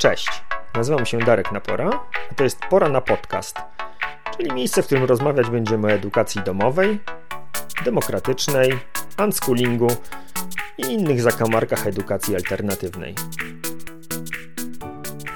Cześć, 0.00 0.42
nazywam 0.74 1.06
się 1.06 1.18
Darek 1.18 1.52
Napora, 1.52 1.90
a 2.30 2.34
to 2.34 2.44
jest 2.44 2.58
Pora 2.70 2.88
na 2.88 3.00
Podcast, 3.00 3.56
czyli 4.36 4.52
miejsce, 4.52 4.82
w 4.82 4.86
którym 4.86 5.04
rozmawiać 5.04 5.50
będziemy 5.50 5.86
o 5.86 5.90
edukacji 5.90 6.42
domowej, 6.42 7.00
demokratycznej, 7.84 8.78
unschoolingu 9.24 9.88
i 10.78 10.82
innych 10.82 11.22
zakamarkach 11.22 11.86
edukacji 11.86 12.34
alternatywnej. 12.36 13.14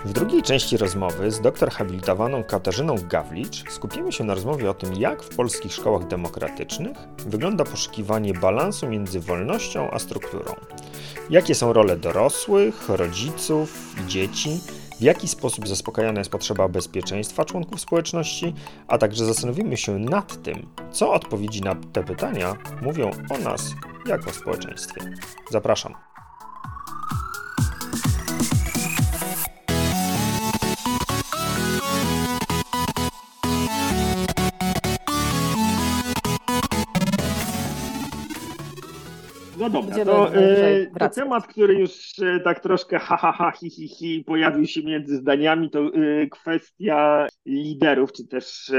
W 0.05 0.13
drugiej 0.13 0.43
części 0.43 0.77
rozmowy 0.77 1.31
z 1.31 1.41
doktor 1.41 1.71
habilitowaną 1.71 2.45
Katarzyną 2.45 2.95
Gawlicz 3.09 3.71
skupimy 3.71 4.13
się 4.13 4.25
na 4.25 4.35
rozmowie 4.35 4.71
o 4.71 4.75
tym, 4.75 4.95
jak 4.95 5.23
w 5.23 5.37
polskich 5.37 5.73
szkołach 5.73 6.07
demokratycznych 6.07 6.97
wygląda 7.27 7.65
poszukiwanie 7.65 8.35
balansu 8.35 8.89
między 8.89 9.21
wolnością 9.21 9.91
a 9.91 9.99
strukturą. 9.99 10.55
Jakie 11.31 11.55
są 11.55 11.73
role 11.73 11.97
dorosłych, 11.97 12.89
rodziców 12.89 13.95
i 14.03 14.07
dzieci, 14.07 14.61
w 14.99 15.03
jaki 15.03 15.29
sposób 15.29 15.69
zaspokajana 15.69 16.21
jest 16.21 16.31
potrzeba 16.31 16.69
bezpieczeństwa 16.69 17.45
członków 17.45 17.81
społeczności, 17.81 18.55
a 18.89 18.99
także 18.99 19.27
zastanowimy 19.27 19.77
się 19.77 19.99
nad 19.99 20.43
tym, 20.43 20.67
co 20.93 21.13
odpowiedzi 21.13 21.61
na 21.61 21.75
te 21.93 22.05
pytania 22.05 22.57
mówią 22.83 23.11
o 23.31 23.39
nas 23.39 23.75
jako 24.07 24.33
społeczeństwie. 24.33 25.01
Zapraszam. 25.51 25.95
No 39.65 39.71
dobra, 39.71 40.05
to, 40.05 40.35
e, 40.35 40.87
to 40.99 41.09
temat, 41.09 41.47
który 41.47 41.75
już 41.75 42.19
e, 42.19 42.41
tak 42.41 42.61
troszkę 42.61 42.99
ha, 42.99 43.17
ha, 43.17 43.33
ha, 43.33 43.51
hi, 43.51 43.71
hi, 43.71 43.89
hi 43.89 44.25
pojawił 44.27 44.67
się 44.67 44.83
między 44.83 45.17
zdaniami, 45.17 45.71
to 45.71 45.81
e, 45.81 45.91
kwestia 46.31 47.27
liderów, 47.47 48.13
czy 48.13 48.27
też 48.27 48.73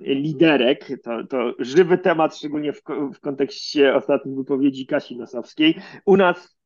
liderek. 0.00 0.88
To, 1.02 1.26
to 1.26 1.54
żywy 1.58 1.98
temat, 1.98 2.36
szczególnie 2.36 2.72
w, 2.72 2.82
w 3.14 3.20
kontekście 3.20 3.94
ostatnich 3.94 4.36
wypowiedzi 4.36 4.86
Kasi 4.86 5.16
Nosowskiej. 5.16 5.74
U 6.04 6.16
nas 6.16 6.56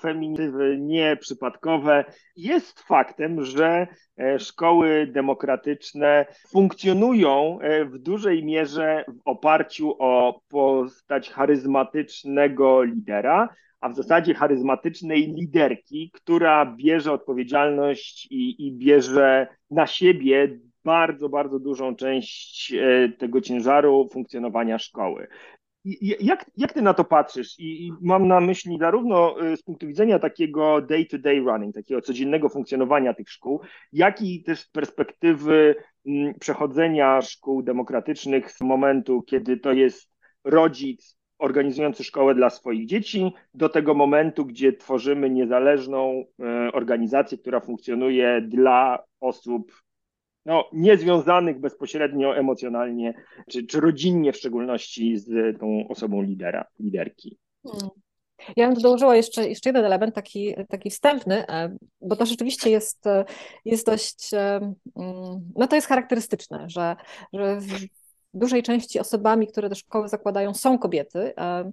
feminitywy 0.00 0.78
nieprzypadkowe. 0.78 2.04
Jest 2.36 2.80
faktem, 2.80 3.44
że 3.44 3.86
szkoły 4.38 5.06
demokratyczne 5.12 6.26
funkcjonują 6.48 7.58
w 7.84 7.98
dużej 7.98 8.44
mierze 8.44 9.04
w 9.08 9.20
oparciu 9.24 9.94
o 9.98 10.40
postać 10.48 11.30
charyzmatycznego 11.30 12.82
lidera, 12.82 13.48
a 13.80 13.88
w 13.88 13.96
zasadzie 13.96 14.34
charyzmatycznej 14.34 15.34
liderki, 15.36 16.10
która 16.14 16.74
bierze 16.76 17.12
odpowiedzialność 17.12 18.26
i, 18.30 18.66
i 18.66 18.72
bierze 18.72 19.46
na 19.70 19.86
siebie 19.86 20.58
bardzo, 20.84 21.28
bardzo 21.28 21.58
dużą 21.58 21.96
część 21.96 22.74
tego 23.18 23.40
ciężaru 23.40 24.08
funkcjonowania 24.12 24.78
szkoły. 24.78 25.26
Jak, 26.20 26.50
jak 26.56 26.72
ty 26.72 26.82
na 26.82 26.94
to 26.94 27.04
patrzysz? 27.04 27.58
I, 27.58 27.86
I, 27.86 27.92
mam 28.00 28.28
na 28.28 28.40
myśli 28.40 28.78
zarówno 28.80 29.46
y, 29.52 29.56
z 29.56 29.62
punktu 29.62 29.86
widzenia 29.86 30.18
takiego 30.18 30.80
day-to-day 30.80 31.40
running, 31.40 31.74
takiego 31.74 32.02
codziennego 32.02 32.48
funkcjonowania 32.48 33.14
tych 33.14 33.30
szkół, 33.30 33.60
jak 33.92 34.22
i 34.22 34.42
też 34.42 34.60
z 34.60 34.70
perspektywy 34.70 35.74
mm, 36.06 36.34
przechodzenia 36.40 37.22
szkół 37.22 37.62
demokratycznych 37.62 38.52
z 38.52 38.60
momentu, 38.60 39.22
kiedy 39.22 39.56
to 39.56 39.72
jest 39.72 40.10
rodzic 40.44 41.18
organizujący 41.38 42.04
szkołę 42.04 42.34
dla 42.34 42.50
swoich 42.50 42.86
dzieci, 42.86 43.32
do 43.54 43.68
tego 43.68 43.94
momentu, 43.94 44.44
gdzie 44.46 44.72
tworzymy 44.72 45.30
niezależną 45.30 46.24
y, 46.68 46.72
organizację, 46.72 47.38
która 47.38 47.60
funkcjonuje 47.60 48.40
dla 48.40 48.98
osób 49.20 49.72
no, 50.48 50.68
niezwiązanych 50.72 51.60
bezpośrednio 51.60 52.36
emocjonalnie, 52.36 53.14
czy, 53.50 53.66
czy 53.66 53.80
rodzinnie 53.80 54.32
w 54.32 54.36
szczególności 54.36 55.18
z 55.18 55.58
tą 55.60 55.88
osobą 55.88 56.22
lidera, 56.22 56.64
liderki. 56.80 57.38
Hmm. 57.66 57.88
Ja 58.56 58.68
bym 58.68 58.82
dołożyła 58.82 59.16
jeszcze, 59.16 59.48
jeszcze 59.48 59.68
jeden 59.68 59.84
element 59.84 60.14
taki, 60.14 60.54
taki 60.68 60.90
wstępny, 60.90 61.48
e, 61.48 61.76
bo 62.00 62.16
to 62.16 62.26
rzeczywiście 62.26 62.70
jest, 62.70 63.04
jest 63.64 63.86
dość, 63.86 64.34
e, 64.34 64.56
mm, 64.96 65.52
no 65.56 65.66
to 65.66 65.76
jest 65.76 65.88
charakterystyczne, 65.88 66.64
że, 66.70 66.96
że 67.32 67.60
w 67.60 67.88
dużej 68.34 68.62
części 68.62 69.00
osobami, 69.00 69.46
które 69.46 69.68
te 69.68 69.74
szkoły 69.74 70.08
zakładają 70.08 70.54
są 70.54 70.78
kobiety 70.78 71.34
e, 71.36 71.72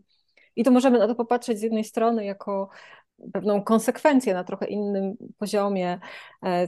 i 0.56 0.64
to 0.64 0.72
możemy 0.72 1.00
na 1.00 1.08
to 1.08 1.16
popatrzeć 1.16 1.60
z 1.60 1.62
jednej 1.62 1.84
strony 1.84 2.26
jako 2.26 2.70
pewną 3.34 3.64
konsekwencję 3.64 4.34
na 4.34 4.44
trochę 4.44 4.68
innym 4.68 5.16
poziomie 5.38 6.00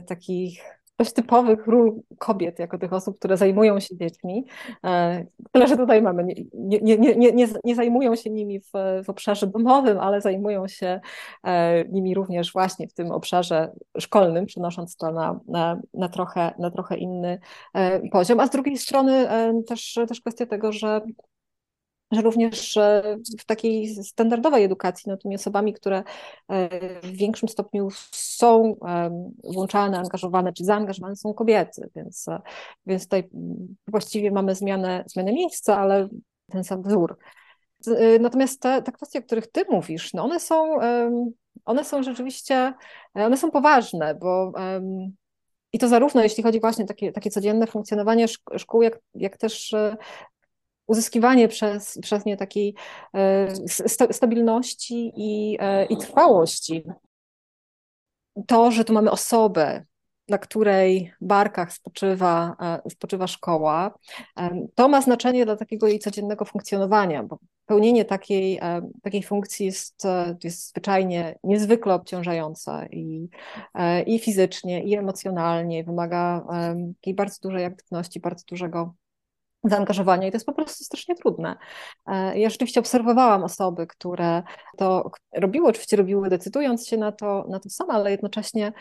takich 0.06 0.77
dość 0.98 1.12
typowych 1.12 1.66
ról 1.66 2.02
kobiet, 2.18 2.58
jako 2.58 2.78
tych 2.78 2.92
osób, 2.92 3.18
które 3.18 3.36
zajmują 3.36 3.80
się 3.80 3.96
dziećmi. 3.96 4.46
E, 4.84 5.24
tyle, 5.52 5.68
że 5.68 5.76
tutaj 5.76 6.02
mamy, 6.02 6.24
nie, 6.54 6.78
nie, 6.80 6.98
nie, 6.98 7.16
nie, 7.16 7.48
nie 7.64 7.74
zajmują 7.74 8.16
się 8.16 8.30
nimi 8.30 8.60
w, 8.60 8.70
w 9.04 9.10
obszarze 9.10 9.46
domowym, 9.46 9.98
ale 9.98 10.20
zajmują 10.20 10.68
się 10.68 11.00
e, 11.44 11.84
nimi 11.84 12.14
również 12.14 12.52
właśnie 12.52 12.88
w 12.88 12.94
tym 12.94 13.10
obszarze 13.10 13.72
szkolnym, 13.98 14.46
przenosząc 14.46 14.96
to 14.96 15.12
na, 15.12 15.40
na, 15.48 15.80
na, 15.94 16.08
trochę, 16.08 16.54
na 16.58 16.70
trochę 16.70 16.96
inny 16.96 17.38
e, 17.74 18.08
poziom. 18.08 18.40
A 18.40 18.46
z 18.46 18.50
drugiej 18.50 18.78
strony 18.78 19.28
też, 19.66 19.98
też 20.08 20.20
kwestia 20.20 20.46
tego, 20.46 20.72
że 20.72 21.00
że 22.12 22.22
również 22.22 22.78
w 23.40 23.44
takiej 23.44 24.04
standardowej 24.04 24.64
edukacji, 24.64 25.10
no 25.10 25.16
tymi 25.16 25.34
osobami, 25.34 25.72
które 25.72 26.02
e, 26.48 26.68
w 27.00 27.16
większym 27.16 27.48
stopniu 27.48 27.88
są 28.12 28.76
włączane, 29.44 29.98
angażowane 29.98 30.52
czy 30.52 30.64
zaangażowane 30.64 31.16
są 31.16 31.34
kobiety, 31.34 31.90
więc, 31.96 32.28
e, 32.28 32.40
więc 32.86 33.02
tutaj 33.02 33.28
właściwie 33.88 34.30
mamy 34.30 34.54
zmianę, 34.54 35.04
zmianę 35.06 35.32
miejsca, 35.32 35.78
ale 35.78 36.08
ten 36.50 36.64
sam 36.64 36.82
wzór. 36.82 37.18
E, 37.86 38.18
natomiast 38.18 38.60
te, 38.60 38.82
te 38.82 38.92
kwestie, 38.92 39.18
o 39.18 39.22
których 39.22 39.46
ty 39.46 39.64
mówisz, 39.70 40.14
no 40.14 40.24
one 40.24 40.40
są, 40.40 40.78
one 41.64 41.84
są 41.84 42.02
rzeczywiście, 42.02 42.74
one 43.14 43.36
są 43.36 43.50
poważne, 43.50 44.14
bo 44.14 44.52
i 45.72 45.78
to 45.78 45.88
zarówno 45.88 46.22
jeśli 46.22 46.42
chodzi 46.42 46.60
właśnie 46.60 46.84
o 46.84 46.88
takie, 46.88 47.12
takie 47.12 47.30
codzienne 47.30 47.66
funkcjonowanie 47.66 48.26
szkół, 48.56 48.82
jak, 48.82 48.98
jak 49.14 49.36
też 49.36 49.74
uzyskiwanie 50.88 51.48
przez, 51.48 51.98
przez 52.02 52.24
nie 52.24 52.36
takiej 52.36 52.74
e, 53.14 53.48
stabilności 54.12 55.12
i, 55.16 55.56
e, 55.60 55.84
i 55.84 55.96
trwałości. 55.96 56.84
To, 58.46 58.70
że 58.70 58.84
tu 58.84 58.92
mamy 58.92 59.10
osobę, 59.10 59.84
na 60.28 60.38
której 60.38 61.12
barkach 61.20 61.72
spoczywa, 61.72 62.56
e, 62.60 62.90
spoczywa 62.90 63.26
szkoła, 63.26 63.98
to 64.74 64.88
ma 64.88 65.02
znaczenie 65.02 65.44
dla 65.44 65.56
takiego 65.56 65.86
jej 65.86 65.98
codziennego 65.98 66.44
funkcjonowania, 66.44 67.22
bo 67.22 67.38
pełnienie 67.66 68.04
takiej, 68.04 68.60
takiej 69.02 69.22
funkcji 69.22 69.66
jest, 69.66 70.02
jest 70.44 70.68
zwyczajnie 70.68 71.38
niezwykle 71.44 71.94
obciążające 71.94 72.88
i, 72.90 73.28
i 74.06 74.18
fizycznie, 74.18 74.84
i 74.84 74.94
emocjonalnie, 74.94 75.84
wymaga 75.84 76.46
takiej 76.94 77.14
bardzo 77.14 77.48
dużej 77.48 77.64
aktywności, 77.64 78.20
bardzo 78.20 78.44
dużego 78.46 78.94
zaangażowania 79.64 80.28
i 80.28 80.30
to 80.30 80.36
jest 80.36 80.46
po 80.46 80.52
prostu 80.52 80.84
strasznie 80.84 81.14
trudne. 81.14 81.56
E, 82.06 82.38
ja 82.38 82.50
rzeczywiście 82.50 82.80
obserwowałam 82.80 83.44
osoby, 83.44 83.86
które 83.86 84.42
to 84.76 85.10
robiły, 85.34 85.68
oczywiście 85.68 85.96
robiły 85.96 86.28
decydując 86.28 86.86
się 86.86 86.96
na 86.96 87.12
to, 87.12 87.46
na 87.50 87.60
to 87.60 87.70
same, 87.70 87.92
ale 87.94 88.10
jednocześnie 88.10 88.72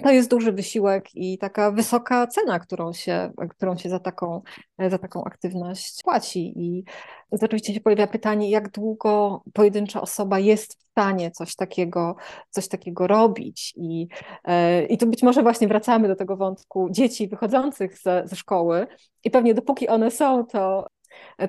to 0.00 0.10
jest 0.10 0.30
duży 0.30 0.52
wysiłek 0.52 1.14
i 1.14 1.38
taka 1.38 1.70
wysoka 1.70 2.26
cena, 2.26 2.58
którą 2.58 2.92
się, 2.92 3.32
którą 3.50 3.76
się 3.76 3.88
za, 3.88 3.98
taką, 3.98 4.42
za 4.88 4.98
taką 4.98 5.24
aktywność 5.24 6.02
płaci. 6.02 6.52
I 6.56 6.84
oczywiście 7.30 7.74
się 7.74 7.80
pojawia 7.80 8.06
pytanie, 8.06 8.50
jak 8.50 8.70
długo 8.70 9.42
pojedyncza 9.52 10.00
osoba 10.00 10.38
jest 10.38 10.74
w 10.74 10.90
stanie 10.90 11.30
coś 11.30 11.56
takiego, 11.56 12.16
coś 12.50 12.68
takiego 12.68 13.06
robić. 13.06 13.74
I, 13.76 14.08
e, 14.44 14.84
I 14.84 14.98
tu 14.98 15.06
być 15.06 15.22
może 15.22 15.42
właśnie 15.42 15.68
wracamy 15.68 16.08
do 16.08 16.16
tego 16.16 16.36
wątku 16.36 16.88
dzieci 16.90 17.28
wychodzących 17.28 17.98
ze, 17.98 18.22
ze 18.24 18.36
szkoły 18.36 18.86
i 19.24 19.30
pewnie 19.30 19.54
dopóki 19.54 19.88
one 19.88 20.10
są, 20.10 20.46
to 20.46 20.86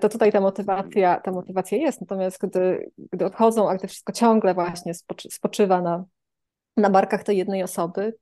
to 0.02 0.10
tutaj 0.10 0.32
ta 0.32 0.42
motywacja, 0.42 1.20
ta 1.20 1.32
motywacja 1.32 1.78
jest. 1.78 2.02
Natomiast 2.02 2.38
gdy, 2.42 2.92
gdy 3.12 3.26
odchodzą, 3.26 3.70
a 3.70 3.76
gdy 3.76 3.88
wszystko 3.88 4.14
ciągle 4.14 4.54
właśnie 4.54 4.94
spoczywa 5.30 5.82
na, 5.82 6.06
na 6.78 6.90
barkach 6.90 7.24
tej 7.24 7.38
jednej 7.38 7.64
osoby, 7.64 8.16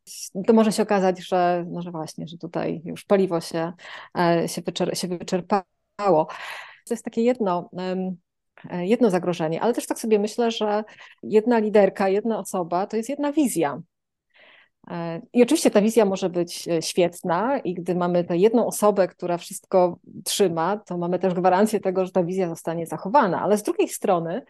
to 0.48 0.54
może 0.54 0.72
się 0.72 0.84
okazać, 0.84 1.28
że, 1.28 1.66
no, 1.68 1.82
że 1.82 1.92
właśnie, 1.92 2.28
że 2.28 2.38
tutaj 2.38 2.82
już 2.86 3.06
paliwo 3.06 3.42
się, 3.42 3.74
e, 4.18 4.48
się, 4.48 4.62
wyczer 4.62 4.98
się 4.98 5.08
wyczerpało. 5.08 6.28
To 6.88 6.94
jest 6.94 7.06
takie 7.06 7.24
jedno, 7.24 7.70
e, 8.70 8.86
jedno 8.86 9.10
zagrożenie, 9.10 9.62
ale 9.62 9.74
też 9.74 9.88
tak 9.88 10.00
sobie 10.00 10.20
myślę, 10.20 10.52
że 10.52 10.84
jedna 11.24 11.60
liderka, 11.60 12.10
jedna 12.10 12.40
osoba 12.40 12.88
to 12.88 12.98
jest 12.98 13.10
jedna 13.10 13.32
wizja. 13.32 13.82
E, 14.90 15.22
I 15.34 15.44
oczywiście 15.44 15.72
ta 15.72 15.82
wizja 15.82 16.06
może 16.06 16.30
być 16.30 16.70
świetna, 16.82 17.60
i 17.60 17.74
gdy 17.74 17.96
mamy 17.96 18.24
tę 18.24 18.38
jedną 18.38 18.66
osobę, 18.66 19.08
która 19.08 19.38
wszystko 19.38 20.00
trzyma, 20.26 20.78
to 20.78 20.98
mamy 20.98 21.20
też 21.20 21.34
gwarancję 21.34 21.80
tego, 21.80 22.06
że 22.06 22.12
ta 22.12 22.24
wizja 22.24 22.50
zostanie 22.50 22.86
zachowana. 22.86 23.42
Ale 23.42 23.58
z 23.58 23.64
drugiej 23.64 23.88
strony, 23.88 24.42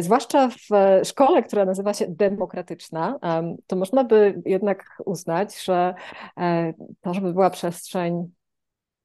zwłaszcza 0.00 0.48
w 0.48 0.68
szkole, 1.04 1.42
która 1.42 1.64
nazywa 1.64 1.94
się 1.94 2.06
demokratyczna, 2.08 3.18
to 3.66 3.76
można 3.76 4.04
by 4.04 4.42
jednak 4.46 5.02
uznać, 5.06 5.64
że 5.64 5.94
e, 6.40 6.72
to, 7.00 7.14
żeby 7.14 7.32
była 7.32 7.50
przestrzeń, 7.50 8.30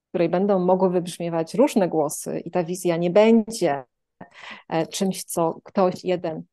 w 0.06 0.10
której 0.10 0.30
będą 0.30 0.60
mogły 0.60 0.90
wybrzmiewać 0.90 1.54
różne 1.54 1.88
głosy 1.88 2.40
i 2.40 2.52
ta 2.52 2.64
wizja 2.64 2.98
nie 2.98 3.10
będzie 3.10 3.84
e, 4.70 4.88
czymś, 4.88 5.24
co 5.24 5.60
ktoś 5.64 6.04
jeden 6.04 6.44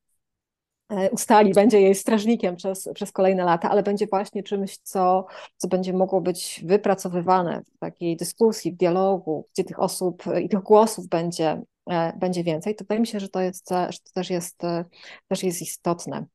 ustali, 1.12 1.52
będzie 1.52 1.80
jej 1.80 1.94
strażnikiem 1.94 2.56
przez, 2.56 2.88
przez 2.94 3.12
kolejne 3.12 3.44
lata, 3.44 3.70
ale 3.70 3.82
będzie 3.82 4.06
właśnie 4.06 4.42
czymś, 4.42 4.78
co, 4.78 5.26
co 5.56 5.68
będzie 5.68 5.92
mogło 5.92 6.20
być 6.20 6.62
wypracowywane 6.66 7.62
w 7.64 7.78
takiej 7.78 8.16
dyskusji, 8.16 8.72
w 8.72 8.76
dialogu, 8.76 9.48
gdzie 9.52 9.64
tych 9.64 9.80
osób 9.80 10.24
i 10.42 10.48
tych 10.48 10.60
głosów 10.60 11.08
będzie, 11.08 11.62
E, 11.62 11.71
będzie 12.16 12.44
więcej, 12.44 12.74
to 12.74 12.84
wydaje 12.84 13.00
mi 13.00 13.06
się, 13.06 13.20
że 13.20 13.28
to, 13.28 13.40
jest, 13.40 13.72
e, 13.72 13.92
że 13.92 13.98
to 13.98 14.12
też, 14.14 14.30
jest, 14.30 14.64
e, 14.64 14.84
też 15.28 15.42
jest 15.42 15.62
istotne. 15.62 16.26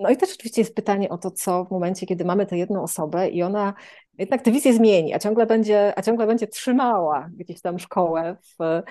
No 0.00 0.10
i 0.10 0.16
też 0.16 0.34
oczywiście 0.34 0.60
jest 0.60 0.74
pytanie 0.74 1.08
o 1.08 1.18
to, 1.18 1.30
co 1.30 1.64
w 1.64 1.70
momencie, 1.70 2.06
kiedy 2.06 2.24
mamy 2.24 2.46
tę 2.46 2.58
jedną 2.58 2.82
osobę 2.82 3.28
i 3.28 3.42
ona 3.42 3.74
jednak 4.18 4.42
tę 4.42 4.50
wizję 4.52 4.72
zmieni, 4.72 5.14
a 5.14 5.18
ciągle 5.18 5.46
będzie, 5.46 5.92
a 5.96 6.02
ciągle 6.02 6.26
będzie 6.26 6.46
trzymała 6.46 7.30
gdzieś 7.36 7.60
tam 7.60 7.78
szkołę, 7.78 8.36
w, 8.42 8.56
hmm. 8.56 8.82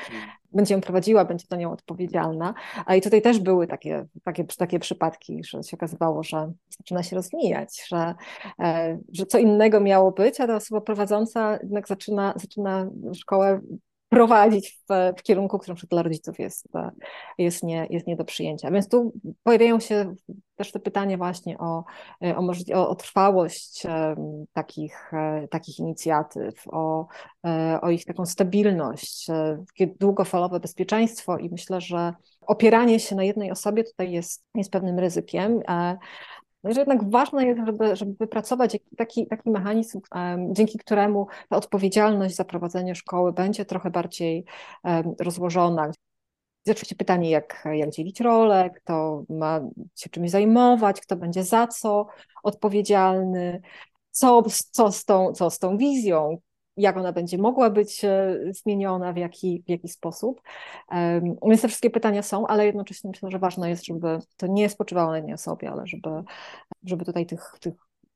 będzie 0.52 0.74
ją 0.74 0.82
prowadziła, 0.82 1.26
będzie 1.26 1.46
za 1.50 1.58
nią 1.58 1.72
odpowiedzialna. 1.72 2.54
A 2.86 2.96
i 2.96 3.02
tutaj 3.02 3.22
też 3.22 3.40
były 3.40 3.68
takie, 3.68 4.06
takie, 4.24 4.46
takie 4.58 4.80
przypadki, 4.80 5.44
że 5.44 5.64
się 5.64 5.78
okazywało, 5.78 6.24
że 6.24 6.52
zaczyna 6.78 7.04
się 7.04 7.16
rozwijać, 7.16 7.88
że, 7.88 8.16
że 9.14 9.26
co 9.26 9.38
innego 9.38 9.80
miało 9.80 10.12
być, 10.12 10.42
a 10.42 10.48
ta 10.48 10.56
osoba 10.56 10.82
prowadząca 10.82 11.60
jednak 11.64 11.88
zaczyna, 11.88 12.34
zaczyna 12.38 12.90
szkołę 13.14 13.62
prowadzić 14.10 14.80
w, 14.90 15.20
w 15.20 15.24
kierunku, 15.24 15.60
który 15.60 15.78
dla 15.90 16.04
rodziców 16.04 16.40
jest, 16.40 16.68
jest, 17.38 17.64
nie, 17.64 17.88
jest 17.90 18.08
nie 18.08 18.16
do 18.16 18.26
przyjęcia. 18.26 18.72
Więc 18.72 18.90
tu 18.90 19.14
pojawiają 19.44 19.80
się 19.80 20.16
też 20.56 20.72
te 20.72 20.80
pytania 20.80 21.18
właśnie 21.18 21.58
o, 21.58 21.84
o, 22.22 22.52
o, 22.74 22.90
o 22.90 22.96
trwałość 22.96 23.84
takich, 24.54 25.14
e, 25.14 25.48
takich 25.48 25.80
inicjatyw, 25.80 26.68
o, 26.68 27.08
e, 27.46 27.80
o 27.82 27.90
ich 27.90 28.06
taką 28.06 28.26
stabilność, 28.26 29.30
e, 29.30 29.64
długofalowe 30.00 30.60
bezpieczeństwo 30.60 31.38
i 31.38 31.50
myślę, 31.50 31.82
że 31.82 32.14
opieranie 32.42 33.00
się 33.00 33.16
na 33.16 33.24
jednej 33.24 33.52
osobie 33.52 33.84
tutaj 33.84 34.12
jest, 34.12 34.46
jest 34.56 34.72
pewnym 34.72 35.00
ryzykiem. 35.00 35.60
No 36.64 36.74
że 36.74 36.80
jednak 36.80 37.10
ważne 37.10 37.46
jest, 37.46 37.62
żeby, 37.66 37.96
żeby 37.96 38.14
wypracować 38.20 38.78
taki, 38.98 39.28
taki 39.28 39.50
mechanizm, 39.50 40.02
dzięki 40.52 40.78
któremu 40.78 41.28
ta 41.50 41.58
odpowiedzialność 41.58 42.36
za 42.36 42.46
prowadzenie 42.46 42.96
szkoły 42.96 43.34
będzie 43.34 43.66
trochę 43.66 43.90
bardziej 43.90 44.46
um, 44.84 45.16
rozłożona. 45.20 45.92
Oczywiście 46.70 46.96
pytanie, 46.96 47.30
jak, 47.30 47.68
jak 47.74 47.90
dzielić 47.90 48.20
rolę, 48.20 48.70
kto 48.70 49.24
ma 49.30 49.62
się 49.96 50.10
czymś 50.10 50.30
zajmować, 50.32 51.02
kto 51.02 51.16
będzie 51.16 51.44
za 51.44 51.68
co 51.68 52.08
odpowiedzialny, 52.44 53.62
co, 54.12 54.44
co, 54.72 54.92
z, 54.92 55.06
tą, 55.06 55.34
co 55.34 55.50
z 55.50 55.60
tą 55.60 55.78
wizją, 55.78 56.38
jak 56.80 56.98
ona 56.98 57.14
będzie 57.14 57.38
mogła 57.38 57.70
być 57.70 58.06
e, 58.06 58.38
zmieniona, 58.52 59.14
w 59.14 59.18
jaki, 59.18 59.64
w 59.68 59.70
jaki 59.70 59.88
sposób. 59.88 60.42
Więc 61.44 61.62
te 61.62 61.68
wszystkie 61.68 61.90
pytania 61.90 62.24
są, 62.24 62.48
ale 62.48 62.66
jednocześnie 62.66 63.10
myślę, 63.10 63.32
że 63.32 63.40
ważne 63.40 63.70
jest, 63.70 63.86
żeby 63.86 64.20
to 64.38 64.48
nie 64.48 64.70
spoczywało 64.70 65.10
na 65.10 65.18
jednej 65.18 65.34
osobie, 65.34 65.72
ale 65.72 65.88
żeby, 65.88 66.10
żeby 66.84 67.06
tutaj 67.06 67.26
tych, 67.26 67.52
tych 67.60 67.74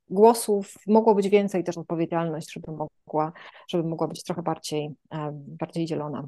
głosów 0.10 0.76
mogło 0.88 1.16
być 1.16 1.30
więcej, 1.30 1.64
też 1.64 1.78
odpowiedzialność, 1.78 2.54
żeby 2.54 2.72
mogła, 2.72 3.32
żeby 3.68 3.84
mogła 3.84 4.08
być 4.08 4.24
trochę 4.24 4.44
bardziej, 4.44 4.92
bardziej 5.36 5.86
dzielona. 5.86 6.28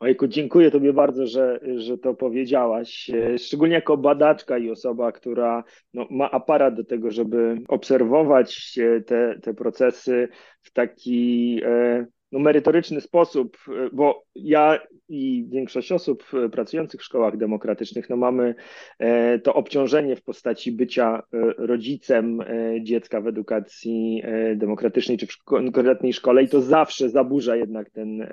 Ojku, 0.00 0.26
dziękuję 0.26 0.70
Tobie 0.70 0.92
bardzo, 0.92 1.26
że, 1.26 1.60
że 1.76 1.98
to 1.98 2.14
powiedziałaś. 2.14 3.10
E, 3.10 3.38
szczególnie 3.38 3.74
jako 3.74 3.96
badaczka 3.96 4.58
i 4.58 4.70
osoba, 4.70 5.12
która 5.12 5.64
no, 5.94 6.06
ma 6.10 6.30
aparat 6.30 6.74
do 6.74 6.84
tego, 6.84 7.10
żeby 7.10 7.58
obserwować 7.68 8.78
te, 9.06 9.38
te 9.42 9.54
procesy 9.54 10.28
w 10.62 10.72
taki 10.72 11.60
e, 11.64 12.06
no, 12.34 12.40
merytoryczny 12.40 13.00
sposób, 13.00 13.56
e, 13.68 13.90
bo 13.92 14.24
ja 14.34 14.78
i 15.08 15.46
większość 15.48 15.92
osób 15.92 16.24
e, 16.34 16.48
pracujących 16.48 17.00
w 17.00 17.04
szkołach 17.04 17.36
demokratycznych, 17.36 18.10
no 18.10 18.16
mamy 18.16 18.54
e, 18.98 19.38
to 19.38 19.54
obciążenie 19.54 20.16
w 20.16 20.22
postaci 20.22 20.72
bycia 20.72 21.22
rodzicem 21.58 22.38
dziecka 22.80 23.20
w 23.20 23.26
edukacji 23.26 24.22
demokratycznej 24.56 25.18
czy 25.18 25.26
w 25.26 25.38
konkretnej 25.44 26.12
szkole 26.12 26.42
i 26.42 26.48
to 26.48 26.60
zawsze 26.60 27.08
zaburza 27.08 27.56
jednak 27.56 27.90
ten, 27.90 28.28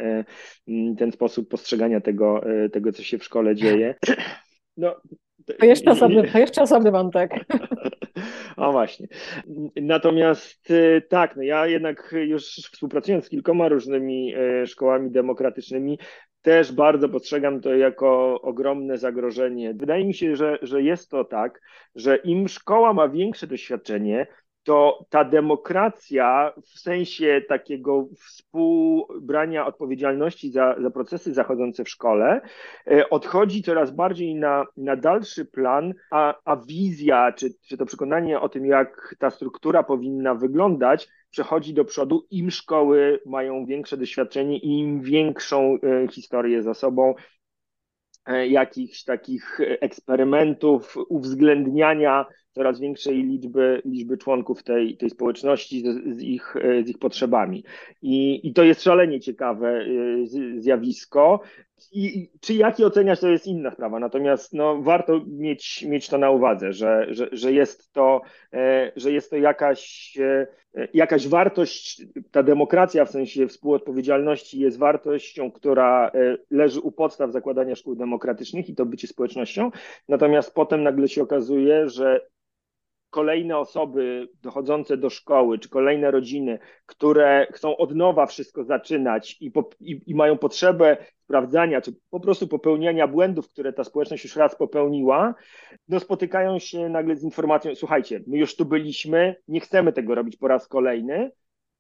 ten 0.97 1.12
sposób 1.12 1.50
postrzegania 1.50 2.01
tego, 2.01 2.42
tego, 2.71 2.92
co 2.92 3.04
się 3.04 3.18
w 3.18 3.24
szkole 3.24 3.56
dzieje. 3.56 3.95
No, 4.77 5.01
to 5.59 5.65
jeszcze 5.65 5.92
osobny, 5.92 6.31
to 6.31 6.39
jeszcze 6.39 6.62
osobny 6.62 6.92
wątek. 6.92 7.31
O 8.57 8.71
właśnie. 8.71 9.07
Natomiast 9.75 10.71
y, 10.71 11.01
tak, 11.09 11.35
no 11.35 11.44
ja 11.44 11.68
jednak 11.68 12.15
już 12.21 12.44
współpracując 12.44 13.25
z 13.25 13.29
kilkoma 13.29 13.69
różnymi 13.69 14.35
y, 14.35 14.68
szkołami 14.68 15.12
demokratycznymi, 15.12 16.00
też 16.41 16.71
bardzo 16.71 17.09
postrzegam 17.09 17.62
to 17.62 17.75
jako 17.75 18.41
ogromne 18.41 18.97
zagrożenie. 18.97 19.73
Wydaje 19.73 20.06
mi 20.06 20.13
się, 20.13 20.35
że, 20.35 20.57
że 20.62 20.81
jest 20.81 21.09
to 21.09 21.25
tak, 21.25 21.62
że 21.95 22.15
im 22.15 22.47
szkoła 22.47 22.94
ma 22.94 23.09
większe 23.09 23.47
doświadczenie, 23.47 24.27
to 24.63 25.05
ta 25.09 25.23
demokracja 25.23 26.53
w 26.63 26.79
sensie 26.79 27.41
takiego 27.49 28.07
współbrania 28.17 29.65
odpowiedzialności 29.65 30.51
za, 30.51 30.75
za 30.81 30.89
procesy 30.89 31.33
zachodzące 31.33 31.83
w 31.83 31.89
szkole 31.89 32.41
e, 32.87 33.09
odchodzi 33.09 33.63
coraz 33.63 33.91
bardziej 33.91 34.35
na, 34.35 34.65
na 34.77 34.95
dalszy 34.95 35.45
plan, 35.45 35.93
a, 36.11 36.35
a 36.45 36.55
wizja, 36.55 37.31
czy, 37.31 37.53
czy 37.67 37.77
to 37.77 37.85
przekonanie 37.85 38.39
o 38.39 38.49
tym, 38.49 38.65
jak 38.65 39.15
ta 39.19 39.29
struktura 39.29 39.83
powinna 39.83 40.35
wyglądać, 40.35 41.07
przechodzi 41.29 41.73
do 41.73 41.85
przodu, 41.85 42.27
im 42.31 42.51
szkoły 42.51 43.21
mają 43.25 43.65
większe 43.65 43.97
doświadczenie 43.97 44.57
i 44.57 44.79
im 44.79 45.01
większą 45.01 45.77
e, 45.83 46.07
historię 46.07 46.63
za 46.63 46.73
sobą, 46.73 47.13
e, 48.25 48.47
jakichś 48.47 49.03
takich 49.03 49.59
eksperymentów, 49.59 50.97
uwzględniania 51.09 52.25
coraz 52.51 52.80
większej 52.80 53.24
liczby, 53.24 53.81
liczby 53.86 54.18
członków 54.18 54.63
tej, 54.63 54.98
tej 54.98 55.09
społeczności 55.09 55.81
z, 55.81 56.18
z 56.18 56.21
ich, 56.21 56.56
z 56.86 56.89
ich 56.89 56.98
potrzebami. 56.98 57.63
I, 58.01 58.48
I 58.48 58.53
to 58.53 58.63
jest 58.63 58.83
szalenie 58.83 59.19
ciekawe 59.19 59.81
y, 59.81 60.62
zjawisko. 60.62 61.39
I, 61.92 62.30
czy 62.42 62.53
jak 62.53 62.80
je 62.80 62.88
oceniać, 62.88 63.19
to 63.19 63.27
jest 63.27 63.48
inna 63.48 63.71
sprawa. 63.71 64.00
Natomiast 64.00 64.53
no, 64.53 64.81
warto 64.81 65.21
mieć, 65.27 65.86
mieć 65.88 66.09
to 66.09 66.18
na 66.18 66.31
uwadze, 66.31 66.74
że, 66.74 67.07
że, 67.09 67.30
że, 67.31 67.53
jest 67.53 67.94
to, 67.94 68.21
e, 68.54 68.92
że 68.95 69.12
jest 69.12 69.30
to 69.30 69.38
jakaś, 69.38 70.13
e, 70.19 70.47
jakaś 70.94 71.28
wartość, 71.28 72.04
ta 72.31 72.44
demokracja 72.44 73.06
w 73.06 73.11
sensie 73.11 73.47
współodpowiedzialności 73.47 74.59
jest 74.59 74.78
wartością, 74.78 75.52
która 75.52 76.11
e, 76.14 76.37
leży 76.52 76.80
u 76.80 76.92
podstaw 76.92 77.31
zakładania 77.31 77.75
szkół 77.75 77.95
demokratycznych 77.95 78.69
i 78.69 78.75
to 78.75 78.85
bycie 78.85 79.07
społecznością. 79.07 79.71
Natomiast 80.09 80.54
potem 80.54 80.83
nagle 80.83 81.07
się 81.07 81.23
okazuje, 81.23 81.90
że 81.90 82.31
kolejne 83.11 83.57
osoby 83.57 84.27
dochodzące 84.41 84.97
do 84.97 85.09
szkoły, 85.09 85.59
czy 85.59 85.69
kolejne 85.69 86.11
rodziny, 86.11 86.59
które 86.85 87.47
chcą 87.51 87.77
od 87.77 87.95
nowa 87.95 88.25
wszystko 88.25 88.63
zaczynać 88.63 89.37
i, 89.41 89.51
po, 89.51 89.69
i, 89.80 90.01
i, 90.06 90.15
mają 90.15 90.37
potrzebę 90.37 90.97
sprawdzania, 91.23 91.81
czy 91.81 91.95
po 92.09 92.19
prostu 92.19 92.47
popełniania 92.47 93.07
błędów, 93.07 93.49
które 93.49 93.73
ta 93.73 93.83
społeczność 93.83 94.23
już 94.23 94.35
raz 94.35 94.56
popełniła, 94.56 95.35
no 95.87 95.99
spotykają 95.99 96.59
się 96.59 96.89
nagle 96.89 97.15
z 97.15 97.23
informacją, 97.23 97.75
słuchajcie, 97.75 98.23
my 98.27 98.37
już 98.37 98.56
tu 98.56 98.65
byliśmy, 98.65 99.35
nie 99.47 99.59
chcemy 99.59 99.94
tego 99.94 100.15
robić 100.15 100.37
po 100.37 100.47
raz 100.47 100.68
kolejny, 100.68 101.31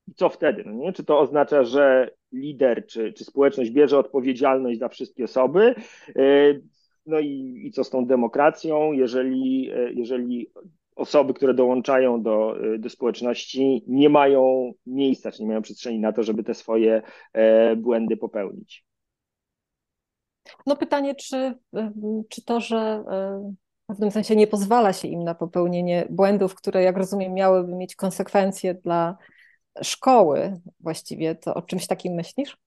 i 0.07 0.13
co 0.13 0.29
wtedy? 0.29 0.63
No 0.65 0.71
nie? 0.71 0.93
Czy 0.93 1.03
to 1.03 1.19
oznacza, 1.19 1.63
że 1.63 2.11
lider 2.31 2.85
czy, 2.87 3.13
czy 3.13 3.23
społeczność 3.23 3.71
bierze 3.71 3.97
odpowiedzialność 3.97 4.79
za 4.79 4.89
wszystkie 4.89 5.23
osoby? 5.23 5.75
Yy, 6.15 6.61
no 7.05 7.19
i, 7.19 7.61
i 7.65 7.71
co 7.71 7.83
z 7.83 7.89
tą 7.89 8.05
demokracją, 8.05 8.91
jeżeli, 8.91 9.63
yy, 9.63 9.93
jeżeli 9.93 10.51
osoby, 10.95 11.33
które 11.33 11.53
dołączają 11.53 12.23
do, 12.23 12.55
do 12.79 12.89
społeczności, 12.89 13.83
nie 13.87 14.09
mają 14.09 14.73
miejsca, 14.85 15.31
czy 15.31 15.41
nie 15.41 15.47
mają 15.47 15.61
przestrzeni 15.61 15.99
na 15.99 16.13
to, 16.13 16.23
żeby 16.23 16.43
te 16.43 16.53
swoje 16.53 17.01
e, 17.33 17.75
błędy 17.75 18.17
popełnić. 18.17 18.85
No 20.65 20.75
pytanie, 20.75 21.15
czy, 21.15 21.35
e, 21.75 21.91
czy 22.29 22.45
to, 22.45 22.59
że 22.59 22.77
e, 22.77 23.53
w 23.83 23.87
pewnym 23.87 24.11
sensie 24.11 24.35
nie 24.35 24.47
pozwala 24.47 24.93
się 24.93 25.07
im 25.07 25.23
na 25.23 25.35
popełnienie 25.35 26.07
błędów, 26.09 26.55
które, 26.55 26.83
jak 26.83 26.97
rozumiem, 26.97 27.33
miałyby 27.33 27.75
mieć 27.75 27.95
konsekwencje 27.95 28.73
dla 28.73 29.17
szkoły 29.81 30.61
właściwie, 30.79 31.35
to 31.35 31.53
o 31.53 31.61
czymś 31.61 31.87
takim 31.87 32.13
myślisz? 32.13 32.57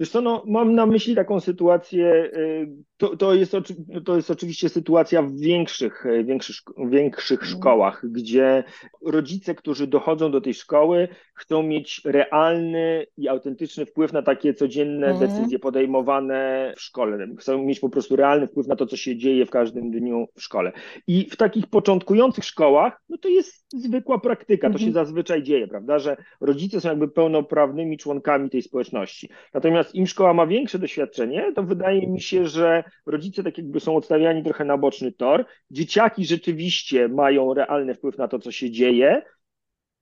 Wiesz 0.00 0.10
co, 0.10 0.20
no, 0.20 0.42
mam 0.46 0.74
na 0.74 0.86
myśli 0.86 1.14
taką 1.14 1.40
sytuację, 1.40 2.30
y, 2.36 2.68
to, 2.96 3.16
to, 3.16 3.34
jest, 3.34 3.56
to 4.04 4.16
jest 4.16 4.30
oczywiście 4.30 4.68
sytuacja 4.68 5.22
w 5.22 5.32
większych, 5.32 6.06
y, 6.06 6.24
większych, 6.24 6.56
większych 6.90 7.40
mhm. 7.40 7.58
szkołach, 7.58 8.02
gdzie 8.10 8.64
rodzice, 9.06 9.54
którzy 9.54 9.86
dochodzą 9.86 10.30
do 10.30 10.40
tej 10.40 10.54
szkoły, 10.54 11.08
chcą 11.34 11.62
mieć 11.62 12.00
realny 12.04 13.06
i 13.16 13.28
autentyczny 13.28 13.86
wpływ 13.86 14.12
na 14.12 14.22
takie 14.22 14.54
codzienne 14.54 15.06
mhm. 15.06 15.30
decyzje 15.30 15.58
podejmowane 15.58 16.72
w 16.76 16.80
szkole. 16.80 17.26
Chcą 17.38 17.62
mieć 17.62 17.80
po 17.80 17.88
prostu 17.88 18.16
realny 18.16 18.46
wpływ 18.46 18.66
na 18.66 18.76
to, 18.76 18.86
co 18.86 18.96
się 18.96 19.16
dzieje 19.16 19.46
w 19.46 19.50
każdym 19.50 19.90
dniu 19.90 20.26
w 20.34 20.42
szkole. 20.42 20.72
I 21.06 21.30
w 21.30 21.36
takich 21.36 21.66
początkujących 21.66 22.44
szkołach, 22.44 23.02
no 23.08 23.18
to 23.18 23.28
jest 23.28 23.66
zwykła 23.72 24.18
praktyka, 24.18 24.70
to 24.70 24.78
się 24.78 24.86
mhm. 24.86 25.04
zazwyczaj 25.06 25.42
dzieje, 25.42 25.68
prawda, 25.68 25.98
że 25.98 26.16
rodzice 26.40 26.80
są 26.80 26.88
jakby 26.88 27.08
pełnoprawnymi 27.08 27.98
członkami 27.98 28.50
tej 28.50 28.62
społeczności. 28.62 29.28
Natomiast 29.54 29.89
im 29.94 30.06
szkoła 30.06 30.34
ma 30.34 30.46
większe 30.46 30.78
doświadczenie, 30.78 31.52
to 31.52 31.62
wydaje 31.62 32.06
mi 32.06 32.20
się, 32.20 32.46
że 32.46 32.84
rodzice 33.06 33.42
tak 33.42 33.58
jakby 33.58 33.80
są 33.80 33.96
odstawiani 33.96 34.42
trochę 34.42 34.64
na 34.64 34.78
boczny 34.78 35.12
tor. 35.12 35.44
Dzieciaki 35.70 36.24
rzeczywiście 36.24 37.08
mają 37.08 37.54
realny 37.54 37.94
wpływ 37.94 38.18
na 38.18 38.28
to, 38.28 38.38
co 38.38 38.52
się 38.52 38.70
dzieje. 38.70 39.22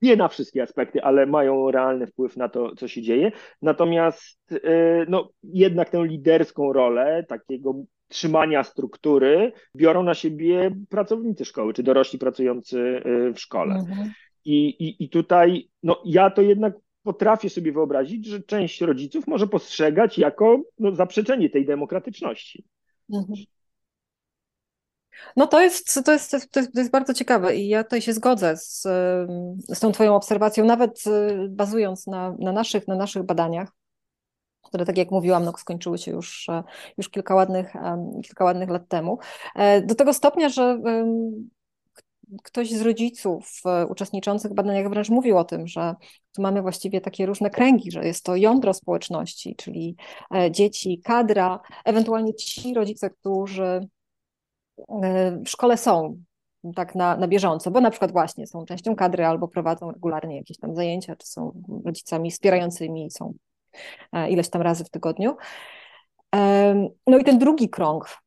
Nie 0.01 0.15
na 0.15 0.27
wszystkie 0.27 0.63
aspekty, 0.63 1.03
ale 1.03 1.25
mają 1.25 1.71
realny 1.71 2.07
wpływ 2.07 2.37
na 2.37 2.49
to, 2.49 2.75
co 2.75 2.87
się 2.87 3.01
dzieje. 3.01 3.31
Natomiast 3.61 4.51
y, 4.51 5.05
no, 5.09 5.29
jednak 5.43 5.89
tę 5.89 6.05
liderską 6.05 6.73
rolę 6.73 7.25
takiego 7.27 7.75
trzymania 8.07 8.63
struktury 8.63 9.51
biorą 9.75 10.03
na 10.03 10.13
siebie 10.13 10.71
pracownicy 10.89 11.45
szkoły, 11.45 11.73
czy 11.73 11.83
dorośli 11.83 12.19
pracujący 12.19 12.79
y, 12.79 13.33
w 13.33 13.39
szkole. 13.39 13.75
Mhm. 13.75 14.11
I, 14.45 14.69
i, 14.69 15.03
I 15.03 15.09
tutaj 15.09 15.69
no, 15.83 16.01
ja 16.05 16.29
to 16.29 16.41
jednak 16.41 16.73
potrafię 17.09 17.49
sobie 17.49 17.71
wyobrazić, 17.71 18.25
że 18.25 18.43
część 18.43 18.81
rodziców 18.81 19.27
może 19.27 19.47
postrzegać 19.47 20.17
jako 20.17 20.61
no, 20.79 20.95
zaprzeczenie 20.95 21.49
tej 21.49 21.65
demokratyczności. 21.65 22.65
Mhm. 23.13 23.45
No 25.35 25.47
to 25.47 25.61
jest, 25.61 26.05
to, 26.05 26.11
jest, 26.11 26.31
to, 26.31 26.37
jest, 26.37 26.73
to 26.73 26.79
jest 26.79 26.91
bardzo 26.91 27.13
ciekawe 27.13 27.55
i 27.55 27.67
ja 27.67 27.83
tutaj 27.83 28.01
się 28.01 28.13
zgodzę 28.13 28.57
z, 28.57 28.81
z 29.67 29.79
tą 29.79 29.91
Twoją 29.91 30.15
obserwacją, 30.15 30.65
nawet 30.65 31.07
y, 31.07 31.47
bazując 31.49 32.07
na, 32.07 32.35
na, 32.39 32.51
naszych, 32.51 32.87
na 32.87 32.95
naszych 32.95 33.23
badaniach, 33.23 33.69
które, 34.61 34.85
tak 34.85 34.97
jak 34.97 35.11
mówiłam, 35.11 35.45
no, 35.45 35.53
skończyły 35.57 35.97
się 35.97 36.11
już, 36.11 36.49
e, 36.49 36.63
już 36.97 37.09
kilka, 37.09 37.35
ładnych, 37.35 37.73
kilka 38.23 38.45
ładnych 38.45 38.69
lat 38.69 38.87
temu. 38.87 39.19
E, 39.55 39.81
do 39.81 39.95
tego 39.95 40.13
stopnia, 40.13 40.49
że 40.49 40.81
ktoś 42.43 42.71
z 42.71 42.81
rodziców 42.81 43.61
e, 43.65 43.87
uczestniczących 43.87 44.51
w 44.51 44.55
badaniach 44.55 44.89
wręcz 44.89 45.09
mówił 45.09 45.37
o 45.37 45.43
tym, 45.43 45.67
że 45.67 45.95
tu 46.35 46.41
mamy 46.41 46.61
właściwie 46.61 47.01
takie 47.01 47.25
różne 47.25 47.49
kręgi, 47.49 47.91
że 47.91 48.05
jest 48.05 48.25
to 48.25 48.35
jądro 48.35 48.73
społeczności, 48.73 49.55
czyli 49.55 49.95
e, 50.35 50.51
dzieci, 50.51 51.01
kadra, 51.03 51.59
ewentualnie 51.85 52.33
ci 52.33 52.73
rodzice, 52.73 53.09
którzy 53.09 53.87
e, 55.03 55.31
w 55.45 55.49
szkole 55.49 55.77
są 55.77 56.23
tak 56.75 56.95
na, 56.95 57.17
na 57.17 57.27
bieżąco, 57.27 57.71
bo 57.71 57.81
na 57.81 57.91
przykład 57.91 58.11
właśnie 58.11 58.47
są 58.47 58.65
częścią 58.65 58.95
kadry 58.95 59.25
albo 59.25 59.47
prowadzą 59.47 59.91
regularnie 59.91 60.37
jakieś 60.37 60.57
tam 60.57 60.75
zajęcia, 60.75 61.15
czy 61.15 61.27
są 61.27 61.63
rodzicami 61.85 62.31
wspierającymi, 62.31 63.11
są 63.11 63.33
ileś 64.29 64.49
tam 64.49 64.61
razy 64.61 64.83
w 64.83 64.89
tygodniu. 64.89 65.35
No 67.07 67.17
i 67.17 67.23
ten 67.23 67.39
drugi 67.39 67.69
krąg, 67.69 68.19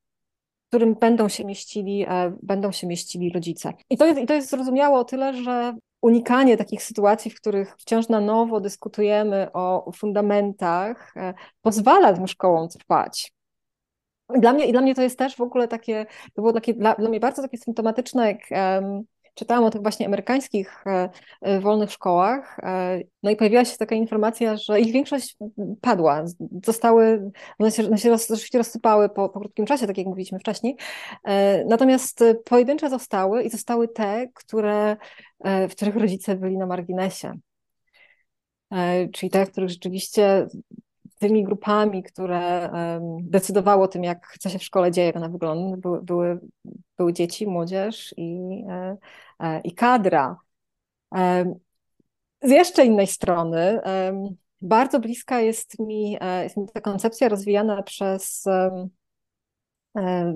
którym 0.72 0.94
będą 0.94 1.28
się 1.28 1.44
mieścili, 1.44 2.06
e, 2.08 2.36
będą 2.42 2.72
się 2.72 2.86
mieścili 2.86 3.32
rodzice. 3.32 3.72
I 3.90 3.96
to 3.96 4.06
jest, 4.06 4.20
i 4.20 4.26
to 4.26 4.34
jest 4.34 4.50
zrozumiałe 4.50 4.98
o 4.98 5.04
tyle, 5.04 5.34
że 5.34 5.74
unikanie 6.02 6.56
takich 6.56 6.82
sytuacji, 6.82 7.30
w 7.30 7.40
których 7.40 7.76
wciąż 7.78 8.08
na 8.08 8.20
nowo 8.20 8.60
dyskutujemy 8.60 9.52
o 9.52 9.92
fundamentach, 9.96 11.16
e, 11.16 11.34
pozwala 11.62 12.12
tym 12.12 12.26
szkołom 12.26 12.68
trwać. 12.68 13.32
Dla 14.38 14.52
mnie, 14.52 14.66
I 14.66 14.72
dla 14.72 14.80
mnie 14.80 14.94
to 14.94 15.02
jest 15.02 15.18
też 15.18 15.36
w 15.36 15.40
ogóle 15.40 15.68
takie, 15.68 16.06
to 16.34 16.42
było 16.42 16.52
takie, 16.52 16.74
dla, 16.74 16.94
dla 16.94 17.08
mnie 17.08 17.20
bardzo 17.20 17.42
takie 17.42 17.58
symptomatyczne, 17.58 18.26
jak 18.26 18.40
um, 18.50 19.02
czytałam 19.34 19.64
o 19.64 19.70
tych 19.70 19.82
właśnie 19.82 20.06
amerykańskich 20.06 20.84
e, 20.86 21.10
e, 21.40 21.60
wolnych 21.60 21.92
szkołach, 21.92 22.58
e, 22.62 23.00
no 23.22 23.30
i 23.30 23.36
pojawiła 23.36 23.64
się 23.64 23.76
taka 23.76 23.94
informacja, 23.94 24.56
że 24.56 24.80
ich 24.80 24.92
większość 24.92 25.36
padła, 25.80 26.24
zostały, 26.64 27.30
one 27.58 27.70
się, 27.70 27.86
one 27.86 27.98
się 27.98 28.16
rozsypały 28.54 29.08
po, 29.08 29.28
po 29.28 29.40
krótkim 29.40 29.66
czasie, 29.66 29.86
tak 29.86 29.98
jak 29.98 30.06
mówiliśmy 30.06 30.38
wcześniej, 30.38 30.76
natomiast 31.66 32.24
pojedyncze 32.44 32.90
zostały 32.90 33.42
i 33.42 33.50
zostały 33.50 33.88
te, 33.88 34.26
które, 34.34 34.96
w 35.44 35.70
których 35.70 35.96
rodzice 35.96 36.36
byli 36.36 36.58
na 36.58 36.66
marginesie. 36.66 37.32
Czyli 39.12 39.30
te, 39.30 39.46
których 39.46 39.70
rzeczywiście 39.70 40.46
tymi 41.22 41.44
grupami, 41.44 42.02
które 42.02 42.70
decydowały 43.20 43.82
o 43.82 43.88
tym, 43.88 44.04
jak 44.04 44.36
co 44.40 44.48
się 44.48 44.58
w 44.58 44.64
szkole 44.64 44.90
dzieje, 44.90 45.06
jak 45.06 45.16
ona 45.16 45.28
wygląda, 45.28 45.76
były, 45.76 46.02
były, 46.02 46.40
były 46.98 47.12
dzieci, 47.12 47.46
młodzież 47.46 48.14
i, 48.16 48.38
e, 48.68 48.96
e, 49.40 49.60
i 49.60 49.74
kadra. 49.74 50.36
Z 52.42 52.50
jeszcze 52.50 52.84
innej 52.86 53.06
strony, 53.06 53.80
bardzo 54.60 55.00
bliska 55.00 55.40
jest 55.40 55.78
mi, 55.78 56.18
e, 56.20 56.42
jest 56.42 56.56
mi 56.56 56.66
ta 56.74 56.80
koncepcja 56.80 57.28
rozwijana 57.28 57.82
przez 57.82 58.44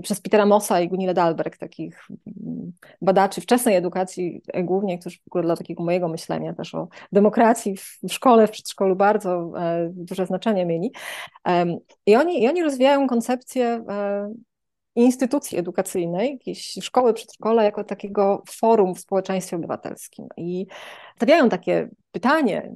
przez 0.02 0.20
Petera 0.20 0.46
Mossa 0.46 0.80
i 0.80 0.88
Gunilla 0.88 1.14
Dalberg, 1.14 1.56
takich 1.56 2.08
mm, 2.10 2.72
badaczy 3.02 3.40
wczesnej 3.40 3.76
edukacji, 3.76 4.42
e, 4.52 4.62
głównie, 4.62 4.98
którzy 4.98 5.16
w 5.18 5.26
ogóle 5.26 5.44
dla 5.44 5.56
takiego 5.56 5.84
mojego 5.84 6.08
myślenia 6.08 6.54
też 6.54 6.74
o 6.74 6.88
demokracji 7.12 7.76
w 7.76 7.98
szkole, 8.08 8.46
w 8.46 8.50
przedszkolu 8.50 8.96
bardzo 8.96 9.52
e, 9.58 9.88
duże 9.92 10.26
znaczenie 10.26 10.66
mieli. 10.66 10.92
I 12.06 12.16
oni, 12.16 12.42
i 12.42 12.48
oni 12.48 12.62
rozwijają 12.62 13.06
koncepcję 13.06 13.84
instytucji 14.94 15.58
edukacyjnej, 15.58 16.32
jakiejś 16.32 16.78
szkoły, 16.82 17.14
przedszkola, 17.14 17.62
jako 17.62 17.84
takiego 17.84 18.42
forum 18.50 18.94
w 18.94 19.00
społeczeństwie 19.00 19.56
obywatelskim. 19.56 20.26
I 20.36 20.66
stawiają 21.16 21.48
takie 21.48 21.88
pytanie, 22.12 22.72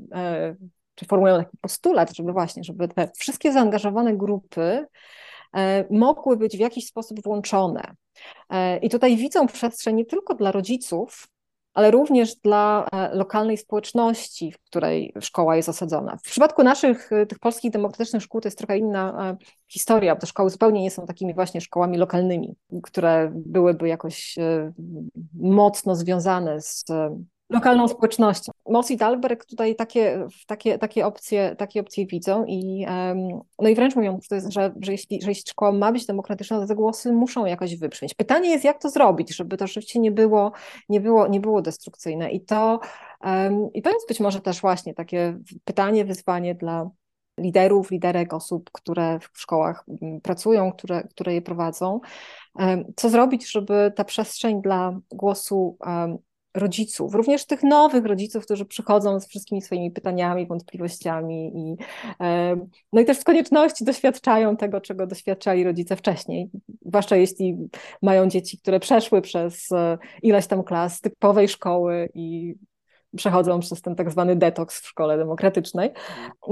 czy 0.95 1.07
formułują 1.07 1.39
taki 1.39 1.57
postulat, 1.61 2.17
żeby 2.17 2.33
właśnie, 2.33 2.65
żeby 2.65 2.89
te 2.89 3.11
wszystkie 3.17 3.53
zaangażowane 3.53 4.17
grupy 4.17 4.87
E, 4.87 4.87
mogły 5.91 6.37
być 6.37 6.57
w 6.57 6.61
jakiś 6.61 6.87
sposób 6.87 7.23
włączone. 7.23 7.95
E, 8.51 8.79
I 8.79 8.91
tutaj 8.91 9.17
widzą 9.17 9.47
przestrzeń 9.47 9.97
nie 9.97 10.05
tylko 10.05 10.35
dla 10.35 10.53
rodziców, 10.53 11.29
ale 11.75 11.91
również 11.91 12.37
dla 12.37 12.87
e, 12.93 13.15
lokalnej 13.15 13.57
społeczności, 13.57 14.53
w 14.53 14.59
której 14.59 15.13
szkoła 15.21 15.57
jest 15.57 15.69
osadzona. 15.69 16.17
W 16.17 16.23
przypadku 16.23 16.63
naszych, 16.63 17.11
tych 17.29 17.39
polskich 17.39 17.71
demokratycznych 17.71 18.23
szkół 18.23 18.41
to 18.41 18.49
jest 18.49 18.59
trochę 18.59 18.79
inna 18.79 19.37
historia, 19.69 20.15
bo 20.15 20.21
te 20.21 20.27
szkoły 20.27 20.51
zupełnie 20.51 20.83
nie 20.83 20.91
są 20.91 21.07
takimi 21.07 21.35
właśnie 21.35 21.61
szkołami 21.61 21.99
lokalnymi, 21.99 22.57
które 22.83 23.33
byłyby 23.35 23.89
jakoś 23.89 24.37
mocno 25.35 25.97
związane 25.97 26.61
z 26.61 26.85
lokalną 27.51 27.89
społecznością. 27.89 28.53
Moss 28.69 28.91
i 28.91 28.97
Dalberg 28.97 29.45
tutaj 29.45 29.77
takie, 29.77 30.27
takie, 30.47 30.79
takie, 30.79 31.07
opcje, 31.07 31.57
takie 31.57 31.81
opcje 31.81 32.07
widzą 32.07 32.45
i, 32.45 32.87
no 33.59 33.69
i 33.69 33.75
wręcz 33.75 33.97
mówią, 33.97 34.19
że, 34.49 34.73
że, 34.81 34.93
jeśli, 34.93 35.23
że 35.23 35.31
jeśli 35.31 35.51
szkoła 35.51 35.73
ma 35.73 35.93
być 35.93 36.07
demokratyczna, 36.07 36.61
to 36.61 36.67
te 36.67 36.75
głosy 36.75 37.13
muszą 37.13 37.47
jakoś 37.47 37.77
wybrzmieć. 37.77 38.15
Pytanie 38.15 38.51
jest, 38.51 38.65
jak 38.65 38.79
to 38.83 38.91
zrobić, 38.91 39.37
żeby 39.37 39.57
to 39.57 39.67
rzeczywiście 39.67 40.01
nie 40.01 40.11
było, 40.11 40.53
nie 40.89 41.01
było, 41.01 41.29
nie 41.29 41.41
było 41.41 41.63
destrukcyjne 41.63 42.31
i 42.31 42.41
to, 42.41 42.81
i 43.75 43.83
to 43.83 43.91
jest 43.91 44.09
być 44.09 44.21
może 44.21 44.41
też 44.41 44.61
właśnie 44.61 44.95
takie 44.95 45.39
pytanie, 45.65 46.05
wyzwanie 46.05 46.55
dla 46.55 46.91
liderów, 47.39 47.91
liderek, 47.91 48.33
osób, 48.33 48.71
które 48.73 49.19
w 49.33 49.41
szkołach 49.41 49.85
mm, 50.03 50.21
pracują, 50.21 50.73
które, 50.73 51.03
które 51.03 51.35
je 51.35 51.43
prowadzą. 51.43 52.01
Co 52.97 53.11
zrobić, 53.11 53.51
żeby 53.51 53.93
ta 53.97 54.05
przestrzeń 54.05 54.63
dla 54.63 55.01
głosu 55.11 55.77
rodziców, 56.55 57.15
również 57.15 57.47
tych 57.47 57.63
nowych 57.63 58.05
rodziców, 58.05 58.45
którzy 58.45 58.65
przychodzą 58.65 59.21
z 59.21 59.29
wszystkimi 59.29 59.63
swoimi 59.63 59.91
pytaniami, 59.91 60.47
wątpliwościami 60.47 61.53
i 61.57 61.77
no 62.93 63.01
i 63.01 63.05
też 63.05 63.19
z 63.19 63.25
konieczności 63.25 63.85
doświadczają 63.85 64.57
tego, 64.57 64.81
czego 64.81 65.07
doświadczali 65.07 65.65
rodzice 65.65 65.97
wcześniej, 65.97 66.51
zwłaszcza 66.87 67.17
jeśli 67.17 67.57
mają 68.03 68.29
dzieci, 68.29 68.59
które 68.59 68.81
przeszły 68.81 69.23
przez 69.23 69.73
e, 69.73 69.99
ileś 70.23 70.47
tam 70.47 70.65
klas 70.65 71.01
typowej 71.01 71.49
szkoły 71.49 72.09
i 72.15 72.55
przechodzą 73.17 73.61
przez 73.61 73.83
ten 73.83 73.95
tak 73.95 74.11
zwany 74.11 74.37
detoks 74.37 74.81
w 74.81 74.87
szkole 74.87 75.19
demokratycznej, 75.19 75.91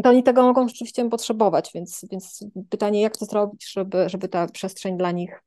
to 0.02 0.10
oni 0.10 0.22
tego 0.22 0.42
mogą 0.42 0.68
rzeczywiście 0.68 1.08
potrzebować, 1.08 1.70
więc, 1.74 2.06
więc 2.10 2.44
pytanie, 2.70 3.00
jak 3.00 3.16
to 3.16 3.24
zrobić, 3.24 3.72
żeby, 3.72 4.08
żeby 4.08 4.28
ta 4.28 4.46
przestrzeń 4.46 4.96
dla 4.96 5.10
nich 5.10 5.42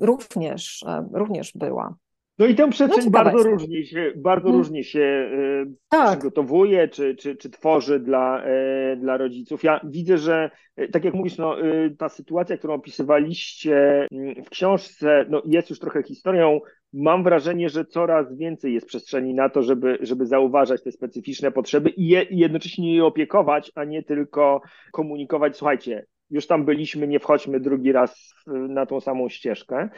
również, 0.00 0.84
również 1.12 1.52
była. 1.54 1.94
No 2.38 2.46
i 2.46 2.54
tę 2.54 2.70
przestrzeń 2.70 3.04
no, 3.04 3.10
bardzo 3.10 3.42
różnie 3.42 3.86
się, 3.86 4.12
bardzo 4.16 4.48
hmm. 4.48 4.58
różnie 4.58 4.84
się 4.84 5.00
e, 5.00 5.64
tak. 5.88 6.18
przygotowuje, 6.18 6.88
czy, 6.88 7.16
czy, 7.16 7.36
czy 7.36 7.50
tworzy 7.50 8.00
dla, 8.00 8.42
e, 8.44 8.96
dla 8.96 9.16
rodziców. 9.16 9.64
Ja 9.64 9.80
widzę, 9.84 10.18
że 10.18 10.50
e, 10.76 10.88
tak 10.88 11.04
jak 11.04 11.14
mówisz, 11.14 11.38
no, 11.38 11.56
ta 11.98 12.08
sytuacja, 12.08 12.56
którą 12.56 12.74
opisywaliście 12.74 14.06
mm, 14.12 14.44
w 14.44 14.50
książce, 14.50 15.26
no, 15.28 15.42
jest 15.46 15.70
już 15.70 15.78
trochę 15.78 16.02
historią. 16.02 16.60
Mam 16.92 17.24
wrażenie, 17.24 17.68
że 17.68 17.84
coraz 17.84 18.36
więcej 18.36 18.74
jest 18.74 18.86
przestrzeni 18.86 19.34
na 19.34 19.48
to, 19.48 19.62
żeby, 19.62 19.98
żeby 20.00 20.26
zauważać 20.26 20.82
te 20.82 20.92
specyficzne 20.92 21.52
potrzeby 21.52 21.90
i, 21.90 22.08
je, 22.08 22.22
i 22.22 22.38
jednocześnie 22.38 22.94
je 22.94 23.04
opiekować, 23.04 23.72
a 23.74 23.84
nie 23.84 24.02
tylko 24.02 24.60
komunikować, 24.92 25.56
słuchajcie, 25.56 26.06
już 26.30 26.46
tam 26.46 26.64
byliśmy, 26.64 27.08
nie 27.08 27.20
wchodźmy 27.20 27.60
drugi 27.60 27.92
raz 27.92 28.34
na 28.46 28.86
tą 28.86 29.00
samą 29.00 29.28
ścieżkę. 29.28 29.88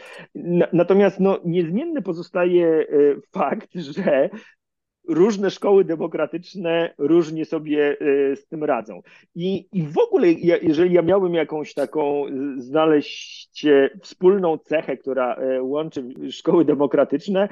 Natomiast 0.72 1.20
no, 1.20 1.40
niezmienny 1.44 2.02
pozostaje 2.02 2.66
e, 2.66 2.86
fakt, 3.32 3.68
że 3.74 4.30
różne 5.10 5.50
szkoły 5.50 5.84
demokratyczne 5.84 6.94
różnie 6.98 7.44
sobie 7.44 7.96
e, 8.00 8.36
z 8.36 8.46
tym 8.46 8.64
radzą. 8.64 9.02
I, 9.34 9.68
i 9.72 9.82
w 9.82 9.98
ogóle, 9.98 10.32
jeżeli 10.62 10.94
ja 10.94 11.02
miałbym 11.02 11.34
jakąś 11.34 11.74
taką 11.74 12.24
znaleźć 12.56 13.66
e, 13.66 13.90
wspólną 14.02 14.58
cechę, 14.58 14.96
która 14.96 15.34
e, 15.34 15.62
łączy 15.62 16.08
szkoły 16.30 16.64
demokratyczne, 16.64 17.48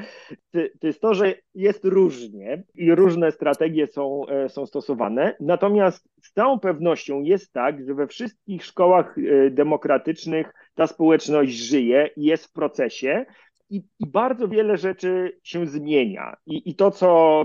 to, 0.81 0.87
jest 0.87 1.01
to, 1.01 1.15
że 1.15 1.35
jest 1.55 1.85
różnie 1.85 2.63
i 2.75 2.95
różne 2.95 3.33
strategie 3.33 3.87
są, 3.87 4.23
są 4.49 4.67
stosowane. 4.67 5.37
Natomiast 5.41 6.09
z 6.23 6.33
całą 6.33 6.61
pewnością 6.61 7.23
jest 7.23 7.53
tak, 7.53 7.87
że 7.87 7.95
we 7.95 8.07
wszystkich 8.07 8.65
szkołach 8.65 9.17
demokratycznych 9.51 10.55
ta 10.75 10.87
społeczność 10.87 11.53
żyje 11.53 12.11
i 12.17 12.25
jest 12.25 12.47
w 12.47 12.53
procesie 12.53 13.27
i, 13.71 13.83
i 13.99 14.07
bardzo 14.07 14.49
wiele 14.49 14.77
rzeczy 14.77 15.39
się 15.43 15.67
zmienia. 15.67 16.37
I, 16.47 16.71
I 16.71 16.75
to, 16.75 16.91
co 16.91 17.45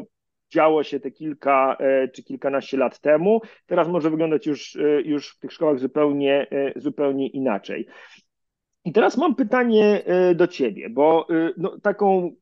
działo 0.53 0.83
się 0.83 0.99
te 0.99 1.11
kilka 1.11 1.77
e, 1.79 2.07
czy 2.07 2.23
kilkanaście 2.23 2.77
lat 2.77 2.99
temu, 2.99 3.41
teraz 3.65 3.87
może 3.87 4.09
wyglądać 4.09 4.45
już, 4.45 4.75
e, 4.75 5.01
już 5.01 5.29
w 5.29 5.39
tych 5.39 5.53
szkołach 5.53 5.79
zupełnie, 5.79 6.47
e, 6.51 6.79
zupełnie 6.79 7.27
inaczej. 7.27 7.87
I 8.85 8.91
teraz 8.91 9.17
mam 9.17 9.35
pytanie 9.35 10.03
do 10.35 10.47
ciebie, 10.47 10.89
bo 10.89 11.27
no, 11.57 11.79
taką, 11.79 12.35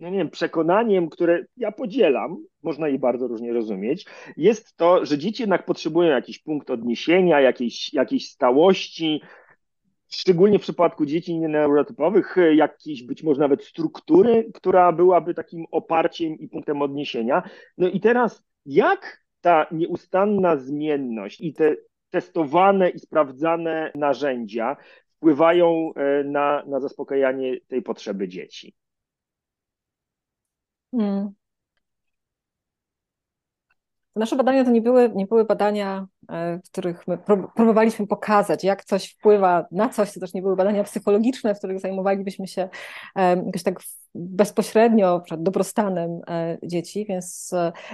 no 0.00 0.08
nie 0.08 0.18
wiem, 0.18 0.30
przekonaniem, 0.30 1.08
które 1.08 1.44
ja 1.56 1.72
podzielam, 1.72 2.36
można 2.62 2.88
je 2.88 2.98
bardzo 2.98 3.26
różnie 3.26 3.52
rozumieć, 3.52 4.06
jest 4.36 4.76
to, 4.76 5.06
że 5.06 5.18
dzieci 5.18 5.42
jednak 5.42 5.64
potrzebują 5.64 6.10
jakiś 6.10 6.38
punkt 6.38 6.70
odniesienia, 6.70 7.40
jakiejś, 7.40 7.94
jakiejś 7.94 8.30
stałości, 8.30 9.20
szczególnie 10.08 10.58
w 10.58 10.62
przypadku 10.62 11.06
dzieci 11.06 11.38
neurotypowych, 11.38 12.38
e, 12.38 12.54
jakiejś 12.54 13.02
być 13.02 13.22
może 13.22 13.40
nawet 13.40 13.64
struktury, 13.64 14.50
która 14.54 14.92
byłaby 14.92 15.34
takim 15.34 15.64
oparciem 15.70 16.38
i 16.38 16.48
punktem 16.48 16.82
odniesienia. 16.82 17.42
No 17.78 17.88
i 17.88 18.00
teraz, 18.00 18.44
jak 18.66 19.24
ta 19.40 19.66
nieustanna 19.72 20.56
zmienność 20.56 21.40
i 21.40 21.54
te 21.54 21.76
testowane 22.10 22.90
i 22.90 22.98
sprawdzane 22.98 23.92
narzędzia 23.94 24.76
wpływają 25.16 25.92
e, 25.94 26.24
na, 26.24 26.62
na 26.66 26.80
zaspokajanie 26.80 27.60
tej 27.60 27.82
potrzeby 27.82 28.28
dzieci? 28.28 28.74
Hmm. 30.94 31.34
Nasze 34.16 34.36
badania 34.36 34.64
to 34.64 34.70
nie 34.70 34.82
były, 34.82 35.12
nie 35.14 35.26
były 35.26 35.44
badania, 35.44 36.06
e, 36.30 36.58
w 36.58 36.70
których 36.70 37.08
my 37.08 37.18
próbowaliśmy 37.56 38.06
pokazać, 38.06 38.64
jak 38.64 38.84
coś 38.84 39.12
wpływa 39.12 39.66
na 39.70 39.88
coś. 39.88 40.12
To 40.12 40.20
też 40.20 40.34
nie 40.34 40.42
były 40.42 40.56
badania 40.56 40.84
psychologiczne, 40.84 41.54
w 41.54 41.58
których 41.58 41.80
zajmowalibyśmy 41.80 42.46
się 42.46 42.68
e, 43.16 43.36
jakoś 43.46 43.62
tak 43.62 43.80
bezpośrednio 44.14 45.22
dobrostanem 45.38 46.20
e, 46.28 46.58
dzieci, 46.62 47.06
więc, 47.08 47.50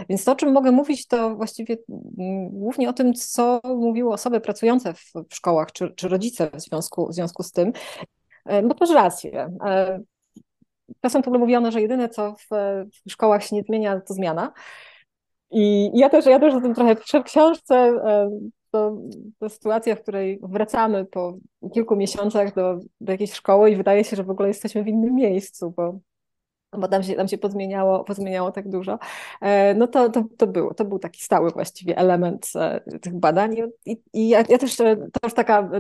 więc 0.09 0.25
to, 0.25 0.33
o 0.33 0.37
czym 0.37 0.53
mogę 0.53 0.73
mówić, 0.73 1.07
to 1.07 1.37
właściwie 1.37 1.77
mm, 1.89 2.49
głównie 2.49 2.89
o 2.89 2.93
tym, 2.93 3.15
co 3.15 3.61
mówiły 3.65 4.13
osoby 4.13 4.41
pracujące 4.41 4.95
w, 4.95 5.35
szkołach, 5.35 5.73
czy, 5.73 5.95
czy 5.95 6.09
rodzice 6.09 6.51
w 6.55 6.61
związku, 6.61 7.09
w 7.09 7.15
związku 7.15 7.43
z 7.43 7.53
tym. 7.53 7.73
Bo 8.47 8.75
masz 8.81 8.91
rację. 8.91 9.49
Czasem 11.01 11.23
to 11.23 11.31
mówiono, 11.31 11.71
że 11.71 11.81
jedyne, 11.81 12.09
co 12.09 12.35
w 13.07 13.11
szkołach 13.11 13.45
się 13.45 13.57
nie 13.57 13.63
zmienia, 13.63 14.01
to 14.01 14.15
zmiana. 14.15 14.53
I 15.53 15.91
ja 15.95 16.09
też, 16.09 16.27
ja 16.27 16.41
też 16.41 16.55
o 16.55 16.61
tym 16.61 16.75
trochę 16.75 16.97
piszę 16.97 17.21
w 17.21 17.25
książce. 17.25 17.75
E, 17.77 18.31
to, 18.71 18.97
to 19.39 19.49
sytuacja, 19.49 19.97
w 19.97 20.03
której 20.03 20.39
wracamy 20.43 21.05
po 21.05 21.37
kilku 21.75 21.97
miesiącach 21.97 22.55
do, 22.55 22.79
do 23.01 23.13
jakiejś 23.13 23.33
szkoły 23.33 23.71
i 23.71 23.77
wydaje 23.77 24.05
się, 24.05 24.17
że 24.17 24.25
w 24.25 24.31
ogóle 24.31 24.49
jesteśmy 24.49 24.85
w 24.85 24.89
innym 24.89 25.15
miejscu, 25.15 25.75
bo 25.77 25.99
bo 26.79 26.89
tam 26.89 27.03
się, 27.03 27.15
tam 27.15 27.29
się 27.29 27.39
pozmieniało, 27.39 28.05
pozmieniało 28.05 28.53
tak 28.53 28.69
dużo, 28.69 28.99
e, 29.41 29.75
no 29.75 29.87
to, 29.87 30.09
to, 30.09 30.25
to, 30.39 30.47
było, 30.47 30.75
to 30.75 30.85
był 30.85 30.99
taki 30.99 31.23
stały 31.23 31.51
właściwie 31.51 31.97
element 31.97 32.51
e, 32.57 32.81
tych 33.01 33.15
badań 33.15 33.57
i, 33.87 34.03
i 34.13 34.29
ja, 34.29 34.45
ja, 34.49 34.59
też, 34.59 34.77
to 34.77 34.85
już 35.25 35.35
taka 35.35 35.71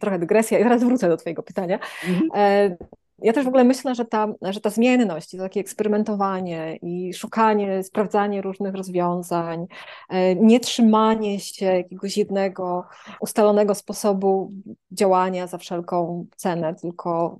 trochę 0.00 0.18
dygresja 0.18 0.58
i 0.58 0.62
teraz 0.62 0.84
wrócę 0.84 1.08
do 1.08 1.16
twojego 1.16 1.42
pytania. 1.42 1.78
Mhm 2.08 2.76
ja 3.22 3.32
też 3.32 3.44
w 3.44 3.48
ogóle 3.48 3.64
myślę, 3.64 3.94
że 3.94 4.04
ta, 4.04 4.28
że 4.42 4.60
ta 4.60 4.70
zmienność, 4.70 5.30
to 5.30 5.38
takie 5.38 5.60
eksperymentowanie 5.60 6.76
i 6.76 7.14
szukanie, 7.14 7.82
sprawdzanie 7.82 8.42
różnych 8.42 8.74
rozwiązań, 8.74 9.66
e, 10.08 10.34
nie 10.34 10.60
trzymanie 10.60 11.40
się 11.40 11.66
jakiegoś 11.66 12.16
jednego 12.16 12.84
ustalonego 13.20 13.74
sposobu 13.74 14.52
działania 14.90 15.46
za 15.46 15.58
wszelką 15.58 16.26
cenę, 16.36 16.74
tylko, 16.74 17.38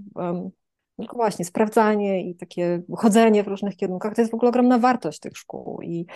tylko 0.96 1.16
właśnie 1.16 1.44
sprawdzanie 1.44 2.30
i 2.30 2.34
takie 2.34 2.82
chodzenie 2.96 3.44
w 3.44 3.48
różnych 3.48 3.76
kierunkach, 3.76 4.14
to 4.14 4.20
jest 4.20 4.32
w 4.32 4.34
ogóle 4.34 4.48
ogromna 4.48 4.78
wartość 4.78 5.18
tych 5.18 5.36
szkół. 5.36 5.82
I 5.82 6.06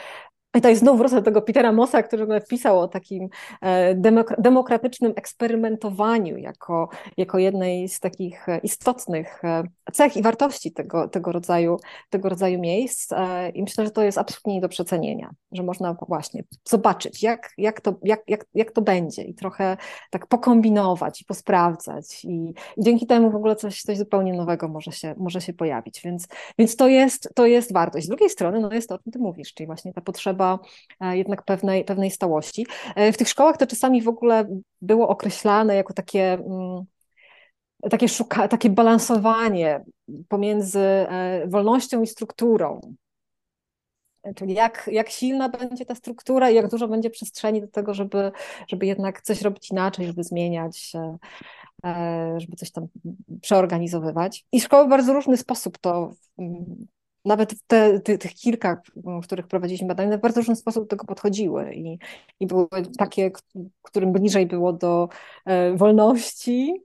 i 0.55 0.69
jest 0.69 0.81
znowu 0.81 0.99
wrócę 0.99 1.17
do 1.17 1.23
tego 1.23 1.43
Petera 1.43 1.73
Mossa, 1.73 2.03
który 2.03 2.27
napisał 2.27 2.81
o 2.81 2.89
takim 2.89 3.29
e, 3.61 3.95
demokratycznym 4.39 5.13
eksperymentowaniu 5.17 6.37
jako, 6.37 6.89
jako 7.17 7.39
jednej 7.39 7.89
z 7.89 8.01
takich 8.01 8.49
e, 8.49 8.59
istotnych 8.59 9.45
e, 9.45 9.63
cech 9.93 10.17
i 10.17 10.23
wartości 10.23 10.73
tego, 10.73 11.09
tego, 11.09 11.33
rodzaju, 11.33 11.77
tego 12.11 12.29
rodzaju 12.29 12.61
miejsc. 12.61 13.11
I 13.55 13.63
myślę, 13.63 13.85
że 13.85 13.91
to 13.91 14.03
jest 14.03 14.19
absolutnie 14.19 14.55
nie 14.55 14.61
do 14.61 14.69
przecenienia, 14.69 15.31
że 15.53 15.63
można 15.63 15.97
właśnie 16.09 16.45
zobaczyć, 16.69 17.23
jak, 17.23 17.51
jak, 17.59 17.81
to, 17.81 17.95
jak, 18.03 18.21
jak, 18.29 18.47
jak 18.55 18.73
to 18.73 18.83
będzie 18.83 19.23
i 19.23 19.35
trochę 19.35 19.77
tak 20.11 20.27
pokombinować 20.27 21.23
i 21.23 21.25
posprawdzać. 21.25 22.25
I, 22.25 22.55
i 22.77 22.85
dzięki 22.85 23.07
temu 23.07 23.31
w 23.31 23.37
ogóle 23.37 23.57
coś, 23.57 23.83
coś 23.83 23.99
zupełnie 23.99 24.33
nowego 24.33 24.69
może 24.69 24.93
się, 24.93 25.15
może 25.19 25.41
się 25.41 25.53
pojawić. 25.53 26.01
Więc, 26.05 26.29
więc 26.59 26.77
to, 26.77 26.89
jest, 26.89 27.29
to 27.35 27.47
jest 27.47 27.73
wartość. 27.73 28.07
Z 28.07 28.09
drugiej 28.09 28.31
strony 28.31 28.61
no 28.61 28.73
jest 28.73 28.89
to, 28.89 28.95
o 28.95 28.99
czym 28.99 29.13
ty 29.13 29.19
mówisz, 29.19 29.55
czyli 29.55 29.67
właśnie 29.67 29.93
ta 29.93 30.01
potrzeba 30.01 30.44
potrzeba 30.45 30.59
e, 31.01 31.17
jednak 31.17 31.45
pewnej, 31.45 31.85
pewnej 31.85 32.11
stałości. 32.11 32.67
E, 32.97 33.13
w 33.13 33.17
tych 33.17 33.29
szkołach 33.29 33.57
to 33.57 33.67
czasami 33.67 34.03
w 34.03 34.09
ogóle 34.09 34.49
było 34.83 35.09
określane 35.09 35.75
jako 35.75 35.95
takie 35.95 36.33
mm, 36.33 36.85
takie, 37.91 38.09
szuka, 38.09 38.49
takie 38.49 38.71
balansowanie 38.71 39.85
pomiędzy 40.29 40.81
e, 40.81 41.47
wolnością 41.49 42.03
i 42.03 42.07
strukturą. 42.07 42.81
Czyli 44.37 44.55
jak, 44.55 44.91
jak 44.93 45.11
silna 45.11 45.49
będzie 45.49 45.85
ta 45.85 45.95
struktura 45.95 46.51
i 46.51 46.55
jak 46.55 46.71
dużo 46.71 46.89
będzie 46.89 47.11
przestrzeni 47.11 47.61
do 47.61 47.69
tego, 47.69 47.95
żeby, 47.95 48.33
żeby 48.69 48.87
jednak 48.87 49.23
coś 49.23 49.43
robić 49.43 49.71
inaczej, 49.71 50.07
żeby 50.07 50.25
zmieniać, 50.25 50.93
żeby 52.37 52.57
coś 52.57 52.71
tam 52.71 52.87
przeorganizowywać. 53.41 54.47
I 54.53 54.61
szkoły 54.61 54.87
w 54.87 54.89
bardzo 54.89 55.13
różny 55.13 55.37
sposób 55.37 55.79
to 55.79 56.13
mm, 56.39 56.87
nawet 57.25 57.55
te, 57.67 58.01
te, 58.01 58.19
tych 58.19 58.35
kilka, 58.35 58.83
w 58.97 59.21
których 59.23 59.47
prowadziliśmy 59.47 59.89
badania, 59.89 60.19
w 60.19 60.21
bardzo 60.21 60.41
różny 60.41 60.57
sposób 60.57 60.85
do 60.85 60.89
tego 60.89 61.05
podchodziły 61.05 61.75
i, 61.75 61.99
i 62.41 62.47
były 62.47 62.69
takie, 62.99 63.31
którym 63.83 64.13
bliżej 64.13 64.47
było 64.47 64.73
do 64.73 65.09
e, 65.47 65.77
wolności. 65.77 66.85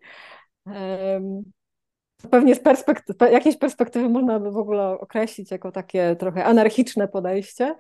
E, 0.68 1.22
pewnie 2.32 2.56
z 2.56 2.60
perspektywy, 2.60 3.32
jakiejś 3.32 3.58
perspektywy 3.58 4.10
można 4.10 4.40
by 4.40 4.52
w 4.52 4.58
ogóle 4.58 5.00
określić 5.00 5.52
jako 5.52 5.72
takie 5.72 6.16
trochę 6.16 6.46
anarchiczne 6.46 7.08
podejście, 7.08 7.76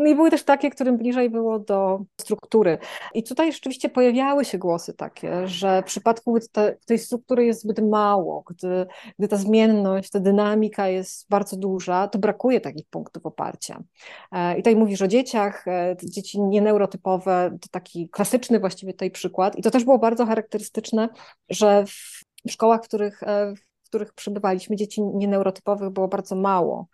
no 0.00 0.06
i 0.06 0.14
były 0.14 0.30
też 0.30 0.44
takie, 0.44 0.70
którym 0.70 0.96
bliżej 0.96 1.30
było 1.30 1.58
do 1.58 2.00
struktury. 2.20 2.78
I 3.14 3.22
tutaj 3.22 3.52
rzeczywiście 3.52 3.88
pojawiały 3.88 4.44
się 4.44 4.58
głosy 4.58 4.94
takie, 4.94 5.48
że 5.48 5.82
w 5.82 5.84
przypadku, 5.84 6.32
gdy 6.32 6.48
te, 6.48 6.76
tej 6.86 6.98
struktury 6.98 7.44
jest 7.44 7.62
zbyt 7.62 7.78
mało, 7.88 8.44
gdy, 8.46 8.86
gdy 9.18 9.28
ta 9.28 9.36
zmienność, 9.36 10.10
ta 10.10 10.20
dynamika 10.20 10.88
jest 10.88 11.28
bardzo 11.28 11.56
duża, 11.56 12.08
to 12.08 12.18
brakuje 12.18 12.60
takich 12.60 12.86
punktów 12.90 13.26
oparcia. 13.26 13.82
E, 14.32 14.54
I 14.54 14.56
tutaj 14.56 14.76
mówisz 14.76 15.02
o 15.02 15.08
dzieciach, 15.08 15.68
e, 15.68 15.96
dzieci 16.02 16.40
nieneurotypowe, 16.40 17.58
to 17.60 17.68
taki 17.70 18.08
klasyczny 18.08 18.60
właściwie 18.60 18.92
tutaj 18.92 19.10
przykład. 19.10 19.58
I 19.58 19.62
to 19.62 19.70
też 19.70 19.84
było 19.84 19.98
bardzo 19.98 20.26
charakterystyczne, 20.26 21.08
że 21.50 21.84
w 21.86 22.50
szkołach, 22.50 22.80
w 22.84 22.88
których, 22.88 23.22
e, 23.22 23.54
w 23.84 23.88
których 23.88 24.12
przebywaliśmy, 24.14 24.76
dzieci 24.76 25.02
nieneurotypowych 25.02 25.90
było 25.90 26.08
bardzo 26.08 26.36
mało. 26.36 26.86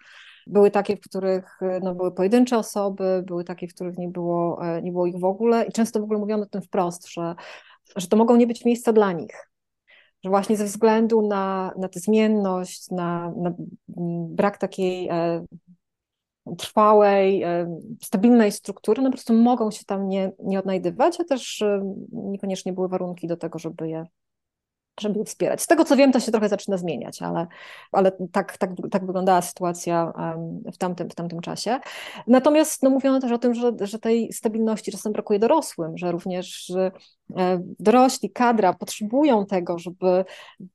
Były 0.46 0.70
takie, 0.70 0.96
w 0.96 1.00
których 1.00 1.62
e, 1.62 1.80
no, 1.82 1.94
były 1.94 2.12
pojedyncze 2.12 2.58
osoby, 2.58 3.22
były 3.26 3.44
takie, 3.44 3.68
w 3.68 3.74
których 3.74 3.98
nie 3.98 4.08
było, 4.08 4.66
e, 4.66 4.82
nie 4.82 4.92
było 4.92 5.06
ich 5.06 5.18
w 5.18 5.24
ogóle 5.24 5.64
i 5.64 5.72
często 5.72 6.00
w 6.00 6.02
ogóle 6.02 6.18
mówiono 6.18 6.42
o 6.42 6.46
tym 6.46 6.62
wprost, 6.62 7.08
że, 7.08 7.34
że 7.96 8.06
to 8.06 8.16
mogą 8.16 8.36
nie 8.36 8.46
być 8.46 8.64
miejsca 8.64 8.92
dla 8.92 9.12
nich, 9.12 9.50
że 10.24 10.30
właśnie 10.30 10.56
ze 10.56 10.64
względu 10.64 11.28
na, 11.28 11.72
na 11.78 11.88
tę 11.88 12.00
zmienność, 12.00 12.90
na, 12.90 13.32
na 13.36 13.54
brak 14.28 14.58
takiej 14.58 15.08
e, 15.08 15.44
trwałej, 16.58 17.42
e, 17.42 17.78
stabilnej 18.02 18.52
struktury, 18.52 19.02
no 19.02 19.08
po 19.08 19.12
prostu 19.12 19.34
mogą 19.34 19.70
się 19.70 19.84
tam 19.84 20.08
nie, 20.08 20.32
nie 20.38 20.58
odnajdywać, 20.58 21.20
a 21.20 21.24
też 21.24 21.64
niekoniecznie 22.12 22.72
były 22.72 22.88
warunki 22.88 23.26
do 23.26 23.36
tego, 23.36 23.58
żeby 23.58 23.88
je 23.88 24.06
żeby 25.00 25.18
je 25.18 25.24
wspierać. 25.24 25.62
Z 25.62 25.66
tego 25.66 25.84
co 25.84 25.96
wiem, 25.96 26.12
to 26.12 26.20
się 26.20 26.32
trochę 26.32 26.48
zaczyna 26.48 26.76
zmieniać, 26.76 27.22
ale, 27.22 27.46
ale 27.92 28.12
tak, 28.32 28.56
tak, 28.56 28.70
tak 28.90 29.06
wyglądała 29.06 29.42
sytuacja 29.42 30.12
w 30.72 30.78
tamtym, 30.78 31.10
w 31.10 31.14
tamtym 31.14 31.40
czasie. 31.40 31.78
Natomiast 32.26 32.82
no, 32.82 32.90
mówiono 32.90 33.20
też 33.20 33.32
o 33.32 33.38
tym, 33.38 33.54
że, 33.54 33.72
że 33.80 33.98
tej 33.98 34.32
stabilności 34.32 34.92
czasem 34.92 35.12
brakuje 35.12 35.38
dorosłym, 35.38 35.98
że 35.98 36.12
również 36.12 36.72
dorośli, 37.78 38.30
kadra 38.30 38.72
potrzebują 38.72 39.46
tego, 39.46 39.78
żeby, 39.78 40.24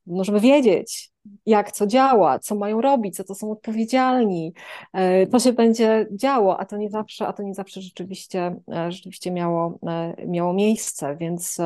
no, 0.06 0.24
żeby 0.24 0.40
wiedzieć, 0.40 1.12
jak 1.46 1.72
co 1.72 1.86
działa, 1.86 2.38
co 2.38 2.54
mają 2.54 2.80
robić, 2.80 3.16
co 3.16 3.24
to 3.24 3.34
są 3.34 3.52
odpowiedzialni, 3.52 4.52
e, 4.92 5.26
to 5.26 5.38
się 5.38 5.52
będzie 5.52 6.06
działo, 6.12 6.60
a 6.60 6.64
to 6.64 6.76
nie 6.76 6.90
zawsze, 6.90 7.26
a 7.26 7.32
to 7.32 7.42
nie 7.42 7.54
zawsze 7.54 7.80
rzeczywiście, 7.80 8.56
e, 8.74 8.92
rzeczywiście 8.92 9.30
miało, 9.30 9.78
e, 9.86 10.26
miało 10.26 10.52
miejsce, 10.52 11.16
więc, 11.16 11.58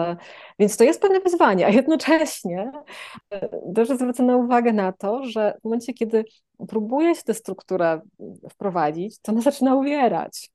więc 0.58 0.76
to 0.76 0.84
jest 0.84 1.00
pewne 1.00 1.20
wyzwanie, 1.20 1.66
a 1.66 1.70
jednocześnie 1.70 2.72
też 3.74 3.88
zwrócono 3.88 4.36
uwagę 4.36 4.72
na 4.72 4.92
to, 4.92 5.24
że 5.24 5.58
w 5.60 5.64
momencie, 5.64 5.94
kiedy 5.94 6.24
próbuje 6.68 7.14
się 7.14 7.22
tę 7.22 7.34
strukturę 7.34 8.00
wprowadzić, 8.50 9.18
to 9.18 9.32
ona 9.32 9.40
zaczyna 9.40 9.74
uwierać. 9.74 10.50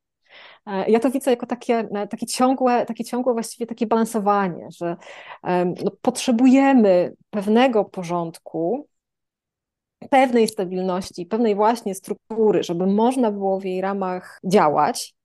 Ja 0.88 1.00
to 1.00 1.12
widzę 1.12 1.32
jako 1.32 1.46
takie, 1.46 1.90
takie, 2.10 2.26
ciągłe, 2.26 2.86
takie 2.86 3.04
ciągłe 3.04 3.34
właściwie 3.34 3.66
takie 3.66 3.88
balansowanie, 3.88 4.68
że 4.72 4.96
no, 5.84 5.92
potrzebujemy 6.02 7.14
pewnego 7.30 7.86
porządku, 7.86 8.88
pewnej 10.10 10.48
stabilności, 10.48 11.26
pewnej 11.26 11.56
właśnie 11.56 11.96
struktury, 11.96 12.64
żeby 12.64 12.88
można 12.88 13.32
było 13.32 13.60
w 13.60 13.66
jej 13.66 13.82
ramach 13.82 14.40
działać. 14.46 15.16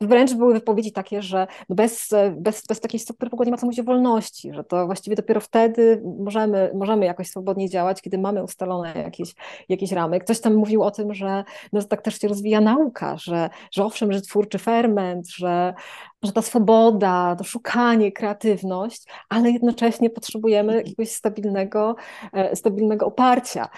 Wręcz 0.00 0.34
były 0.34 0.54
wypowiedzi 0.54 0.92
takie, 0.92 1.22
że 1.22 1.46
bez, 1.68 2.10
bez, 2.36 2.66
bez 2.66 2.80
takiej 2.80 3.00
struktury 3.00 3.30
w 3.30 3.34
ogóle 3.34 3.46
nie 3.46 3.50
ma 3.50 3.58
co 3.58 3.66
mówić 3.66 3.80
o 3.80 3.84
wolności, 3.84 4.52
że 4.54 4.64
to 4.64 4.86
właściwie 4.86 5.16
dopiero 5.16 5.40
wtedy 5.40 6.02
możemy, 6.18 6.70
możemy 6.74 7.06
jakoś 7.06 7.28
swobodnie 7.28 7.68
działać, 7.68 8.02
kiedy 8.02 8.18
mamy 8.18 8.42
ustalone 8.42 8.94
jakieś, 8.96 9.34
jakieś 9.68 9.92
ramy. 9.92 10.20
Ktoś 10.20 10.40
tam 10.40 10.54
mówił 10.54 10.82
o 10.82 10.90
tym, 10.90 11.14
że, 11.14 11.44
no, 11.72 11.80
że 11.80 11.86
tak 11.86 12.02
też 12.02 12.18
się 12.18 12.28
rozwija 12.28 12.60
nauka, 12.60 13.16
że, 13.18 13.50
że 13.72 13.84
owszem, 13.84 14.12
że 14.12 14.20
twórczy 14.20 14.58
ferment, 14.58 15.28
że, 15.28 15.74
że 16.22 16.32
ta 16.32 16.42
swoboda, 16.42 17.36
to 17.38 17.44
szukanie, 17.44 18.12
kreatywność, 18.12 19.04
ale 19.28 19.50
jednocześnie 19.50 20.10
potrzebujemy 20.10 20.74
jakiegoś 20.74 21.10
stabilnego, 21.10 21.96
e, 22.32 22.56
stabilnego 22.56 23.06
oparcia. 23.06 23.68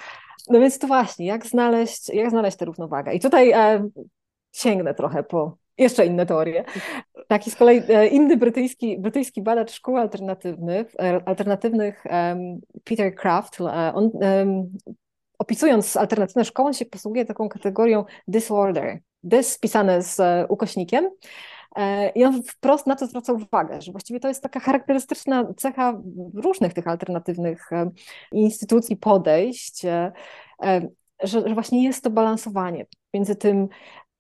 No 0.50 0.60
więc 0.60 0.78
to 0.78 0.86
właśnie, 0.86 1.26
jak 1.26 1.46
znaleźć, 1.46 2.08
jak 2.08 2.30
znaleźć 2.30 2.56
tę 2.56 2.64
równowagę? 2.64 3.14
I 3.14 3.20
tutaj 3.20 3.50
e, 3.50 3.88
sięgnę 4.52 4.94
trochę 4.94 5.22
po 5.22 5.56
jeszcze 5.78 6.06
inne 6.06 6.26
teorie. 6.26 6.64
Taki 7.28 7.50
z 7.50 7.56
kolei 7.56 7.82
e, 7.88 8.06
inny 8.06 8.36
brytyjski, 8.36 8.98
brytyjski 8.98 9.42
badacz 9.42 9.72
szkół 9.72 9.96
alternatywnych, 9.96 10.94
e, 11.00 11.20
alternatywnych 11.26 12.04
Peter 12.84 13.14
Kraft, 13.14 13.60
e, 13.60 13.64
on 13.94 14.10
opisując 15.38 15.96
alternatywne 15.96 16.44
szkoły, 16.44 16.66
on 16.66 16.74
się 16.74 16.86
posługuje 16.86 17.24
taką 17.24 17.48
kategorią 17.48 18.04
disorder. 18.28 18.98
This 19.30 19.58
pisane 19.58 20.02
z 20.02 20.20
ukośnikiem. 20.48 21.10
I 22.14 22.24
on 22.24 22.42
wprost 22.42 22.86
na 22.86 22.96
to 22.96 23.06
zwraca 23.06 23.32
uwagę, 23.32 23.82
że 23.82 23.92
właściwie 23.92 24.20
to 24.20 24.28
jest 24.28 24.42
taka 24.42 24.60
charakterystyczna 24.60 25.54
cecha 25.56 26.00
różnych 26.34 26.74
tych 26.74 26.88
alternatywnych 26.88 27.70
instytucji, 28.32 28.96
podejść, 28.96 29.82
że, 31.22 31.42
że 31.42 31.54
właśnie 31.54 31.84
jest 31.84 32.04
to 32.04 32.10
balansowanie 32.10 32.86
między 33.14 33.36
tym 33.36 33.68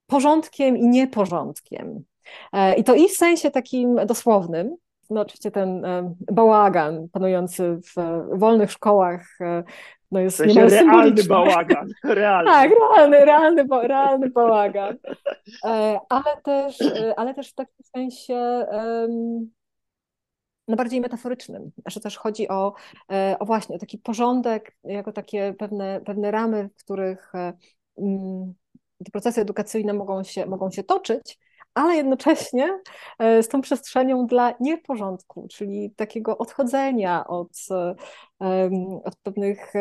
porządkiem 0.08 0.76
i 0.76 0.88
nieporządkiem. 0.88 2.04
E, 2.52 2.74
I 2.74 2.84
to 2.84 2.94
i 2.94 3.08
w 3.08 3.12
sensie 3.12 3.50
takim 3.50 3.96
dosłownym, 4.06 4.76
no 5.10 5.20
oczywiście 5.20 5.50
ten 5.50 5.84
e, 5.84 6.14
bałagan 6.32 7.08
panujący 7.12 7.80
w 7.96 8.18
wolnych 8.38 8.72
szkołach 8.72 9.40
e, 9.40 9.64
no 10.10 10.20
jest 10.20 10.36
w 10.36 10.38
sensie 10.38 10.66
realny 10.66 11.24
bałagan. 11.28 11.88
Realny. 12.04 12.50
Tak, 12.52 12.70
realny, 12.70 13.24
realny, 13.24 13.66
realny 13.82 14.30
bałagan. 14.30 14.96
Ale 16.08 16.36
też, 16.44 16.78
ale 17.16 17.34
też 17.34 17.50
w 17.50 17.54
takim 17.54 17.84
sensie 17.96 18.66
no 20.68 20.76
bardziej 20.76 21.00
metaforycznym, 21.00 21.70
że 21.86 22.00
też 22.00 22.16
chodzi 22.16 22.48
o, 22.48 22.74
o 23.38 23.46
właśnie 23.46 23.76
o 23.76 23.78
taki 23.78 23.98
porządek, 23.98 24.76
jako 24.84 25.12
takie 25.12 25.54
pewne, 25.58 26.00
pewne 26.06 26.30
ramy, 26.30 26.68
w 26.76 26.84
których 26.84 27.32
mm, 27.98 28.54
te 29.04 29.10
procesy 29.10 29.40
edukacyjne 29.40 29.92
mogą 29.92 30.22
się, 30.22 30.46
mogą 30.46 30.70
się 30.70 30.84
toczyć, 30.84 31.38
ale 31.74 31.94
jednocześnie 31.94 32.80
e, 33.18 33.42
z 33.42 33.48
tą 33.48 33.60
przestrzenią 33.60 34.26
dla 34.26 34.54
nieporządku, 34.60 35.46
czyli 35.50 35.90
takiego 35.96 36.38
odchodzenia 36.38 37.26
od, 37.26 37.48
od 39.04 39.16
pewnych 39.22 39.72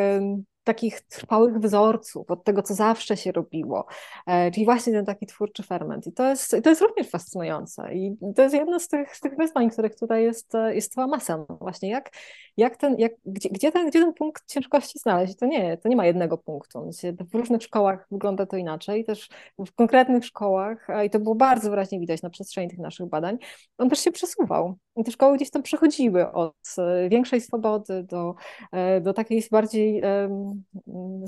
takich 0.67 1.01
trwałych 1.01 1.57
wzorców, 1.57 2.31
od 2.31 2.43
tego, 2.43 2.61
co 2.61 2.73
zawsze 2.73 3.17
się 3.17 3.31
robiło, 3.31 3.85
e, 4.27 4.51
czyli 4.51 4.65
właśnie 4.65 4.93
ten 4.93 5.05
taki 5.05 5.25
twórczy 5.25 5.63
ferment. 5.63 6.07
I 6.07 6.11
to 6.13 6.29
jest, 6.29 6.55
to 6.63 6.69
jest 6.69 6.81
również 6.81 7.09
fascynujące 7.09 7.93
i 7.93 8.17
to 8.35 8.41
jest 8.41 8.55
jedno 8.55 8.79
z 8.79 8.87
tych, 8.87 9.15
z 9.15 9.19
tych 9.19 9.37
wyzwań, 9.37 9.69
których 9.69 9.95
tutaj 9.95 10.23
jest, 10.23 10.53
jest 10.69 10.93
cała 10.93 11.07
masa. 11.07 11.37
No 11.37 11.57
właśnie 11.61 11.89
jak, 11.89 12.09
jak 12.57 12.77
ten, 12.77 12.95
jak, 12.97 13.11
gdzie, 13.25 13.49
gdzie, 13.49 13.71
ten, 13.71 13.89
gdzie 13.89 13.99
ten 13.99 14.13
punkt 14.13 14.47
ciężkości 14.47 14.99
znaleźć? 14.99 15.35
To 15.35 15.45
nie, 15.45 15.77
to 15.77 15.89
nie 15.89 15.95
ma 15.95 16.05
jednego 16.05 16.37
punktu. 16.37 16.89
W 17.31 17.35
różnych 17.35 17.63
szkołach 17.63 18.07
wygląda 18.11 18.45
to 18.45 18.57
inaczej, 18.57 19.05
też 19.05 19.29
w 19.59 19.71
konkretnych 19.71 20.25
szkołach, 20.25 20.87
i 21.05 21.09
to 21.09 21.19
było 21.19 21.35
bardzo 21.35 21.69
wyraźnie 21.69 21.99
widać 21.99 22.21
na 22.21 22.29
przestrzeni 22.29 22.67
tych 22.67 22.79
naszych 22.79 23.09
badań, 23.09 23.37
on 23.77 23.89
też 23.89 23.99
się 23.99 24.11
przesuwał. 24.11 24.77
I 24.95 25.03
te 25.03 25.11
szkoły 25.11 25.35
gdzieś 25.35 25.49
tam 25.49 25.63
przechodziły 25.63 26.31
od 26.31 26.55
e, 26.77 27.09
większej 27.09 27.41
swobody 27.41 28.03
do, 28.03 28.35
e, 28.71 29.01
do 29.01 29.13
takiej 29.13 29.43
bardziej 29.51 30.01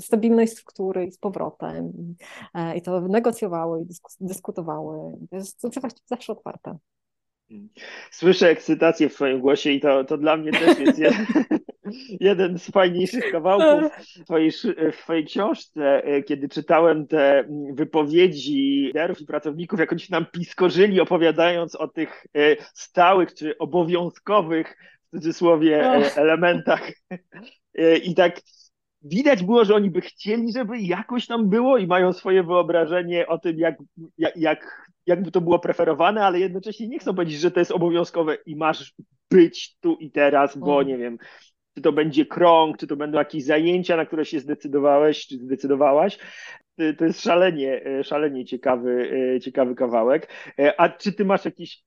stabilnej 0.00 0.48
struktury 0.48 1.06
i 1.06 1.12
z 1.12 1.18
powrotem. 1.18 1.92
E, 2.54 2.76
I 2.76 2.82
to 2.82 3.00
negocjowały 3.00 3.82
i 3.82 3.86
dyskutowały. 4.20 5.12
To 5.30 5.36
jest 5.36 5.62
właściwie 5.62 6.06
zawsze 6.06 6.32
otwarte. 6.32 6.78
Słyszę 8.10 8.48
ekscytację 8.48 9.08
w 9.08 9.14
Twoim 9.14 9.40
głosie 9.40 9.70
i 9.70 9.80
to, 9.80 10.04
to 10.04 10.18
dla 10.18 10.36
mnie 10.36 10.52
też 10.52 10.78
jest 10.78 10.98
jeden, 10.98 11.26
jeden 12.20 12.58
z 12.58 12.70
fajniejszych 12.70 13.32
kawałków 13.32 13.92
w 14.20 14.24
twojej, 14.24 14.50
w 14.92 14.96
twojej 15.02 15.24
książce, 15.24 16.04
e, 16.04 16.22
kiedy 16.22 16.48
czytałem 16.48 17.06
te 17.06 17.44
wypowiedzi 17.72 18.82
liderów 18.86 19.20
i 19.20 19.26
pracowników, 19.26 19.80
jak 19.80 19.92
oni 19.92 20.00
się 20.00 20.12
nam 20.12 20.26
piskorzyli, 20.32 21.00
opowiadając 21.00 21.74
o 21.74 21.88
tych 21.88 22.26
e, 22.36 22.56
stałych 22.74 23.34
czy 23.34 23.58
obowiązkowych 23.58 24.76
w 25.06 25.10
cudzysłowie 25.10 25.82
elementach. 26.16 26.92
I 28.02 28.14
tak 28.14 28.40
widać 29.02 29.42
było, 29.42 29.64
że 29.64 29.74
oni 29.74 29.90
by 29.90 30.00
chcieli, 30.00 30.52
żeby 30.52 30.78
jakoś 30.78 31.26
tam 31.26 31.48
było 31.48 31.78
i 31.78 31.86
mają 31.86 32.12
swoje 32.12 32.42
wyobrażenie 32.42 33.26
o 33.26 33.38
tym, 33.38 33.58
jak, 33.58 33.76
jak, 34.18 34.36
jak, 34.36 34.90
jakby 35.06 35.30
to 35.30 35.40
było 35.40 35.58
preferowane, 35.58 36.24
ale 36.24 36.40
jednocześnie 36.40 36.88
nie 36.88 36.98
chcą 36.98 37.14
powiedzieć, 37.14 37.40
że 37.40 37.50
to 37.50 37.60
jest 37.60 37.72
obowiązkowe 37.72 38.34
i 38.46 38.56
masz 38.56 38.94
być 39.30 39.76
tu 39.80 39.96
i 39.96 40.10
teraz, 40.10 40.58
bo 40.58 40.82
mm. 40.82 40.88
nie 40.88 40.98
wiem, 40.98 41.18
czy 41.74 41.82
to 41.82 41.92
będzie 41.92 42.26
krąg, 42.26 42.78
czy 42.78 42.86
to 42.86 42.96
będą 42.96 43.18
jakieś 43.18 43.44
zajęcia, 43.44 43.96
na 43.96 44.06
które 44.06 44.24
się 44.24 44.40
zdecydowałeś, 44.40 45.26
czy 45.26 45.36
zdecydowałaś. 45.36 46.18
To 46.98 47.04
jest 47.04 47.20
szalenie, 47.20 47.84
e, 47.84 48.04
szalenie 48.04 48.44
ciekawy, 48.44 49.10
e, 49.36 49.40
ciekawy 49.40 49.74
kawałek. 49.74 50.28
A 50.76 50.88
czy 50.88 51.12
ty 51.12 51.24
masz 51.24 51.44
jakiś, 51.44 51.82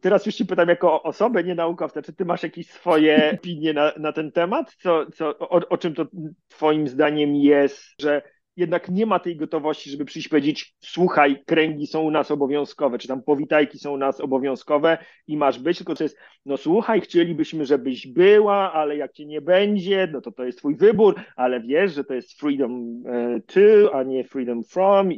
teraz 0.00 0.26
już 0.26 0.34
się 0.34 0.44
pytam 0.44 0.68
jako 0.68 1.02
osobę, 1.02 1.44
nie 1.44 1.54
naukowca, 1.54 2.02
czy 2.02 2.12
ty 2.12 2.24
masz 2.24 2.42
jakieś 2.42 2.70
swoje 2.70 3.30
opinie 3.38 3.72
na, 3.72 3.92
na 3.96 4.12
ten 4.12 4.32
temat? 4.32 4.74
Co, 4.74 5.06
co, 5.10 5.38
o, 5.38 5.68
o 5.68 5.78
czym 5.78 5.94
to 5.94 6.06
twoim 6.48 6.88
zdaniem 6.88 7.36
jest, 7.36 7.80
że 8.00 8.22
jednak 8.58 8.88
nie 8.88 9.06
ma 9.06 9.18
tej 9.18 9.36
gotowości, 9.36 9.90
żeby 9.90 10.04
przyjść 10.04 10.28
powiedzieć, 10.28 10.74
słuchaj, 10.80 11.42
kręgi 11.46 11.86
są 11.86 12.00
u 12.02 12.10
nas 12.10 12.30
obowiązkowe, 12.30 12.98
czy 12.98 13.08
tam 13.08 13.22
powitajki 13.22 13.78
są 13.78 13.92
u 13.92 13.96
nas 13.96 14.20
obowiązkowe 14.20 14.98
i 15.26 15.36
masz 15.36 15.58
być, 15.58 15.78
tylko 15.78 15.94
to 15.94 16.04
jest, 16.04 16.18
no 16.46 16.56
słuchaj, 16.56 17.00
chcielibyśmy, 17.00 17.66
żebyś 17.66 18.06
była, 18.06 18.72
ale 18.72 18.96
jak 18.96 19.12
cię 19.12 19.26
nie 19.26 19.40
będzie, 19.40 20.08
no 20.12 20.20
to 20.20 20.32
to 20.32 20.44
jest 20.44 20.58
twój 20.58 20.76
wybór, 20.76 21.14
ale 21.36 21.60
wiesz, 21.60 21.94
że 21.94 22.04
to 22.04 22.14
jest 22.14 22.40
freedom 22.40 23.02
e, 23.06 23.40
to, 23.40 23.94
a 23.94 24.02
nie 24.02 24.24
freedom 24.24 24.64
from. 24.64 25.10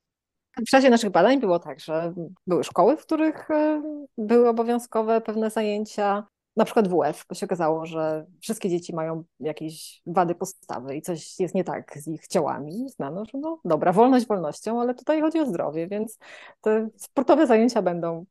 W 0.66 0.70
czasie 0.70 0.90
naszych 0.90 1.10
badań 1.10 1.40
było 1.40 1.58
tak, 1.58 1.80
że 1.80 2.12
były 2.46 2.64
szkoły, 2.64 2.96
w 2.96 3.02
których 3.02 3.50
e, 3.50 3.82
były 4.18 4.48
obowiązkowe 4.48 5.20
pewne 5.20 5.50
zajęcia, 5.50 6.26
na 6.56 6.64
przykład 6.64 6.88
WF, 6.88 7.26
bo 7.28 7.34
się 7.34 7.46
okazało, 7.46 7.86
że 7.86 8.26
wszystkie 8.40 8.70
dzieci 8.70 8.94
mają 8.94 9.24
jakieś 9.40 10.02
wady 10.06 10.34
postawy 10.34 10.96
i 10.96 11.02
coś 11.02 11.40
jest 11.40 11.54
nie 11.54 11.64
tak 11.64 11.98
z 11.98 12.08
ich 12.08 12.26
ciałami. 12.28 12.88
Znano, 12.88 13.24
że 13.24 13.38
no 13.38 13.60
dobra, 13.64 13.92
wolność 13.92 14.26
wolnością, 14.26 14.80
ale 14.80 14.94
tutaj 14.94 15.20
chodzi 15.20 15.40
o 15.40 15.46
zdrowie, 15.46 15.88
więc 15.88 16.18
te 16.60 16.88
sportowe 16.96 17.46
zajęcia 17.46 17.82
będą 17.82 18.24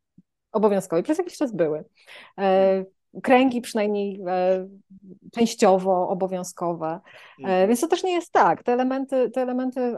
obowiązkowe. 0.52 1.04
Przez 1.04 1.18
jakiś 1.18 1.38
czas 1.38 1.52
były. 1.52 1.84
E, 2.40 2.86
kręgi 3.24 3.62
przynajmniej 3.62 4.22
częściowo 5.32 6.10
obowiązkowe. 6.10 7.00
Mhm. 7.40 7.68
Więc 7.68 7.82
to 7.82 7.88
też 7.88 8.04
nie 8.04 8.14
jest 8.14 8.32
tak. 8.32 8.64
Te 8.64 8.74
elementy, 8.74 9.30
te 9.30 9.42
elementy 9.42 9.96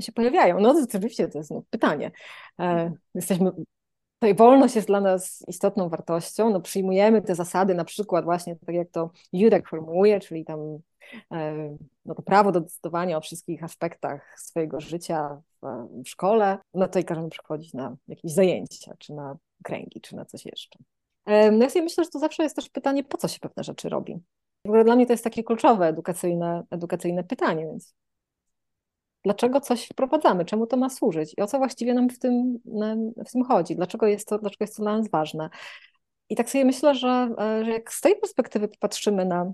się 0.00 0.12
pojawiają. 0.12 0.60
No 0.60 0.74
oczywiście 0.84 1.28
to 1.28 1.38
jest 1.38 1.50
no, 1.50 1.62
pytanie. 1.70 2.10
Jesteśmy 3.14 3.50
Tutaj 4.18 4.34
wolność 4.34 4.76
jest 4.76 4.88
dla 4.88 5.00
nas 5.00 5.44
istotną 5.48 5.88
wartością. 5.88 6.50
No, 6.50 6.60
przyjmujemy 6.60 7.22
te 7.22 7.34
zasady, 7.34 7.74
na 7.74 7.84
przykład 7.84 8.24
właśnie 8.24 8.56
tak 8.56 8.74
jak 8.74 8.90
to 8.90 9.10
Judek 9.32 9.68
formułuje, 9.68 10.20
czyli 10.20 10.44
tam 10.44 10.78
e, 11.32 11.76
no, 12.04 12.14
to 12.14 12.22
prawo 12.22 12.52
do 12.52 12.60
decydowania 12.60 13.16
o 13.16 13.20
wszystkich 13.20 13.64
aspektach 13.64 14.34
swojego 14.40 14.80
życia 14.80 15.42
w, 15.62 15.88
w 16.04 16.08
szkole, 16.08 16.58
no 16.74 16.88
to 16.88 16.98
i 16.98 17.04
każemy 17.04 17.28
przychodzić 17.28 17.74
na 17.74 17.96
jakieś 18.08 18.32
zajęcia, 18.32 18.94
czy 18.98 19.12
na 19.12 19.36
kręgi, 19.64 20.00
czy 20.00 20.16
na 20.16 20.24
coś 20.24 20.46
jeszcze. 20.46 20.78
E, 21.26 21.50
no 21.50 21.64
ja 21.64 21.70
sobie 21.70 21.82
myślę, 21.82 22.04
że 22.04 22.10
to 22.10 22.18
zawsze 22.18 22.42
jest 22.42 22.56
też 22.56 22.68
pytanie, 22.68 23.04
po 23.04 23.18
co 23.18 23.28
się 23.28 23.38
pewne 23.40 23.64
rzeczy 23.64 23.88
robi. 23.88 24.20
W 24.64 24.68
ogóle 24.68 24.84
dla 24.84 24.96
mnie 24.96 25.06
to 25.06 25.12
jest 25.12 25.24
takie 25.24 25.44
kluczowe 25.44 25.86
edukacyjne, 25.86 26.62
edukacyjne 26.70 27.24
pytanie, 27.24 27.66
więc 27.66 27.94
dlaczego 29.26 29.60
coś 29.60 29.86
wprowadzamy, 29.86 30.44
czemu 30.44 30.66
to 30.66 30.76
ma 30.76 30.90
służyć 30.90 31.34
i 31.38 31.42
o 31.42 31.46
co 31.46 31.58
właściwie 31.58 31.94
nam 31.94 32.10
w 32.10 32.18
tym, 32.18 32.58
w 33.26 33.32
tym 33.32 33.44
chodzi, 33.44 33.76
dlaczego 33.76 34.06
jest, 34.06 34.28
to, 34.28 34.38
dlaczego 34.38 34.64
jest 34.64 34.76
to 34.76 34.82
dla 34.82 34.98
nas 34.98 35.10
ważne. 35.10 35.50
I 36.28 36.36
tak 36.36 36.50
sobie 36.50 36.64
myślę, 36.64 36.94
że, 36.94 37.34
e, 37.38 37.64
że 37.64 37.70
jak 37.70 37.92
z 37.92 38.00
tej 38.00 38.16
perspektywy 38.20 38.68
popatrzymy 38.68 39.24
na, 39.24 39.52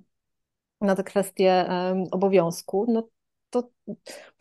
na 0.81 0.97
te 0.97 1.05
kwestie 1.05 1.69
obowiązku, 2.11 2.87
no 2.89 3.09
to 3.53 3.69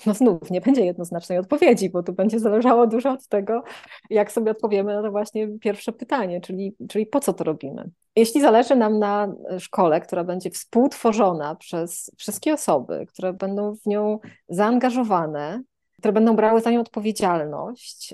no 0.05 0.13
znów 0.13 0.51
nie 0.51 0.61
będzie 0.61 0.85
jednoznacznej 0.85 1.37
odpowiedzi, 1.37 1.89
bo 1.89 2.03
tu 2.03 2.13
będzie 2.13 2.39
zależało 2.39 2.87
dużo 2.87 3.11
od 3.11 3.27
tego, 3.27 3.63
jak 4.09 4.31
sobie 4.31 4.51
odpowiemy 4.51 4.93
na 4.93 5.01
to 5.01 5.11
właśnie 5.11 5.47
pierwsze 5.59 5.91
pytanie, 5.91 6.41
czyli, 6.41 6.75
czyli 6.89 7.05
po 7.05 7.19
co 7.19 7.33
to 7.33 7.43
robimy. 7.43 7.89
Jeśli 8.15 8.41
zależy 8.41 8.75
nam 8.75 8.99
na 8.99 9.33
szkole, 9.59 10.01
która 10.01 10.23
będzie 10.23 10.49
współtworzona 10.49 11.55
przez 11.55 12.11
wszystkie 12.17 12.53
osoby, 12.53 13.05
które 13.05 13.33
będą 13.33 13.75
w 13.75 13.85
nią 13.85 14.19
zaangażowane, 14.49 15.63
które 15.97 16.13
będą 16.13 16.35
brały 16.35 16.61
za 16.61 16.71
nią 16.71 16.79
odpowiedzialność, 16.79 18.13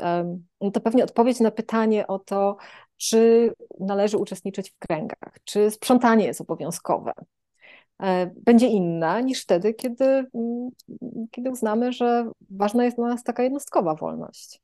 no 0.62 0.72
to 0.72 0.82
pewnie 0.82 1.04
odpowiedź 1.04 1.40
na 1.40 1.52
pytanie 1.52 2.08
o 2.08 2.20
to, 2.20 2.58
czy 2.98 3.52
należy 3.80 4.18
uczestniczyć 4.18 4.72
w 4.72 4.78
kręgach, 4.78 5.38
czy 5.44 5.72
sprzątanie 5.72 6.26
jest 6.26 6.42
obowiązkowe, 6.42 7.14
będzie 8.36 8.68
inna 8.68 9.22
niż 9.22 9.42
wtedy, 9.42 9.74
kiedy, 9.74 10.06
mm, 10.06 10.70
kiedy 11.32 11.52
uznamy, 11.52 11.94
że 11.94 12.32
ważna 12.50 12.86
jest 12.86 12.98
dla 12.98 13.08
nas 13.08 13.24
taka 13.24 13.44
jednostkowa 13.44 13.96
wolność. 13.96 14.62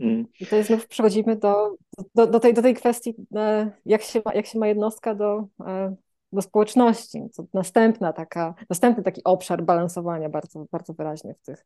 Mm. 0.00 0.26
I 0.40 0.46
to 0.46 0.56
jest 0.56 0.68
znów 0.68 0.86
przechodzimy 0.86 1.36
do, 1.36 1.76
do, 2.14 2.26
do, 2.26 2.40
tej, 2.40 2.54
do 2.54 2.62
tej 2.62 2.74
kwestii, 2.74 3.14
e, 3.36 3.70
jak 3.86 4.02
się 4.02 4.22
ma, 4.24 4.34
jak 4.34 4.46
się 4.46 4.58
ma 4.58 4.66
jednostka 4.66 5.14
do, 5.14 5.46
e, 5.66 5.96
do 6.32 6.42
społeczności. 6.42 7.22
To 7.36 7.44
następna 7.54 8.12
taka, 8.12 8.54
następny 8.70 9.02
taki 9.02 9.24
obszar 9.24 9.62
balansowania 9.62 10.28
bardzo, 10.28 10.66
bardzo 10.72 10.92
wyraźnie 10.92 11.34
w 11.34 11.42
tych, 11.42 11.64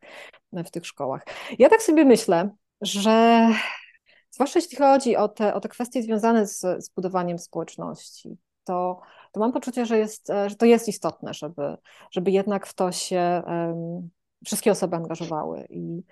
w 0.53 0.71
tych 0.71 0.87
szkołach. 0.87 1.25
Ja 1.59 1.69
tak 1.69 1.83
sobie 1.83 2.05
myślę, 2.05 2.51
że 2.81 3.49
zwłaszcza 4.31 4.59
jeśli 4.59 4.77
chodzi 4.77 5.17
o 5.17 5.29
te, 5.29 5.55
o 5.55 5.61
te 5.61 5.69
kwestie 5.69 6.03
związane 6.03 6.47
z, 6.47 6.61
z 6.61 6.89
budowaniem 6.89 7.39
społeczności, 7.39 8.37
to 8.65 9.01
to 9.33 9.41
mam 9.41 9.53
poczucie, 9.53 9.87
że, 9.87 9.99
jest, 9.99 10.31
e, 10.31 10.51
że 10.51 10.57
to 10.57 10.67
jest 10.67 10.89
istotne, 10.89 11.35
żeby, 11.35 11.77
żeby 12.11 12.31
jednak 12.31 12.67
w 12.67 12.75
to 12.75 12.93
się 12.93 13.43
um, 13.47 14.11
wszystkie 14.45 14.71
osoby 14.71 14.97
angażowały 14.97 15.67
i, 15.71 16.03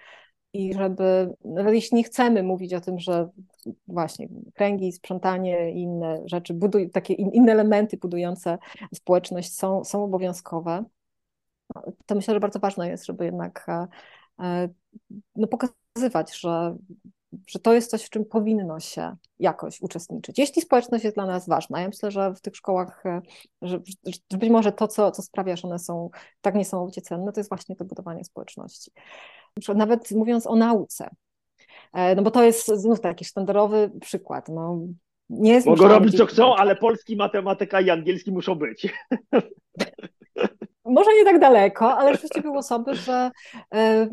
i 0.52 0.74
żeby, 0.74 1.34
nawet 1.44 1.74
jeśli 1.74 1.96
nie 1.96 2.04
chcemy 2.04 2.42
mówić 2.42 2.74
o 2.74 2.80
tym, 2.80 2.98
że 2.98 3.28
właśnie 3.86 4.28
kręgi, 4.54 4.92
sprzątanie 4.92 5.72
i 5.72 5.80
inne 5.80 6.22
rzeczy, 6.26 6.54
buduj, 6.54 6.90
takie 6.90 7.14
inne 7.14 7.52
elementy 7.52 7.96
budujące 7.96 8.58
społeczność 8.94 9.54
są, 9.54 9.84
są 9.84 10.04
obowiązkowe, 10.04 10.84
to 12.06 12.14
myślę, 12.14 12.34
że 12.34 12.40
bardzo 12.40 12.58
ważne 12.58 12.88
jest, 12.88 13.06
żeby 13.06 13.24
jednak 13.24 13.66
e, 13.68 13.86
e, 14.40 14.68
no, 15.36 15.46
pokazywać, 15.46 16.40
że 16.40 16.76
że 17.47 17.59
to 17.59 17.73
jest 17.73 17.90
coś, 17.90 18.05
w 18.05 18.11
czym 18.11 18.25
powinno 18.25 18.81
się 18.81 19.16
jakoś 19.38 19.81
uczestniczyć. 19.81 20.38
Jeśli 20.38 20.62
społeczność 20.62 21.05
jest 21.05 21.16
dla 21.16 21.27
nas 21.27 21.49
ważna, 21.49 21.81
ja 21.81 21.88
myślę, 21.88 22.11
że 22.11 22.35
w 22.35 22.40
tych 22.40 22.57
szkołach, 22.57 23.07
e, 23.07 23.21
że, 23.62 23.81
że 24.33 24.38
być 24.38 24.51
może 24.51 24.73
to, 24.73 24.88
co, 24.88 25.11
co 25.11 25.23
sprawia, 25.23 25.57
że 25.57 25.69
one 25.69 25.79
są 25.79 26.11
tak 26.40 26.55
niesamowicie 26.55 27.01
cenne, 27.01 27.33
to 27.33 27.40
jest 27.40 27.51
właśnie 27.51 27.77
to 27.77 27.85
budowanie 27.85 28.25
społeczności. 28.25 28.90
Nawet 29.75 30.11
mówiąc 30.11 30.47
o 30.47 30.57
nauce, 30.57 31.11
e, 31.93 32.14
no 32.14 32.23
bo 32.23 32.31
to 32.31 32.45
jest 32.45 32.66
znów 32.66 33.01
taki 33.01 33.25
sztandarowy 33.25 33.90
przykład. 34.01 34.49
No, 34.49 34.81
nie 35.31 35.61
Mogą 35.66 35.88
robić 35.88 36.16
co 36.16 36.27
chcą, 36.27 36.57
ale 36.57 36.77
polski, 36.77 37.16
matematyka 37.16 37.81
i 37.81 37.90
angielski 37.90 38.33
muszą 38.33 38.55
być. 38.55 38.88
Może 40.85 41.11
nie 41.14 41.25
tak 41.25 41.38
daleko, 41.38 41.99
ale 41.99 42.12
rzeczywiście 42.12 42.43
były 42.43 42.59
osoby, 42.59 42.95
że, 42.95 43.31
e, 43.75 44.09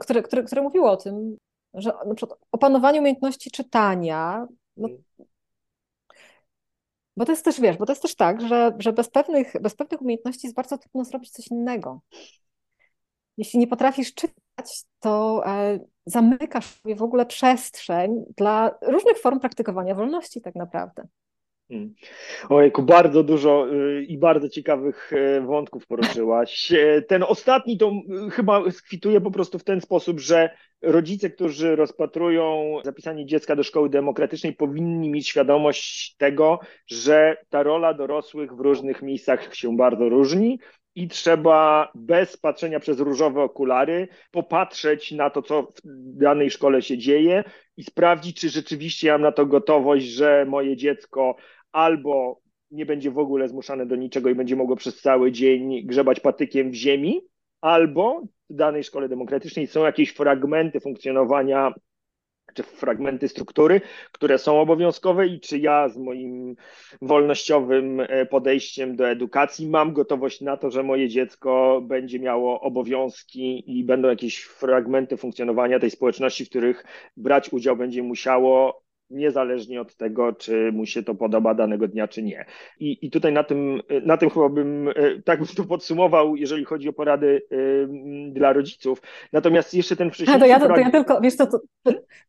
które, 0.00 0.22
które, 0.22 0.42
które 0.42 0.62
mówiły 0.62 0.90
o 0.90 0.96
tym, 0.96 1.36
że 1.76 1.92
na 2.06 2.14
przykład 2.14 2.40
opanowanie 2.52 3.00
umiejętności 3.00 3.50
czytania, 3.50 4.46
no, 4.76 4.88
mm. 4.88 5.02
bo 7.16 7.24
to 7.24 7.32
jest 7.32 7.44
też, 7.44 7.60
wiesz, 7.60 7.76
bo 7.76 7.86
to 7.86 7.92
jest 7.92 8.02
też 8.02 8.14
tak, 8.14 8.40
że, 8.40 8.72
że 8.78 8.92
bez, 8.92 9.10
pewnych, 9.10 9.52
bez 9.60 9.74
pewnych 9.74 10.02
umiejętności 10.02 10.46
jest 10.46 10.56
bardzo 10.56 10.78
trudno 10.78 11.04
zrobić 11.04 11.30
coś 11.30 11.46
innego. 11.46 12.00
Jeśli 13.36 13.58
nie 13.58 13.66
potrafisz 13.66 14.14
czytać, 14.14 14.84
to 15.00 15.42
e, 15.46 15.78
zamykasz 16.06 16.66
sobie 16.66 16.96
w 16.96 17.02
ogóle 17.02 17.26
przestrzeń 17.26 18.24
dla 18.36 18.78
różnych 18.82 19.18
form 19.18 19.40
praktykowania 19.40 19.94
wolności 19.94 20.40
tak 20.40 20.54
naprawdę. 20.54 21.06
Hmm. 21.70 21.94
Ojku, 22.48 22.82
bardzo 22.82 23.22
dużo 23.22 23.72
y, 23.72 24.04
i 24.04 24.18
bardzo 24.18 24.48
ciekawych 24.48 25.12
y, 25.12 25.40
wątków 25.40 25.86
poruszyłaś. 25.86 26.72
E, 26.72 27.02
ten 27.02 27.22
ostatni 27.22 27.78
to 27.78 27.92
y, 28.26 28.30
chyba 28.30 28.70
skwituje 28.70 29.20
po 29.20 29.30
prostu 29.30 29.58
w 29.58 29.64
ten 29.64 29.80
sposób, 29.80 30.20
że 30.20 30.50
rodzice, 30.82 31.30
którzy 31.30 31.76
rozpatrują 31.76 32.76
zapisanie 32.84 33.26
dziecka 33.26 33.56
do 33.56 33.62
szkoły 33.62 33.90
demokratycznej, 33.90 34.52
powinni 34.52 35.10
mieć 35.10 35.28
świadomość 35.28 36.14
tego, 36.16 36.60
że 36.86 37.36
ta 37.50 37.62
rola 37.62 37.94
dorosłych 37.94 38.56
w 38.56 38.60
różnych 38.60 39.02
miejscach 39.02 39.54
się 39.54 39.76
bardzo 39.76 40.08
różni 40.08 40.58
i 40.96 41.08
trzeba 41.08 41.90
bez 41.94 42.36
patrzenia 42.36 42.80
przez 42.80 43.00
różowe 43.00 43.42
okulary 43.42 44.08
popatrzeć 44.30 45.12
na 45.12 45.30
to, 45.30 45.42
co 45.42 45.62
w 45.62 46.18
danej 46.18 46.50
szkole 46.50 46.82
się 46.82 46.98
dzieje 46.98 47.44
i 47.76 47.84
sprawdzić, 47.84 48.40
czy 48.40 48.48
rzeczywiście 48.48 49.12
mam 49.12 49.22
na 49.22 49.32
to 49.32 49.46
gotowość, 49.46 50.06
że 50.06 50.46
moje 50.48 50.76
dziecko 50.76 51.36
albo 51.76 52.40
nie 52.70 52.86
będzie 52.86 53.10
w 53.10 53.18
ogóle 53.18 53.48
zmuszane 53.48 53.86
do 53.86 53.96
niczego 53.96 54.30
i 54.30 54.34
będzie 54.34 54.56
mogło 54.56 54.76
przez 54.76 55.00
cały 55.00 55.32
dzień 55.32 55.86
grzebać 55.86 56.20
patykiem 56.20 56.70
w 56.70 56.74
ziemi, 56.74 57.20
albo 57.60 58.22
w 58.50 58.54
danej 58.54 58.84
szkole 58.84 59.08
demokratycznej 59.08 59.66
są 59.66 59.84
jakieś 59.84 60.10
fragmenty 60.10 60.80
funkcjonowania 60.80 61.74
czy 62.54 62.62
fragmenty 62.62 63.28
struktury, 63.28 63.80
które 64.12 64.38
są 64.38 64.60
obowiązkowe 64.60 65.26
i 65.26 65.40
czy 65.40 65.58
ja 65.58 65.88
z 65.88 65.96
moim 65.96 66.56
wolnościowym 67.02 68.00
e, 68.00 68.26
podejściem 68.26 68.96
do 68.96 69.08
edukacji 69.08 69.68
mam 69.68 69.92
gotowość 69.92 70.40
na 70.40 70.56
to, 70.56 70.70
że 70.70 70.82
moje 70.82 71.08
dziecko 71.08 71.80
będzie 71.82 72.20
miało 72.20 72.60
obowiązki 72.60 73.78
i 73.78 73.84
będą 73.84 74.08
jakieś 74.08 74.42
fragmenty 74.42 75.16
funkcjonowania 75.16 75.78
tej 75.78 75.90
społeczności, 75.90 76.44
w 76.44 76.50
których 76.50 76.84
brać 77.16 77.52
udział 77.52 77.76
będzie 77.76 78.02
musiało 78.02 78.85
niezależnie 79.10 79.80
od 79.80 79.96
tego, 79.96 80.32
czy 80.32 80.72
mu 80.72 80.86
się 80.86 81.02
to 81.02 81.14
podoba 81.14 81.54
danego 81.54 81.88
dnia, 81.88 82.08
czy 82.08 82.22
nie. 82.22 82.44
I, 82.80 83.06
i 83.06 83.10
tutaj 83.10 83.32
na 83.32 83.44
tym, 83.44 83.80
na 84.02 84.16
tym 84.16 84.30
chyba 84.30 84.48
bym, 84.48 84.88
e, 84.88 84.92
tak 85.24 85.38
bym 85.38 85.48
to 85.56 85.64
podsumował, 85.64 86.36
jeżeli 86.36 86.64
chodzi 86.64 86.88
o 86.88 86.92
porady 86.92 87.42
y, 87.52 87.88
dla 88.32 88.52
rodziców. 88.52 89.02
Natomiast 89.32 89.74
jeszcze 89.74 89.96
ten 89.96 90.10
wcześniejszy... 90.10 90.40
to 90.40 90.46
ja, 90.46 90.60
to, 90.60 90.68
to 90.68 90.76
ja 90.76 90.90
tylko, 90.90 91.20
wiesz 91.20 91.34
co, 91.34 91.46
to, 91.46 91.58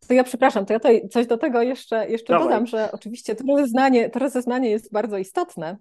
to, 0.07 0.13
ja 0.13 0.23
przepraszam, 0.23 0.65
to 0.65 0.73
ja 0.73 0.79
tutaj 0.79 1.09
coś 1.09 1.27
do 1.27 1.37
tego 1.37 1.61
jeszcze, 1.61 2.09
jeszcze 2.09 2.39
dodam, 2.39 2.67
że 2.67 2.89
oczywiście 2.91 3.35
to 3.35 3.43
rozeznanie, 3.47 4.09
to 4.09 4.19
rozeznanie 4.19 4.69
jest 4.69 4.93
bardzo 4.93 5.17
istotne, 5.17 5.77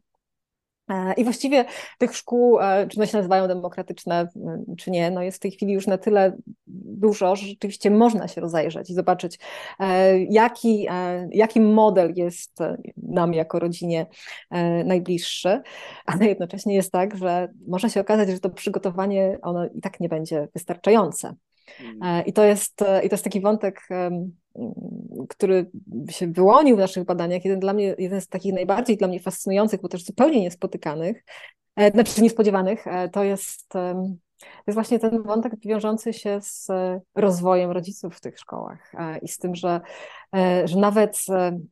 I 1.17 1.25
właściwie 1.25 1.65
tych 1.99 2.17
szkół, 2.17 2.61
e, 2.61 2.87
czy 2.89 2.99
one 2.99 3.07
się 3.07 3.17
nazywają 3.17 3.49
demokratyczne, 3.49 4.29
czy 4.79 4.91
nie, 4.91 5.11
no 5.11 5.23
jest 5.23 5.37
w 5.37 5.41
tej 5.41 5.51
chwili 5.51 5.73
już 5.73 5.87
na 5.87 5.99
tyle 5.99 6.37
dużo, 6.67 7.37
że 7.37 7.47
rzeczywiście 7.47 7.91
można 7.91 8.29
się 8.29 8.41
rozejrzeć 8.41 8.91
i 8.91 8.95
zobaczyć, 8.95 9.39
e, 9.81 10.19
jaki, 10.19 10.87
jaki 11.31 11.61
model 11.61 12.13
jest 12.17 12.59
nam 12.97 13.35
jako 13.35 13.59
rodzinie 13.59 14.07
najbliższy, 14.85 15.63
ale 16.07 16.27
jednocześnie 16.27 16.75
jest 16.75 16.93
tak, 16.93 17.17
że 17.17 17.49
może 17.69 17.91
się 17.91 18.01
okazać, 18.01 18.29
że 18.29 18.41
to 18.41 18.51
przygotowanie 18.51 19.39
ono 19.43 19.67
i 19.67 19.81
tak 19.81 20.01
nie 20.01 20.09
będzie 20.09 20.49
wystarczające. 20.55 21.35
Mm. 21.81 22.27
I 22.27 22.33
to 22.33 22.45
jest, 22.45 22.81
i 23.05 23.09
to 23.09 23.15
jest 23.15 23.25
taki 23.25 23.41
wątek 23.41 23.89
który 25.29 25.71
się 26.11 26.27
wyłonił 26.27 26.77
w 26.77 26.79
naszych 26.79 27.05
badaniach, 27.05 27.45
jeden 27.45 27.61
dla 27.61 27.73
mnie, 27.73 27.95
jeden 27.99 28.21
z 28.21 28.29
takich 28.29 28.55
najbardziej 28.55 28.97
dla 28.97 29.09
mnie 29.09 29.21
fascynujących, 29.21 29.81
bo 29.81 29.89
też 29.89 30.05
zupełnie 30.05 30.41
niespotykanych, 30.41 31.25
e, 31.77 31.91
znaczy 31.91 32.23
niespodziewanych, 32.23 32.87
e, 32.87 33.09
to 33.09 33.25
jest 33.25 33.69
To 34.39 34.63
jest 34.67 34.75
właśnie 34.75 34.99
ten 34.99 35.23
wątek 35.23 35.53
wiążący 35.65 36.13
się 36.13 36.39
z 36.43 36.69
rozwojem 37.15 37.71
rodziców 37.71 38.17
w 38.17 38.21
tych 38.21 38.39
szkołach 38.39 38.93
i 39.23 39.29
z 39.29 39.39
tym, 39.39 39.55
że, 39.55 39.81
że 40.65 40.79
nawet, 40.79 41.19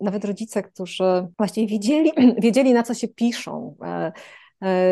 nawet 0.00 0.24
rodzice, 0.24 0.62
którzy 0.62 1.28
właśnie 1.38 1.66
wiedzieli, 1.66 2.12
wiedzieli 2.38 2.72
na 2.72 2.82
co 2.82 2.94
się 2.94 3.08
piszą, 3.08 3.76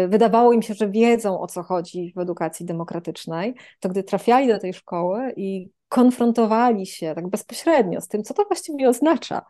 wydawało 0.08 0.52
im 0.52 0.62
się, 0.62 0.74
że 0.74 0.90
wiedzą 0.90 1.40
o 1.40 1.46
co 1.46 1.62
chodzi 1.62 2.12
w 2.16 2.18
edukacji 2.18 2.66
demokratycznej, 2.66 3.54
to 3.80 3.88
gdy 3.88 4.02
trafiali 4.02 4.48
do 4.48 4.58
tej 4.58 4.74
szkoły 4.74 5.32
i 5.36 5.68
konfrontowali 5.92 6.86
się 6.86 7.12
tak 7.14 7.28
bezpośrednio 7.28 8.00
z 8.00 8.08
tym, 8.08 8.22
co 8.22 8.34
to 8.34 8.44
właściwie 8.44 8.88
oznacza, 8.88 9.42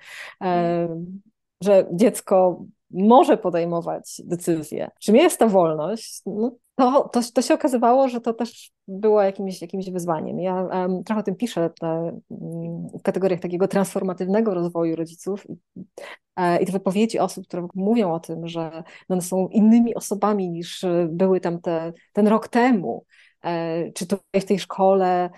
że 1.61 1.87
dziecko 1.93 2.65
może 2.91 3.37
podejmować 3.37 4.23
decyzje, 4.25 4.91
czym 5.01 5.17
jest 5.17 5.39
ta 5.39 5.47
wolność, 5.47 6.21
no 6.27 6.53
to, 6.75 7.09
to, 7.13 7.21
to 7.35 7.43
się 7.43 7.55
okazywało, 7.55 8.09
że 8.09 8.21
to 8.21 8.35
też 8.35 8.71
było 8.89 9.23
jakimś, 9.23 9.63
jakimś 9.63 9.91
wyzwaniem. 9.91 10.41
Ja 10.41 10.63
um, 10.63 11.05
trochę 11.05 11.21
o 11.21 11.25
tym 11.25 11.37
piszę 11.37 11.71
te, 11.81 11.87
mm, 11.87 12.89
w 12.99 13.03
kategoriach 13.03 13.41
takiego 13.41 13.69
transformatywnego 13.69 14.55
rozwoju 14.55 14.97
rodziców 14.97 15.51
i, 15.51 15.55
e, 16.37 16.63
i 16.63 16.67
te 16.67 16.73
wypowiedzi 16.73 17.19
osób, 17.19 17.47
które 17.47 17.67
mówią 17.75 18.13
o 18.13 18.21
tym, 18.21 18.49
że 18.49 18.83
one 19.09 19.23
są 19.23 19.49
innymi 19.49 19.95
osobami 19.95 20.51
niż 20.51 20.85
były 21.09 21.41
tam 21.41 21.61
te, 21.61 21.93
ten 22.13 22.29
rok 22.29 22.49
temu, 22.49 23.05
e, 23.45 23.93
czy 23.93 24.07
tutaj 24.07 24.41
w 24.41 24.45
tej 24.45 24.59
szkole 24.59 25.31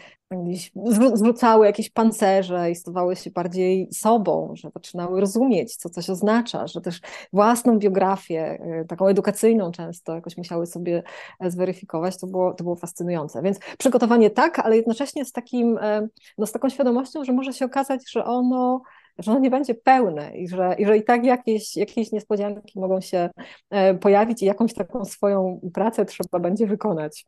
zwrócały 1.14 1.66
jakieś 1.66 1.90
pancerze 1.90 2.70
i 2.70 2.74
stawały 2.74 3.16
się 3.16 3.30
bardziej 3.30 3.88
sobą, 3.92 4.52
że 4.56 4.70
zaczynały 4.74 5.20
rozumieć, 5.20 5.76
co 5.76 5.90
coś 5.90 6.10
oznacza, 6.10 6.66
że 6.66 6.80
też 6.80 7.00
własną 7.32 7.78
biografię, 7.78 8.58
y, 8.82 8.86
taką 8.88 9.06
edukacyjną 9.06 9.72
często 9.72 10.14
jakoś 10.14 10.36
musiały 10.36 10.66
sobie 10.66 11.02
e, 11.40 11.50
zweryfikować, 11.50 12.20
to 12.20 12.26
było, 12.26 12.54
to 12.54 12.64
było 12.64 12.76
fascynujące. 12.76 13.42
Więc 13.42 13.58
przygotowanie 13.78 14.30
tak, 14.30 14.58
ale 14.58 14.76
jednocześnie 14.76 15.24
z, 15.24 15.32
takim, 15.32 15.78
e, 15.78 16.08
no 16.38 16.46
z 16.46 16.52
taką 16.52 16.68
świadomością, 16.68 17.24
że 17.24 17.32
może 17.32 17.52
się 17.52 17.64
okazać, 17.64 18.10
że 18.10 18.24
ono 18.24 18.82
że 19.18 19.30
ono 19.30 19.40
nie 19.40 19.50
będzie 19.50 19.74
pełne 19.74 20.36
i 20.36 20.48
że, 20.48 20.74
i 20.78 20.86
że 20.86 20.96
i 20.96 21.04
tak 21.04 21.24
jakieś, 21.24 21.76
jakieś 21.76 22.12
niespodzianki 22.12 22.80
mogą 22.80 23.00
się 23.00 23.30
e, 23.70 23.94
pojawić 23.94 24.42
i 24.42 24.46
jakąś 24.46 24.74
taką 24.74 25.04
swoją 25.04 25.60
pracę 25.74 26.04
trzeba 26.04 26.38
będzie 26.38 26.66
wykonać. 26.66 27.26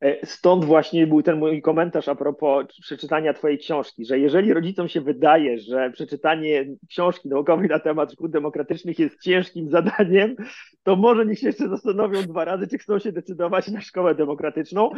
E, 0.00 0.26
stąd 0.26 0.64
właśnie 0.64 1.06
był 1.06 1.22
ten 1.22 1.38
mój 1.38 1.62
komentarz 1.62 2.08
a 2.08 2.14
propos 2.14 2.66
przeczytania 2.80 3.34
Twojej 3.34 3.58
książki, 3.58 4.06
że 4.06 4.18
jeżeli 4.18 4.52
rodzicom 4.52 4.88
się 4.88 5.00
wydaje, 5.00 5.58
że 5.58 5.90
przeczytanie 5.90 6.66
książki 6.88 7.28
naukowej 7.28 7.68
na 7.68 7.78
temat 7.78 8.12
szkód 8.12 8.30
demokratycznych 8.30 8.98
jest 8.98 9.22
ciężkim 9.22 9.70
zadaniem, 9.70 10.36
to 10.82 10.96
może 10.96 11.26
niech 11.26 11.38
się 11.38 11.46
jeszcze 11.46 11.68
zastanowią 11.68 12.22
dwa 12.22 12.44
razy, 12.44 12.66
czy 12.68 12.78
chcą 12.78 12.98
się 12.98 13.12
decydować 13.12 13.68
na 13.68 13.80
szkołę 13.80 14.14
demokratyczną, 14.14 14.90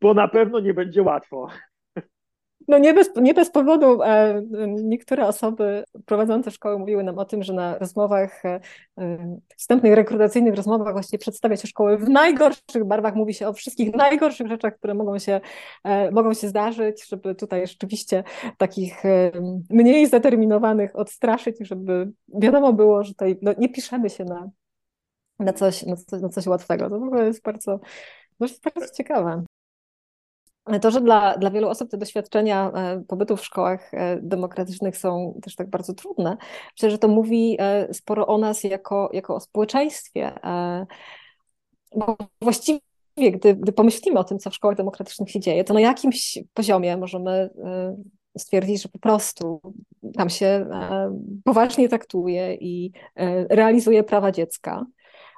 bo 0.00 0.14
na 0.14 0.28
pewno 0.28 0.60
nie 0.60 0.74
będzie 0.74 1.02
łatwo. 1.02 1.48
No 2.68 2.78
nie 2.78 2.94
bez, 2.94 3.10
nie 3.16 3.34
bez 3.34 3.50
powodu 3.50 4.02
e, 4.02 4.42
niektóre 4.82 5.26
osoby 5.26 5.84
prowadzące 6.06 6.50
szkoły 6.50 6.78
mówiły 6.78 7.04
nam 7.04 7.18
o 7.18 7.24
tym, 7.24 7.42
że 7.42 7.52
na 7.52 7.78
rozmowach, 7.78 8.44
e, 8.44 8.60
e, 8.98 9.38
wstępnych 9.56 9.94
rekrutacyjnych 9.94 10.54
rozmowach 10.54 10.92
właściwie 10.92 11.18
przedstawia 11.18 11.56
się 11.56 11.68
szkoły 11.68 11.98
w 11.98 12.08
najgorszych 12.08 12.84
barwach, 12.84 13.14
mówi 13.14 13.34
się 13.34 13.48
o 13.48 13.52
wszystkich 13.52 13.94
najgorszych 13.94 14.48
rzeczach, 14.48 14.76
które 14.76 14.94
mogą 14.94 15.18
się, 15.18 15.40
mogą 16.12 16.34
się 16.34 16.48
zdarzyć, 16.48 17.08
żeby 17.08 17.34
tutaj 17.34 17.66
rzeczywiście 17.66 18.24
takich 18.58 19.02
mniej 19.70 20.06
zdeterminowanych 20.06 20.96
odstraszyć, 20.96 21.56
żeby 21.60 22.12
wiadomo 22.34 22.72
było, 22.72 23.04
że 23.04 23.10
tutaj 23.10 23.38
no, 23.42 23.52
nie 23.58 23.68
piszemy 23.68 24.10
się 24.10 24.24
na, 24.24 24.50
na, 25.38 25.52
coś, 25.52 25.82
na, 25.82 25.96
coś, 25.96 26.20
na 26.20 26.28
coś 26.28 26.46
łatwego. 26.46 26.90
To 26.90 27.00
w 27.00 27.02
ogóle 27.02 27.26
jest 27.26 27.42
bardzo, 27.42 27.80
no, 28.40 28.46
jest 28.46 28.64
bardzo 28.64 28.94
ciekawe. 28.94 29.44
To, 30.82 30.90
że 30.90 31.00
dla, 31.00 31.38
dla 31.38 31.50
wielu 31.50 31.68
osób 31.68 31.90
te 31.90 31.98
doświadczenia 31.98 32.70
e, 32.70 33.04
pobytu 33.08 33.36
w 33.36 33.44
szkołach 33.44 33.94
e, 33.94 34.18
demokratycznych 34.22 34.96
są 34.96 35.38
też 35.42 35.56
tak 35.56 35.70
bardzo 35.70 35.94
trudne, 35.94 36.36
myślę, 36.76 36.90
że 36.90 36.98
to 36.98 37.08
mówi 37.08 37.56
e, 37.60 37.94
sporo 37.94 38.26
o 38.26 38.38
nas 38.38 38.64
jako, 38.64 39.10
jako 39.12 39.34
o 39.34 39.40
społeczeństwie. 39.40 40.32
Bo 41.96 42.16
właściwie, 42.40 42.80
gdy, 43.16 43.54
gdy 43.54 43.72
pomyślimy 43.72 44.18
o 44.18 44.24
tym, 44.24 44.38
co 44.38 44.50
w 44.50 44.54
szkołach 44.54 44.76
demokratycznych 44.76 45.30
się 45.30 45.40
dzieje, 45.40 45.64
to 45.64 45.74
na 45.74 45.80
jakimś 45.80 46.38
poziomie 46.54 46.96
możemy 46.96 47.50
stwierdzić, 48.38 48.82
że 48.82 48.88
po 48.88 48.98
prostu 48.98 49.60
tam 50.16 50.30
się 50.30 50.66
poważnie 51.44 51.88
traktuje 51.88 52.54
i 52.54 52.92
realizuje 53.48 54.04
prawa 54.04 54.32
dziecka. 54.32 54.86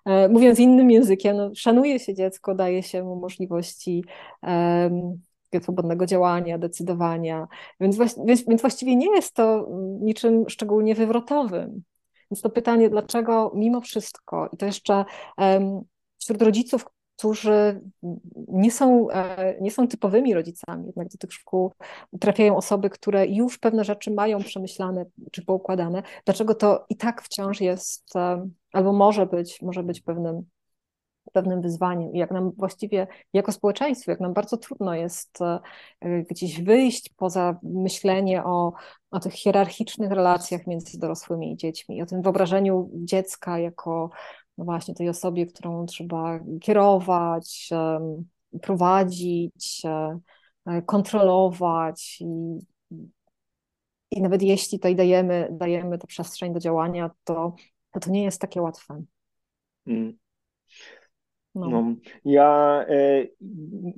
E, 0.04 0.28
mówiąc 0.28 0.58
innym 0.58 0.90
językiem, 0.90 1.36
no, 1.36 1.50
szanuje 1.54 1.98
się 1.98 2.14
dziecko, 2.14 2.54
daje 2.54 2.82
się 2.82 3.02
mu 3.02 3.16
możliwości 3.16 4.04
um, 4.42 5.22
swobodnego 5.62 6.06
działania, 6.06 6.58
decydowania, 6.58 7.48
więc, 7.80 7.98
więc, 8.26 8.44
więc 8.48 8.60
właściwie 8.60 8.96
nie 8.96 9.14
jest 9.14 9.34
to 9.34 9.68
niczym 10.00 10.48
szczególnie 10.48 10.94
wywrotowym. 10.94 11.82
Więc 12.30 12.42
to 12.42 12.50
pytanie, 12.50 12.90
dlaczego 12.90 13.52
mimo 13.54 13.80
wszystko, 13.80 14.48
i 14.52 14.56
to 14.56 14.66
jeszcze 14.66 15.04
um, 15.38 15.80
wśród 16.18 16.42
rodziców, 16.42 16.86
którzy 17.16 17.80
nie 18.48 18.70
są, 18.70 19.10
e, 19.10 19.60
nie 19.60 19.70
są 19.70 19.88
typowymi 19.88 20.34
rodzicami, 20.34 20.86
jednak 20.86 21.08
do 21.08 21.18
tych 21.18 21.32
szkół 21.32 21.72
trafiają 22.20 22.56
osoby, 22.56 22.90
które 22.90 23.26
już 23.26 23.58
pewne 23.58 23.84
rzeczy 23.84 24.10
mają 24.10 24.38
przemyślane 24.38 25.04
czy 25.32 25.44
poukładane. 25.44 26.02
Dlaczego 26.24 26.54
to 26.54 26.86
i 26.88 26.96
tak 26.96 27.22
wciąż 27.22 27.60
jest, 27.60 28.16
e, 28.16 28.48
albo 28.72 28.92
może 28.92 29.26
być, 29.26 29.62
może 29.62 29.82
być 29.82 30.00
pewnym, 30.00 30.42
pewnym 31.32 31.62
wyzwaniem. 31.62 32.14
I 32.14 32.18
jak 32.18 32.30
nam 32.30 32.52
właściwie 32.56 33.06
jako 33.32 33.52
społeczeństwo, 33.52 34.10
jak 34.10 34.20
nam 34.20 34.32
bardzo 34.32 34.56
trudno 34.56 34.94
jest 34.94 35.38
e, 35.42 35.60
gdzieś 36.30 36.62
wyjść 36.62 37.10
poza 37.16 37.58
myślenie 37.62 38.44
o, 38.44 38.72
o 39.10 39.20
tych 39.20 39.32
hierarchicznych 39.32 40.10
relacjach 40.10 40.66
między 40.66 40.98
dorosłymi 40.98 41.52
i 41.52 41.56
dziećmi, 41.56 42.02
o 42.02 42.06
tym 42.06 42.22
wyobrażeniu 42.22 42.90
dziecka 42.94 43.58
jako 43.58 44.10
no 44.58 44.64
właśnie 44.64 44.94
tej 44.94 45.08
osobie, 45.08 45.46
którą 45.46 45.86
trzeba 45.86 46.40
kierować, 46.60 47.70
prowadzić, 48.62 49.82
e, 50.66 50.82
kontrolować 50.82 52.18
i, 52.20 52.58
i 54.10 54.22
nawet 54.22 54.42
jeśli 54.42 54.78
tutaj 54.78 54.96
dajemy, 54.96 55.48
dajemy 55.52 55.98
tę 55.98 56.06
przestrzeń 56.06 56.52
do 56.52 56.60
działania, 56.60 57.10
to, 57.24 57.54
to, 57.92 58.00
to 58.00 58.10
nie 58.10 58.24
jest 58.24 58.40
takie 58.40 58.62
łatwe. 58.62 59.02
Mm. 59.86 60.23
No. 61.54 61.68
no. 61.68 61.94
Ja 62.24 62.84
e, 62.88 63.26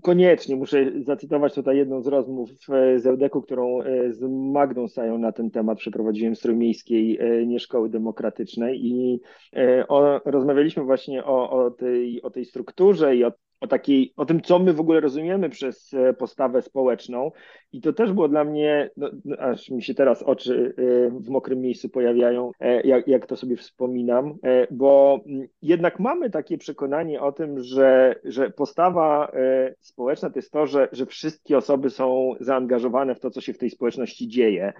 koniecznie 0.03 0.57
muszę 0.57 0.93
zacytować 1.03 1.55
tutaj 1.55 1.77
jedną 1.77 2.03
z 2.03 2.07
rozmów 2.07 2.51
e, 2.69 2.99
z 2.99 3.07
Eudeku, 3.07 3.43
którą 3.43 3.81
e, 3.81 4.13
z 4.13 4.23
Magdą 4.53 4.89
Sają 4.89 5.19
na 5.19 5.33
ten 5.33 5.51
temat 5.51 5.79
przeprowadziłem 5.79 6.35
w 6.35 6.41
Trójmiejskiej 6.41 7.19
e, 7.19 7.47
Nieszkoły 7.47 7.89
Demokratycznej 7.89 8.87
i 8.87 9.21
e, 9.57 9.89
o, 9.89 10.21
rozmawialiśmy 10.25 10.85
właśnie 10.85 11.25
o, 11.25 11.51
o, 11.51 11.71
tej, 11.71 12.23
o 12.23 12.31
tej 12.31 12.45
strukturze 12.45 13.17
i 13.17 13.25
o 13.25 13.33
o 13.61 13.67
takiej, 13.67 14.13
o 14.17 14.27
tym, 14.27 14.41
co 14.41 14.59
my 14.59 14.73
w 14.73 14.81
ogóle 14.81 15.01
rozumiemy 15.01 15.51
przez 15.51 15.95
e, 15.95 16.13
postawę 16.13 16.63
społeczną. 16.63 17.33
I 17.73 17.81
to 17.81 17.93
też 17.93 18.13
było 18.13 18.29
dla 18.29 18.45
mnie, 18.45 18.91
no, 18.97 19.11
no, 19.25 19.37
aż 19.37 19.71
mi 19.71 19.83
się 19.83 19.95
teraz 19.95 20.23
oczy 20.23 20.75
e, 20.79 21.11
w 21.11 21.29
mokrym 21.29 21.61
miejscu 21.61 21.89
pojawiają, 21.89 22.51
e, 22.61 22.81
jak, 22.81 23.09
jak 23.09 23.27
to 23.27 23.37
sobie 23.37 23.57
wspominam, 23.57 24.35
bo 24.71 25.21
jednak 25.63 26.01
mamy 26.01 26.31
takie 26.31 26.59
przekonanie 26.59 27.21
o 27.21 27.33
tym, 27.33 27.61
że, 27.61 28.15
że 28.25 28.51
postawa 28.51 29.33
społeczna 29.81 30.31
to 30.31 30.39
jest 30.39 30.51
to, 30.51 30.67
że, 30.67 30.89
że 30.93 31.07
wszystkie 31.07 31.59
osoby 31.59 31.91
są 31.91 32.35
zaangażowane 32.41 33.15
w 33.15 33.21
to, 33.21 33.31
co 33.31 33.41
się 33.41 33.53
w 33.53 33.59
tej 33.59 33.71
społeczności 33.71 34.29
dzieje. 34.29 34.73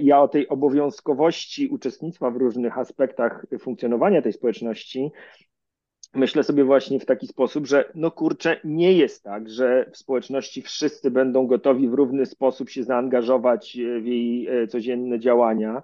Ja 0.00 0.20
o 0.20 0.28
tej 0.28 0.48
obowiązkowości 0.48 1.68
uczestnictwa 1.68 2.30
w 2.30 2.36
różnych 2.36 2.78
aspektach 2.78 3.46
funkcjonowania 3.60 4.22
tej 4.22 4.32
społeczności 4.32 5.10
myślę 6.14 6.42
sobie 6.42 6.64
właśnie 6.64 7.00
w 7.00 7.06
taki 7.06 7.26
sposób, 7.26 7.66
że 7.66 7.84
no 7.94 8.10
kurczę, 8.10 8.60
nie 8.64 8.92
jest 8.92 9.24
tak, 9.24 9.48
że 9.48 9.90
w 9.92 9.96
społeczności 9.96 10.62
wszyscy 10.62 11.10
będą 11.10 11.46
gotowi 11.46 11.88
w 11.88 11.94
równy 11.94 12.26
sposób 12.26 12.70
się 12.70 12.82
zaangażować 12.82 13.78
w 14.02 14.06
jej 14.06 14.48
e, 14.48 14.66
codzienne 14.66 15.18
działania. 15.18 15.82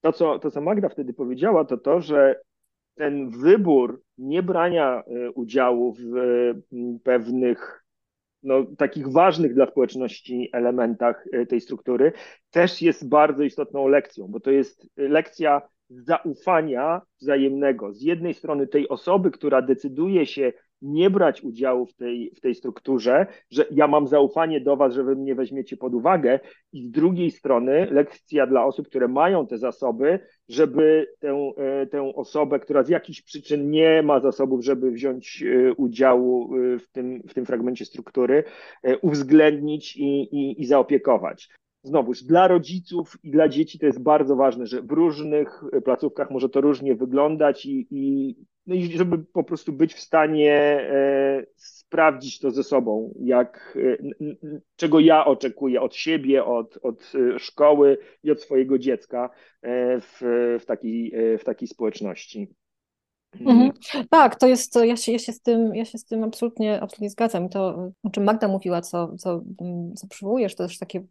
To, 0.00 0.12
co, 0.12 0.38
to, 0.38 0.50
co 0.50 0.60
Magda 0.60 0.88
wtedy 0.88 1.12
powiedziała, 1.12 1.64
to 1.64 1.76
to, 1.76 2.00
że 2.00 2.40
ten 2.94 3.30
wybór 3.30 4.02
niebrania 4.18 5.02
e, 5.06 5.30
udziału 5.30 5.94
w 5.94 6.14
pewnych 7.02 7.84
no, 8.42 8.66
takich 8.78 9.08
ważnych 9.08 9.54
dla 9.54 9.66
społeczności 9.66 10.48
elementach 10.52 11.24
e, 11.32 11.46
tej 11.46 11.60
struktury 11.60 12.12
też 12.50 12.82
jest 12.82 13.08
bardzo 13.08 13.42
istotną 13.42 13.88
lekcją, 13.88 14.26
bo 14.28 14.40
to 14.40 14.50
jest 14.50 14.86
lekcja 14.96 15.62
zaufania 15.90 17.02
wzajemnego. 17.20 17.92
Z 17.92 18.02
jednej 18.02 18.34
strony 18.34 18.66
tej 18.66 18.88
osoby, 18.88 19.30
która 19.30 19.62
decyduje 19.62 20.26
się 20.26 20.52
nie 20.82 21.10
brać 21.10 21.42
udziału 21.42 21.86
w 21.86 21.94
tej, 21.94 22.32
w 22.36 22.40
tej 22.40 22.54
strukturze, 22.54 23.26
że 23.50 23.66
ja 23.70 23.88
mam 23.88 24.06
zaufanie 24.06 24.60
do 24.60 24.76
Was, 24.76 24.94
że 24.94 25.04
Wy 25.04 25.16
mnie 25.16 25.34
weźmiecie 25.34 25.76
pod 25.76 25.94
uwagę, 25.94 26.40
i 26.72 26.82
z 26.82 26.90
drugiej 26.90 27.30
strony 27.30 27.88
lekcja 27.90 28.46
dla 28.46 28.64
osób, 28.64 28.88
które 28.88 29.08
mają 29.08 29.46
te 29.46 29.58
zasoby, 29.58 30.18
żeby 30.48 31.06
tę, 31.18 31.52
e, 31.56 31.86
tę 31.86 32.12
osobę, 32.14 32.60
która 32.60 32.82
z 32.82 32.88
jakichś 32.88 33.22
przyczyn 33.22 33.70
nie 33.70 34.02
ma 34.02 34.20
zasobów, 34.20 34.64
żeby 34.64 34.90
wziąć 34.90 35.42
e, 35.42 35.74
udziału 35.74 36.56
e, 36.56 36.78
w 36.78 36.88
tym, 36.88 37.22
w 37.28 37.34
tym 37.34 37.46
fragmencie 37.46 37.84
struktury, 37.84 38.44
uwzględnić 39.02 39.96
i, 39.96 40.22
i, 40.22 40.62
i 40.62 40.66
zaopiekować 40.66 41.48
znowuż 41.82 42.22
dla 42.22 42.48
rodziców 42.48 43.16
i 43.22 43.30
dla 43.30 43.48
dzieci 43.48 43.78
to 43.78 43.86
jest 43.86 44.02
bardzo 44.02 44.36
ważne, 44.36 44.66
że 44.66 44.82
w 44.82 44.90
różnych 44.90 45.62
placówkach 45.84 46.30
może 46.30 46.48
to 46.48 46.60
różnie 46.60 46.94
wyglądać 46.94 47.66
i, 47.66 47.86
i, 47.90 48.36
no 48.66 48.74
i 48.74 48.82
żeby 48.82 49.18
po 49.18 49.44
prostu 49.44 49.72
być 49.72 49.94
w 49.94 50.00
stanie 50.00 50.54
e, 50.54 51.46
sprawdzić 51.56 52.38
to 52.38 52.50
ze 52.50 52.62
sobą, 52.64 53.14
jak, 53.20 53.78
e, 53.82 53.96
czego 54.76 55.00
ja 55.00 55.24
oczekuję 55.24 55.80
od 55.80 55.94
siebie, 55.94 56.44
od, 56.44 56.78
od 56.82 57.12
e, 57.14 57.38
szkoły 57.38 57.98
i 58.22 58.30
od 58.30 58.42
swojego 58.42 58.78
dziecka 58.78 59.30
e, 59.62 60.00
w, 60.00 60.20
w, 60.60 60.64
takiej, 60.66 61.14
e, 61.14 61.38
w 61.38 61.44
takiej 61.44 61.68
społeczności. 61.68 62.54
Mhm. 63.40 63.72
Tak, 64.10 64.36
to 64.36 64.46
jest, 64.46 64.76
ja 64.84 64.96
się, 64.96 65.12
ja 65.12 65.18
się 65.18 65.32
z 65.32 65.40
tym, 65.40 65.74
ja 65.74 65.84
się 65.84 65.98
z 65.98 66.04
tym 66.04 66.24
absolutnie, 66.24 66.80
absolutnie 66.80 67.10
zgadzam. 67.10 67.48
To, 67.48 67.90
o 68.02 68.10
czym 68.10 68.24
Magda 68.24 68.48
mówiła, 68.48 68.80
co, 68.80 69.16
co, 69.16 69.40
co 69.96 70.06
przywołujesz, 70.06 70.54
to 70.54 70.66
też 70.66 70.78
takie 70.78 71.04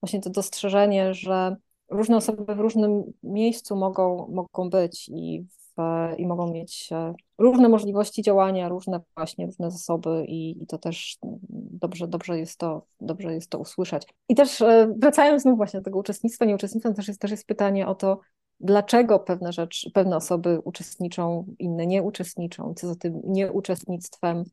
właśnie 0.00 0.20
to 0.20 0.30
dostrzeżenie, 0.30 1.14
że 1.14 1.56
różne 1.90 2.16
osoby 2.16 2.54
w 2.54 2.60
różnym 2.60 3.02
miejscu 3.22 3.76
mogą, 3.76 4.28
mogą 4.28 4.70
być 4.70 5.08
i, 5.08 5.46
w, 5.76 5.82
i 6.18 6.26
mogą 6.26 6.52
mieć 6.52 6.88
e, 6.92 7.14
różne 7.38 7.68
możliwości 7.68 8.22
działania, 8.22 8.68
różne 8.68 9.00
właśnie, 9.16 9.46
różne 9.46 9.70
zasoby 9.70 10.24
i, 10.28 10.62
i 10.62 10.66
to 10.66 10.78
też 10.78 11.18
dobrze, 11.52 12.08
dobrze, 12.08 12.38
jest 12.38 12.58
to, 12.58 12.86
dobrze 13.00 13.34
jest 13.34 13.50
to 13.50 13.58
usłyszeć. 13.58 14.06
I 14.28 14.34
też 14.34 14.60
e, 14.60 14.94
wracając 14.98 15.42
znów 15.42 15.56
właśnie 15.56 15.80
do 15.80 15.84
tego 15.84 15.98
uczestnictwa, 15.98 16.44
nieuczestnictwa, 16.44 16.92
też 16.92 17.08
jest, 17.08 17.20
też 17.20 17.30
jest 17.30 17.46
pytanie 17.46 17.86
o 17.86 17.94
to, 17.94 18.20
dlaczego 18.62 19.18
pewne 19.18 19.52
rzeczy, 19.52 19.90
pewne 19.90 20.16
osoby 20.16 20.60
uczestniczą, 20.64 21.46
inne 21.58 21.86
nie 21.86 22.02
uczestniczą, 22.02 22.74
co 22.74 22.88
za 22.88 22.96
tym 22.96 23.20
nieuczestnictwem 23.24 24.44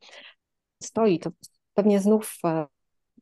stoi. 0.83 1.19
To 1.19 1.31
pewnie 1.73 1.99
znów 1.99 2.37
e, 2.45 2.65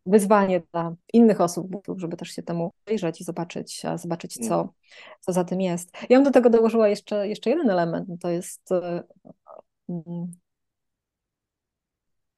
wyzwanie 0.05 0.61
dla 0.71 0.95
innych 1.13 1.41
osób, 1.41 1.67
żeby 1.95 2.17
też 2.17 2.29
się 2.29 2.43
temu 2.43 2.71
przyjrzeć 2.85 3.21
i 3.21 3.23
zobaczyć, 3.23 3.81
zobaczyć 3.95 4.47
co, 4.47 4.73
co 5.21 5.33
za 5.33 5.43
tym 5.43 5.61
jest. 5.61 5.91
Ja 6.09 6.17
bym 6.17 6.23
do 6.23 6.31
tego 6.31 6.49
dołożyła 6.49 6.87
jeszcze, 6.87 7.27
jeszcze 7.27 7.49
jeden 7.49 7.69
element, 7.69 8.09
to 8.21 8.29
jest 8.29 8.71
e, 8.71 9.03
mm, 9.89 10.31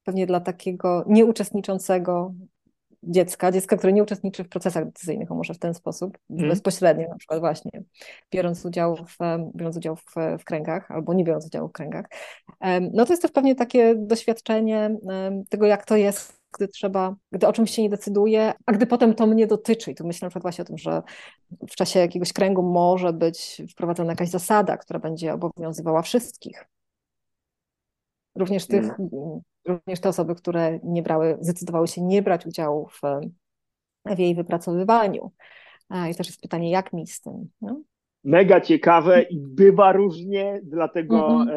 pewnie 0.04 0.28
dla 0.28 0.39
takiego 0.39 1.04
nieuczestniczącego 1.08 2.34
dziecka, 3.04 3.52
dziecka, 3.52 3.78
które 3.78 3.93
nie 3.93 4.04
uczestniczy 4.04 4.43
w 4.43 4.50
procesach 4.50 4.86
decyzyjnych, 4.86 5.30
może 5.30 5.54
w 5.54 5.60
ten 5.60 5.74
sposób, 5.74 6.18
mm. 6.30 6.50
bezpośrednio 6.50 7.10
na 7.10 7.18
przykład 7.18 7.39
właśnie, 7.39 7.84
biorąc 8.32 8.66
udział 8.66 8.95
w, 8.95 9.18
biorąc 9.56 9.78
udział 9.78 9.95
w, 9.95 10.16
w 10.39 10.43
kręgach 10.43 10.91
albo 10.91 11.14
nie 11.14 11.24
biorąc 11.24 11.45
udziału 11.45 11.70
w 11.70 11.72
kręgach, 11.72 12.06
no 12.93 13.06
to 13.06 13.14
jest 13.14 13.22
też 13.22 13.32
pewnie 13.32 13.56
takie 13.56 13.95
doświadczenie 13.95 14.97
tego, 15.50 15.66
jak 15.66 15.86
to 15.86 15.95
jest 15.95 16.39
gdy 16.54 16.68
trzeba, 16.68 17.16
gdy 17.32 17.47
o 17.47 17.54
czymś 17.54 17.72
się 17.72 17.82
nie 17.82 17.89
decyduje, 17.89 18.54
a 18.66 18.72
gdy 18.72 18.86
potem 18.86 19.14
to 19.14 19.28
mnie 19.28 19.47
dotyczy. 19.47 19.91
I 19.91 19.95
tu 19.95 20.08
myślę 20.08 20.26
na 20.26 20.30
przykład 20.30 20.41
właśnie 20.41 20.62
o 20.62 20.66
tym, 20.66 20.78
że 20.78 21.02
w 21.70 21.76
czasie 21.76 22.00
jakiegoś 22.00 22.34
kręgu 22.34 22.64
może 22.64 23.14
być 23.14 23.62
wprowadzona 23.72 24.12
jakaś 24.12 24.30
zasada, 24.30 24.78
która 24.78 25.00
będzie 25.00 25.34
obowiązywała 25.34 26.02
wszystkich. 26.02 26.66
Również 28.36 28.68
tych, 28.68 28.84
mm 29.00 29.42
również 29.68 30.00
te 30.00 30.10
osoby, 30.10 30.36
które 30.36 30.80
nie 30.84 31.04
brały, 31.04 31.38
zdecydowały 31.42 31.88
się 31.88 32.02
nie 32.02 32.22
brać 32.22 32.46
udziału 32.46 32.88
w, 32.88 33.02
w 34.16 34.20
jej 34.20 34.36
wypracowywaniu. 34.36 35.32
I 36.12 36.16
też 36.16 36.28
jest 36.28 36.42
pytanie, 36.42 36.72
jak 36.72 36.94
mi 36.94 37.08
z 37.08 37.22
tym? 37.22 37.50
No? 37.62 37.82
Mega 38.24 38.61
ciekawe 38.61 39.22
i 39.22 39.39
bywa 39.39 39.91
różnie, 39.91 40.59
dlatego, 40.63 41.28
mm 41.28 41.47
-hmm. 41.47 41.51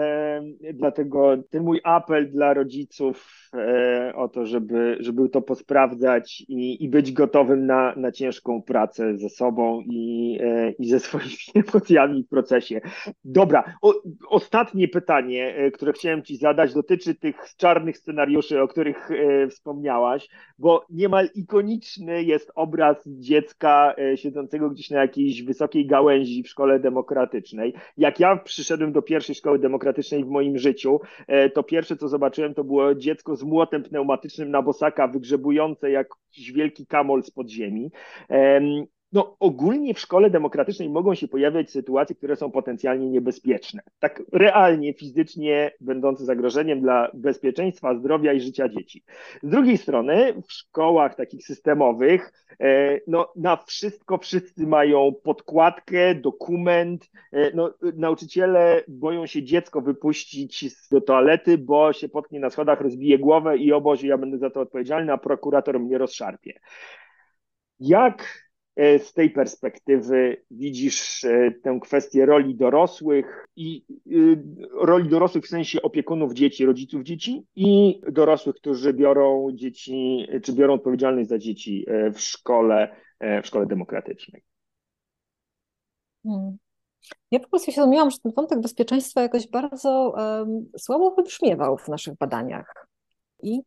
e, 0.68 0.72
dlatego 0.72 1.36
ten 1.50 1.62
mój 1.62 1.80
apel 1.84 2.30
dla 2.30 2.54
rodziców 2.54 3.48
e, 3.54 4.12
o 4.16 4.28
to, 4.28 4.46
żeby, 4.46 4.96
żeby 5.00 5.28
to 5.28 5.42
posprawdzać 5.42 6.40
i, 6.48 6.84
i 6.84 6.88
być 6.88 7.12
gotowym 7.12 7.66
na, 7.66 7.94
na 7.96 8.12
ciężką 8.12 8.62
pracę 8.62 9.18
ze 9.18 9.28
sobą 9.28 9.80
i, 9.80 10.38
e, 10.42 10.70
i 10.70 10.88
ze 10.88 11.00
swoimi 11.00 11.34
emocjami 11.70 12.22
w 12.22 12.28
procesie. 12.28 12.80
Dobra, 13.24 13.64
o, 13.82 13.94
ostatnie 14.28 14.88
pytanie, 14.88 15.54
e, 15.56 15.70
które 15.70 15.92
chciałem 15.92 16.22
Ci 16.22 16.36
zadać, 16.36 16.74
dotyczy 16.74 17.14
tych 17.14 17.36
czarnych 17.56 17.98
scenariuszy, 17.98 18.62
o 18.62 18.68
których 18.68 19.10
e, 19.10 19.48
wspomniałaś, 19.48 20.28
bo 20.58 20.86
niemal 20.90 21.28
ikoniczny 21.34 22.22
jest 22.22 22.52
obraz 22.54 23.02
dziecka 23.06 23.94
e, 23.98 24.16
siedzącego 24.16 24.70
gdzieś 24.70 24.90
na 24.90 25.00
jakiejś 25.00 25.42
wysokiej 25.42 25.86
gałęzi 25.86 26.42
w 26.42 26.51
szkole 26.52 26.80
demokratycznej. 26.80 27.74
Jak 27.96 28.20
ja 28.20 28.36
przyszedłem 28.36 28.92
do 28.92 29.02
pierwszej 29.02 29.34
szkoły 29.34 29.58
demokratycznej 29.58 30.24
w 30.24 30.28
moim 30.28 30.58
życiu, 30.58 31.00
e, 31.26 31.50
to 31.50 31.62
pierwsze 31.62 31.96
co 31.96 32.08
zobaczyłem 32.08 32.54
to 32.54 32.64
było 32.64 32.94
dziecko 32.94 33.36
z 33.36 33.42
młotem 33.42 33.82
pneumatycznym 33.82 34.50
na 34.50 34.62
bosaka 34.62 35.08
wygrzebujące 35.08 35.90
jak 35.90 36.08
jakiś 36.32 36.52
wielki 36.52 36.86
kamol 36.86 37.22
z 37.22 37.30
podziemi 37.30 37.90
no, 39.12 39.36
ogólnie 39.40 39.94
w 39.94 40.00
szkole 40.00 40.30
demokratycznej 40.30 40.90
mogą 40.90 41.14
się 41.14 41.28
pojawiać 41.28 41.70
sytuacje, 41.70 42.16
które 42.16 42.36
są 42.36 42.50
potencjalnie 42.50 43.08
niebezpieczne. 43.08 43.82
Tak 43.98 44.22
realnie, 44.32 44.94
fizycznie 44.94 45.72
będące 45.80 46.24
zagrożeniem 46.24 46.80
dla 46.80 47.10
bezpieczeństwa, 47.14 47.94
zdrowia 47.94 48.32
i 48.32 48.40
życia 48.40 48.68
dzieci. 48.68 49.04
Z 49.42 49.50
drugiej 49.50 49.78
strony, 49.78 50.34
w 50.48 50.52
szkołach 50.52 51.14
takich 51.14 51.46
systemowych, 51.46 52.32
e, 52.60 53.00
no, 53.06 53.32
na 53.36 53.56
wszystko 53.56 54.18
wszyscy 54.18 54.66
mają 54.66 55.12
podkładkę, 55.22 56.14
dokument. 56.14 57.10
E, 57.32 57.56
no, 57.56 57.74
nauczyciele 57.96 58.82
boją 58.88 59.26
się 59.26 59.42
dziecko 59.42 59.80
wypuścić 59.80 60.64
do 60.90 61.00
toalety, 61.00 61.58
bo 61.58 61.92
się 61.92 62.08
potknie 62.08 62.40
na 62.40 62.50
schodach, 62.50 62.80
rozbije 62.80 63.18
głowę 63.18 63.56
i 63.56 63.72
o 63.72 63.80
Boże, 63.80 64.06
ja 64.06 64.18
będę 64.18 64.38
za 64.38 64.50
to 64.50 64.60
odpowiedzialny, 64.60 65.12
a 65.12 65.18
prokurator 65.18 65.80
mnie 65.80 65.98
rozszarpie. 65.98 66.60
Jak 67.80 68.51
z 68.76 69.12
tej 69.12 69.30
perspektywy 69.30 70.42
widzisz 70.50 71.24
e, 71.24 71.50
tę 71.62 71.78
kwestię 71.82 72.26
roli 72.26 72.54
dorosłych 72.54 73.46
i 73.56 73.84
e, 74.06 74.12
roli 74.86 75.08
dorosłych 75.08 75.44
w 75.44 75.48
sensie 75.48 75.82
opiekunów 75.82 76.32
dzieci, 76.32 76.66
rodziców 76.66 77.02
dzieci 77.02 77.46
i 77.56 78.00
dorosłych, 78.12 78.56
którzy 78.56 78.92
biorą 78.92 79.48
dzieci, 79.54 80.26
czy 80.42 80.52
biorą 80.52 80.74
odpowiedzialność 80.74 81.28
za 81.28 81.38
dzieci 81.38 81.86
w 82.14 82.20
szkole, 82.20 82.96
w 83.42 83.46
szkole 83.46 83.66
demokratycznej? 83.66 84.42
Hmm. 86.24 86.56
Ja 87.30 87.40
po 87.40 87.48
prostu 87.48 87.72
świadomiłam, 87.72 88.10
że 88.10 88.16
ten 88.22 88.32
wątek 88.36 88.60
bezpieczeństwa 88.60 89.22
jakoś 89.22 89.48
bardzo 89.48 90.14
um, 90.16 90.70
słabo 90.78 91.14
wybrzmiewał 91.14 91.78
w 91.78 91.88
naszych 91.88 92.14
badaniach. 92.14 92.91
I, 93.42 93.62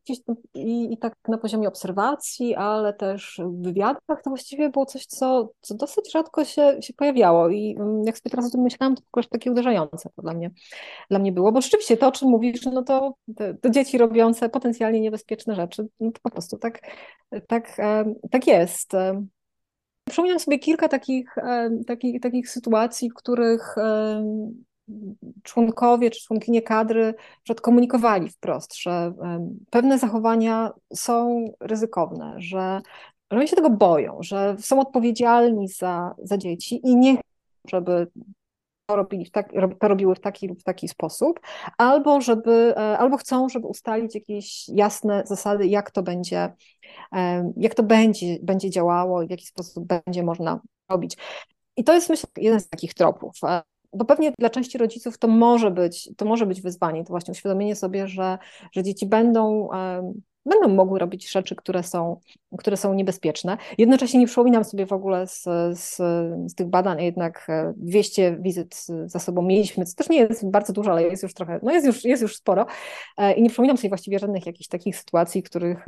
i, 0.54 0.94
I 0.94 0.98
tak 0.98 1.14
na 1.28 1.38
poziomie 1.38 1.68
obserwacji, 1.68 2.56
ale 2.56 2.94
też 2.94 3.42
w 3.44 3.64
wywiadach 3.64 4.22
to 4.24 4.30
właściwie 4.30 4.70
było 4.70 4.86
coś, 4.86 5.06
co, 5.06 5.50
co 5.62 5.76
dosyć 5.76 6.12
rzadko 6.12 6.46
się, 6.46 6.78
się 6.82 6.94
pojawiało. 6.94 7.50
I 7.50 7.76
mm, 7.80 8.04
jak 8.04 8.18
sobie 8.18 8.32
teraz 8.32 8.48
o 8.48 8.50
tym 8.50 8.62
myślałam, 8.62 8.96
to 8.96 9.02
po 9.02 9.12
prostu 9.12 9.32
takie 9.32 9.52
uderzające 9.52 10.10
to 10.16 10.22
dla 10.22 10.34
mnie, 10.34 10.52
dla 11.10 11.20
mnie 11.20 11.32
było. 11.32 11.52
Bo 11.52 11.62
rzeczywiście 11.62 11.98
to, 11.98 12.08
o 12.08 12.12
czym 12.12 12.30
mówisz, 12.30 12.66
no 12.66 12.84
to, 12.84 13.14
dzieci 13.70 13.98
robiące 13.98 14.50
potencjalnie 14.50 15.02
niebezpieczne 15.02 15.56
rzeczy, 15.56 15.88
no 16.00 16.12
to 16.12 16.20
po 16.24 16.30
prostu 16.30 16.58
tak, 16.58 16.80
tak, 17.48 17.78
tak 18.32 18.48
jest. 18.48 18.92
Przypominam 20.10 20.40
sobie 20.40 20.60
kilka 20.60 20.88
takich, 20.88 21.36
takich, 21.88 22.22
takich 22.22 22.50
sytuacji, 22.50 23.10
w 23.10 23.14
których 23.14 23.76
członkowie 25.44 26.12
czy 26.12 26.22
członkinie 26.22 26.62
kadry 26.62 27.14
komunikowali 27.62 28.30
wprost, 28.30 28.76
że 28.76 29.14
pewne 29.70 30.00
zachowania 30.00 30.72
są 30.94 31.46
ryzykowne, 31.60 32.36
że, 32.38 32.82
że 33.32 33.38
oni 33.38 33.48
się 33.48 33.56
tego 33.56 33.70
boją, 33.70 34.18
że 34.22 34.56
są 34.60 34.80
odpowiedzialni 34.80 35.68
za, 35.68 36.16
za 36.24 36.38
dzieci 36.38 36.82
i 36.84 36.96
nie 36.96 37.14
chcą, 37.14 37.22
żeby 37.70 38.08
to, 38.86 38.96
robili 38.96 39.26
w 39.26 39.32
tak, 39.32 39.52
to 39.80 39.88
robiły 39.88 40.16
w 40.16 40.20
taki 40.20 40.48
lub 40.48 40.60
w 40.60 40.64
taki 40.64 40.88
sposób, 40.88 41.40
albo, 41.78 42.22
żeby, 42.22 42.74
e, 42.78 42.98
albo 42.98 43.18
chcą, 43.18 43.50
żeby 43.50 43.68
ustalić 43.68 44.16
jakieś 44.16 44.70
jasne 44.70 45.24
zasady, 45.26 45.68
jak 45.68 45.92
to 45.92 46.04
będzie, 46.04 46.54
jak 47.58 47.76
to 47.76 47.84
będzie, 47.84 48.38
będzie 48.42 48.70
działało 48.70 49.22
i 49.22 49.28
w 49.28 49.32
jaki 49.32 49.46
sposób 49.46 49.86
będzie 50.06 50.24
można 50.24 50.60
robić. 50.90 51.18
I 51.78 51.84
to 51.84 51.94
jest 51.94 52.10
myślę 52.10 52.30
jeden 52.38 52.60
z 52.60 52.70
takich 52.70 52.94
tropów 52.94 53.34
bo 53.94 54.06
pewnie 54.06 54.32
dla 54.40 54.50
części 54.50 54.78
rodziców 54.78 55.18
to 55.18 55.28
może 55.28 55.72
być, 55.72 56.10
to 56.18 56.26
może 56.26 56.46
być 56.46 56.62
wyzwanie, 56.62 57.04
to 57.04 57.10
właśnie 57.10 57.32
uświadomienie 57.32 57.76
sobie, 57.76 58.08
że, 58.08 58.38
że 58.72 58.84
dzieci 58.84 59.06
będą 59.06 59.70
będą 60.46 60.68
mogły 60.68 61.00
robić 61.00 61.32
rzeczy, 61.32 61.56
które 61.56 61.84
są, 61.84 62.20
które 62.58 62.78
są 62.78 62.94
niebezpieczne. 62.94 63.58
Jednocześnie 63.78 64.20
nie 64.20 64.26
przypominam 64.26 64.64
sobie 64.64 64.86
w 64.86 64.94
ogóle 64.94 65.28
z, 65.28 65.44
z, 65.74 65.96
z 66.52 66.56
tych 66.56 66.68
badań, 66.68 67.04
jednak 67.04 67.48
200 67.78 68.38
wizyt 68.42 68.86
za 69.06 69.20
sobą 69.20 69.42
mieliśmy, 69.42 69.86
co 69.86 69.96
też 69.96 70.10
nie 70.10 70.18
jest 70.18 70.50
bardzo 70.50 70.74
dużo, 70.74 70.92
ale 70.92 71.04
jest 71.04 71.24
już 71.24 71.34
trochę, 71.34 71.60
no 71.64 71.72
jest 71.72 71.86
już, 71.86 72.04
jest 72.04 72.22
już 72.22 72.36
sporo 72.36 72.66
i 73.38 73.42
nie 73.42 73.50
przypominam 73.50 73.78
sobie 73.78 73.90
właściwie 73.90 74.20
żadnych 74.20 74.46
jakichś 74.46 74.68
takich 74.68 74.98
sytuacji, 74.98 75.42
w 75.42 75.46
których 75.46 75.86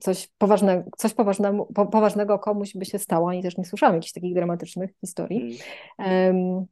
coś, 0.00 0.28
poważne, 0.38 0.84
coś 0.96 1.14
poważnego, 1.14 1.66
po, 1.74 1.86
poważnego 1.86 2.38
komuś 2.38 2.76
by 2.76 2.84
się 2.84 2.98
stało, 2.98 3.30
ani 3.30 3.42
też 3.42 3.56
nie 3.56 3.64
słyszałam 3.64 3.94
jakichś 3.94 4.12
takich 4.12 4.34
dramatycznych 4.34 4.90
historii. 5.00 5.58
Um, 5.98 6.66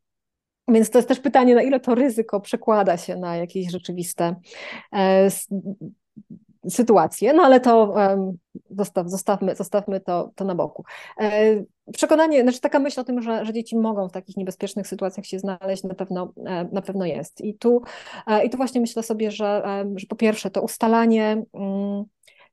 więc 0.72 0.90
to 0.90 0.98
jest 0.98 1.08
też 1.08 1.20
pytanie, 1.20 1.54
na 1.54 1.62
ile 1.62 1.80
to 1.80 1.94
ryzyko 1.94 2.40
przekłada 2.40 2.96
się 2.96 3.16
na 3.16 3.36
jakieś 3.36 3.70
rzeczywiste 3.70 4.36
e, 4.92 5.28
sytuacje, 6.68 7.32
no 7.32 7.42
ale 7.42 7.60
to 7.60 7.94
zostaw, 8.70 9.08
zostawmy, 9.08 9.56
zostawmy 9.56 10.00
to, 10.00 10.30
to 10.34 10.44
na 10.44 10.54
boku. 10.54 10.84
E, 11.20 11.62
przekonanie, 11.92 12.42
znaczy 12.42 12.60
taka 12.60 12.78
myśl 12.78 13.00
o 13.00 13.04
tym, 13.04 13.22
że, 13.22 13.44
że 13.44 13.52
dzieci 13.52 13.78
mogą 13.78 14.08
w 14.08 14.12
takich 14.12 14.36
niebezpiecznych 14.36 14.86
sytuacjach 14.86 15.26
się 15.26 15.38
znaleźć, 15.38 15.82
na 15.82 15.94
pewno, 15.94 16.32
e, 16.46 16.68
na 16.72 16.82
pewno 16.82 17.04
jest. 17.04 17.40
I 17.40 17.54
tu, 17.54 17.82
I 18.44 18.50
tu 18.50 18.56
właśnie 18.56 18.80
myślę 18.80 19.02
sobie, 19.02 19.30
że, 19.30 19.62
że 19.96 20.06
po 20.06 20.16
pierwsze 20.16 20.50
to 20.50 20.62
ustalanie. 20.62 21.42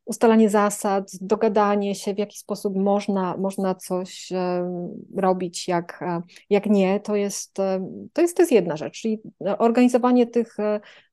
Ustalanie 0.07 0.49
zasad, 0.49 1.11
dogadanie 1.21 1.95
się, 1.95 2.13
w 2.13 2.17
jaki 2.17 2.37
sposób 2.37 2.75
można, 2.75 3.37
można 3.37 3.75
coś 3.75 4.31
e, 4.31 4.71
robić, 5.15 5.67
jak, 5.67 6.01
e, 6.01 6.21
jak 6.49 6.65
nie, 6.65 6.99
to 6.99 7.15
jest, 7.15 7.59
e, 7.59 7.87
to, 8.13 8.21
jest, 8.21 8.37
to 8.37 8.41
jest 8.41 8.51
jedna 8.51 8.77
rzecz. 8.77 9.01
Czyli 9.01 9.19
organizowanie 9.57 10.27
tych 10.27 10.57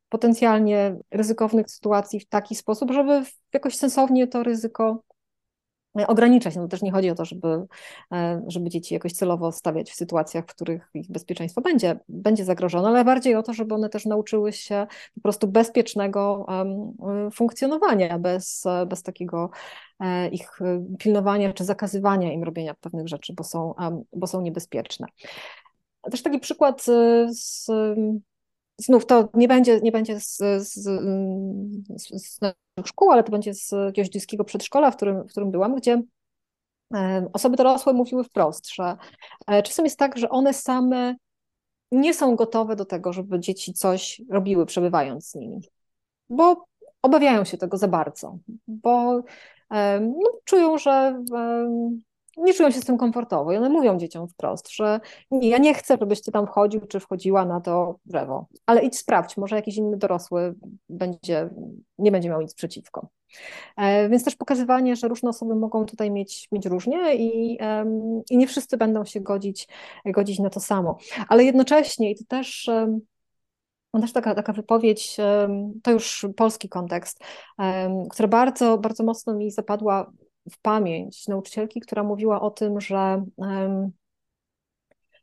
potencjalnie 0.09 0.97
ryzykownych 1.11 1.71
sytuacji 1.71 2.21
w 2.21 2.29
taki 2.29 2.55
sposób, 2.55 2.93
żeby 2.93 3.23
jakoś 3.53 3.77
sensownie 3.77 4.27
to 4.27 4.43
ryzyko 4.43 5.03
ograniczać. 6.07 6.57
No 6.57 6.69
też 6.69 6.83
nie 6.83 6.93
chodzi 6.93 7.11
o 7.11 7.15
to, 7.15 7.25
żeby, 7.25 7.67
e, 8.13 8.43
żeby 8.47 8.71
dzieci 8.71 8.95
jakoś 8.95 9.13
celowo 9.13 9.53
stawiać 9.53 9.91
w 9.91 9.95
sytuacjach, 9.95 10.45
w 10.45 10.55
których 10.55 10.91
ich 10.95 11.11
bezpieczeństwo 11.11 11.61
będzie, 11.61 11.99
będzie 12.09 12.45
zagrożone, 12.45 12.89
ale 12.89 13.05
bardziej 13.05 13.35
o 13.35 13.43
to, 13.43 13.53
żeby 13.53 13.75
one 13.75 13.89
też 13.89 14.05
nauczyły 14.05 14.53
się 14.53 14.87
po 15.15 15.21
prostu 15.21 15.49
bezpiecznego 15.49 16.47
funkcjonowania, 17.33 18.19
bez, 18.19 18.65
bez 18.87 19.03
takiego 19.03 19.51
e, 20.01 20.29
ich 20.29 20.59
pilnowania 20.99 21.53
czy 21.53 21.65
zakazywania 21.65 22.33
im 22.33 22.45
robienia 22.45 22.75
pewnych 22.75 23.09
rzeczy, 23.09 23.33
bo 23.37 23.45
są, 23.45 23.75
bo 24.13 24.27
są 24.27 24.41
niebezpieczne. 24.41 25.07
Też 26.11 26.23
taki 26.23 26.39
przykład 26.39 26.83
z, 27.29 27.67
znów 28.79 29.07
to 29.07 29.29
nie 29.35 29.49
będzie, 29.49 29.81
nie 29.81 29.93
będzie 29.93 30.20
z, 30.20 30.37
z, 30.37 30.72
z, 30.72 30.85
z 31.99 32.41
szkół, 32.85 33.11
ale 33.11 33.25
to 33.25 33.33
będzie 33.33 33.55
z 33.55 33.72
jakiegoś 33.97 34.27
przedszkola, 34.47 34.91
w 34.91 34.97
którym, 34.97 35.22
w 35.22 35.31
którym 35.31 35.51
byłam, 35.51 35.75
gdzie 35.75 36.03
osoby 37.33 37.57
dorosłe 37.57 37.93
mówiły 37.93 38.25
wprost, 38.25 38.75
że 38.75 38.97
e, 39.47 39.62
czasem 39.62 39.85
jest 39.85 39.99
tak, 39.99 40.18
że 40.18 40.29
one 40.29 40.53
same 40.53 41.14
nie 41.93 42.14
są 42.14 42.37
gotowe 42.37 42.77
do 42.77 42.85
tego, 42.85 43.12
żeby 43.12 43.41
dzieci 43.41 43.72
coś 43.72 44.22
robiły, 44.31 44.66
przebywając 44.66 45.29
z 45.29 45.35
nimi, 45.35 45.61
bo 46.29 46.64
obawiają 47.03 47.45
się 47.45 47.59
tego 47.59 47.77
za 47.77 47.89
bardzo, 47.89 48.39
bo 48.66 49.22
no, 50.01 50.31
czują, 50.45 50.79
że 50.79 51.22
nie 52.37 52.55
czują 52.55 52.70
się 52.70 52.80
z 52.80 52.85
tym 52.85 52.99
komfortowo 52.99 53.53
i 53.53 53.57
one 53.57 53.68
mówią 53.68 53.99
dzieciom 53.99 54.28
wprost, 54.28 54.70
że 54.70 55.01
nie, 55.30 55.49
ja 55.49 55.59
nie 55.59 55.74
chcę, 55.74 55.97
żebyś 56.01 56.22
ty 56.22 56.32
tam 56.32 56.47
wchodził 56.47 56.80
czy 56.80 57.01
wchodziła 57.01 57.45
na 57.45 57.61
to 57.61 57.99
drzewo, 58.05 58.47
ale 58.66 58.82
idź 58.82 58.99
sprawdź, 58.99 59.37
może 59.37 59.57
jakiś 59.57 59.76
inny 59.76 59.97
dorosły 59.97 60.55
będzie, 60.89 61.51
nie 61.99 62.12
będzie 62.12 62.28
miał 62.28 62.41
nic 62.41 62.55
przeciwko. 62.55 63.09
E, 63.76 64.09
więc 64.09 64.24
też 64.24 64.37
pokazywanie, 64.37 64.97
że 64.97 65.09
różne 65.09 65.30
osoby 65.30 65.57
mogą 65.57 65.85
tutaj 65.85 66.11
mieć, 66.11 66.49
mieć 66.53 66.66
różnie 66.66 67.16
i, 67.16 67.59
i 68.30 68.37
nie 68.37 68.47
wszyscy 68.47 68.76
będą 68.76 69.05
się 69.05 69.20
godzić, 69.20 69.68
godzić 70.05 70.39
na 70.39 70.51
to 70.51 70.61
samo. 70.61 70.99
Ale 71.28 71.45
jednocześnie, 71.45 72.11
i 72.11 72.16
to 72.16 72.24
też 72.28 72.70
też 74.01 74.12
taka, 74.12 74.35
taka 74.35 74.53
wypowiedź, 74.53 75.16
to 75.82 75.91
już 75.91 76.26
polski 76.37 76.68
kontekst, 76.68 77.24
która 78.11 78.28
bardzo, 78.28 78.78
bardzo 78.78 79.05
mocno 79.05 79.35
mi 79.35 79.51
zapadła 79.51 80.12
w 80.51 80.61
pamięć 80.61 81.29
nauczycielki, 81.29 81.81
która 81.81 82.03
mówiła 82.03 82.41
o 82.41 82.51
tym, 82.51 82.81
że 82.81 83.25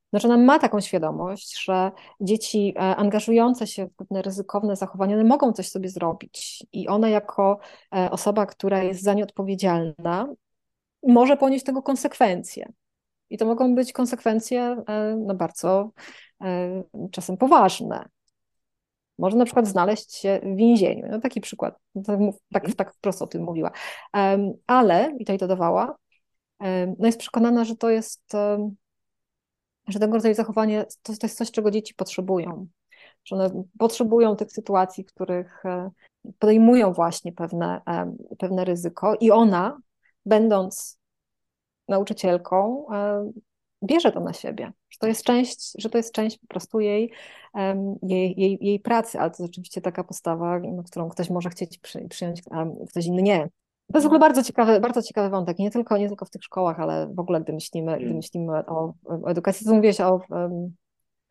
znaczy 0.09 0.27
ona 0.27 0.37
ma 0.37 0.59
taką 0.59 0.81
świadomość, 0.81 1.63
że 1.63 1.91
dzieci 2.21 2.73
e, 2.75 2.95
angażujące 2.95 3.67
się 3.67 3.87
w 3.87 3.95
pewne 3.95 4.21
ryzykowne 4.21 4.75
zachowania, 4.75 5.15
one 5.15 5.23
mogą 5.23 5.53
coś 5.53 5.69
sobie 5.69 5.89
zrobić 5.89 6.65
i 6.73 6.87
ona 6.87 7.09
jako 7.09 7.59
e, 7.95 8.11
osoba, 8.11 8.45
która 8.45 8.83
jest 8.83 9.03
za 9.03 9.13
nie 9.13 9.23
odpowiedzialna, 9.23 10.27
może 11.07 11.37
ponieść 11.37 11.65
tego 11.65 11.81
konsekwencje. 11.81 12.71
I 13.29 13.37
to 13.37 13.45
mogą 13.45 13.75
być 13.75 13.93
konsekwencje 13.93 14.83
e, 14.87 15.15
no, 15.25 15.35
bardzo 15.35 15.91
czasem 17.11 17.37
poważne 17.37 18.09
może 19.21 19.37
na 19.37 19.45
przykład 19.45 19.67
znaleźć 19.67 20.15
się 20.15 20.39
w 20.43 20.55
więzieniu. 20.55 21.07
No 21.11 21.19
taki 21.19 21.41
przykład, 21.41 21.75
tak, 22.05 22.17
tak, 22.53 22.63
mhm. 22.63 22.73
tak 22.75 22.93
wprost 22.93 23.21
o 23.21 23.27
tym 23.27 23.43
mówiła. 23.43 23.71
Ale, 24.67 25.11
i 25.15 25.19
tutaj 25.19 25.37
dodawała, 25.37 25.95
no 26.97 27.05
jest 27.05 27.19
przekonana, 27.19 27.65
że 27.65 27.75
to 27.75 27.89
jest, 27.89 28.31
że 29.87 29.99
tego 29.99 30.13
rodzaju 30.13 30.35
zachowanie 30.35 30.85
to, 31.03 31.13
to 31.17 31.25
jest 31.25 31.37
coś, 31.37 31.51
czego 31.51 31.71
dzieci 31.71 31.93
potrzebują. 31.93 32.67
Że 33.25 33.35
one 33.35 33.63
potrzebują 33.79 34.35
tych 34.35 34.51
sytuacji, 34.51 35.03
w 35.03 35.07
których 35.07 35.65
e, 35.65 35.91
podejmują 36.39 36.93
właśnie 36.93 37.33
pewne, 37.33 37.81
pewne 38.39 38.65
ryzyko 38.65 39.15
i 39.19 39.31
ona, 39.31 39.77
będąc 40.25 40.99
nauczycielką, 41.87 42.85
bierze 43.83 44.11
to 44.11 44.19
na 44.19 44.33
siebie, 44.33 44.71
że 44.89 44.97
to 44.99 45.07
jest 45.07 45.23
część, 45.23 45.81
że 45.81 45.89
to 45.89 45.97
jest 45.97 46.13
część 46.13 46.37
po 46.37 46.47
prostu 46.47 46.79
jej, 46.79 47.11
jej, 48.03 48.33
jej, 48.37 48.57
jej 48.61 48.79
pracy, 48.79 49.19
ale 49.19 49.31
to 49.31 49.43
jest 49.43 49.51
oczywiście 49.51 49.81
taka 49.81 50.03
postawa, 50.03 50.59
no, 50.59 50.83
którą 50.83 51.09
ktoś 51.09 51.29
może 51.29 51.49
chcieć 51.49 51.77
przy, 51.77 52.07
przyjąć, 52.07 52.41
a 52.51 52.65
ktoś 52.89 53.05
inny 53.05 53.21
nie. 53.21 53.49
To 53.91 53.97
jest 53.97 54.03
w 54.03 54.07
ogóle 54.07 54.19
bardzo 54.19 54.43
ciekawy, 54.43 54.79
bardzo 54.79 55.01
ciekawy 55.01 55.29
wątek, 55.29 55.59
nie 55.59 55.71
tylko, 55.71 55.97
nie 55.97 56.07
tylko 56.07 56.25
w 56.25 56.29
tych 56.29 56.43
szkołach, 56.43 56.79
ale 56.79 57.07
w 57.07 57.19
ogóle 57.19 57.41
gdy 57.41 57.53
myślimy, 57.53 57.95
gdy 57.95 58.05
mm. 58.05 58.15
myślimy 58.15 58.65
o, 58.65 58.93
o 59.05 59.29
edukacji, 59.29 59.67
to 59.67 59.73
mówiłeś 59.73 60.01
o, 60.01 60.21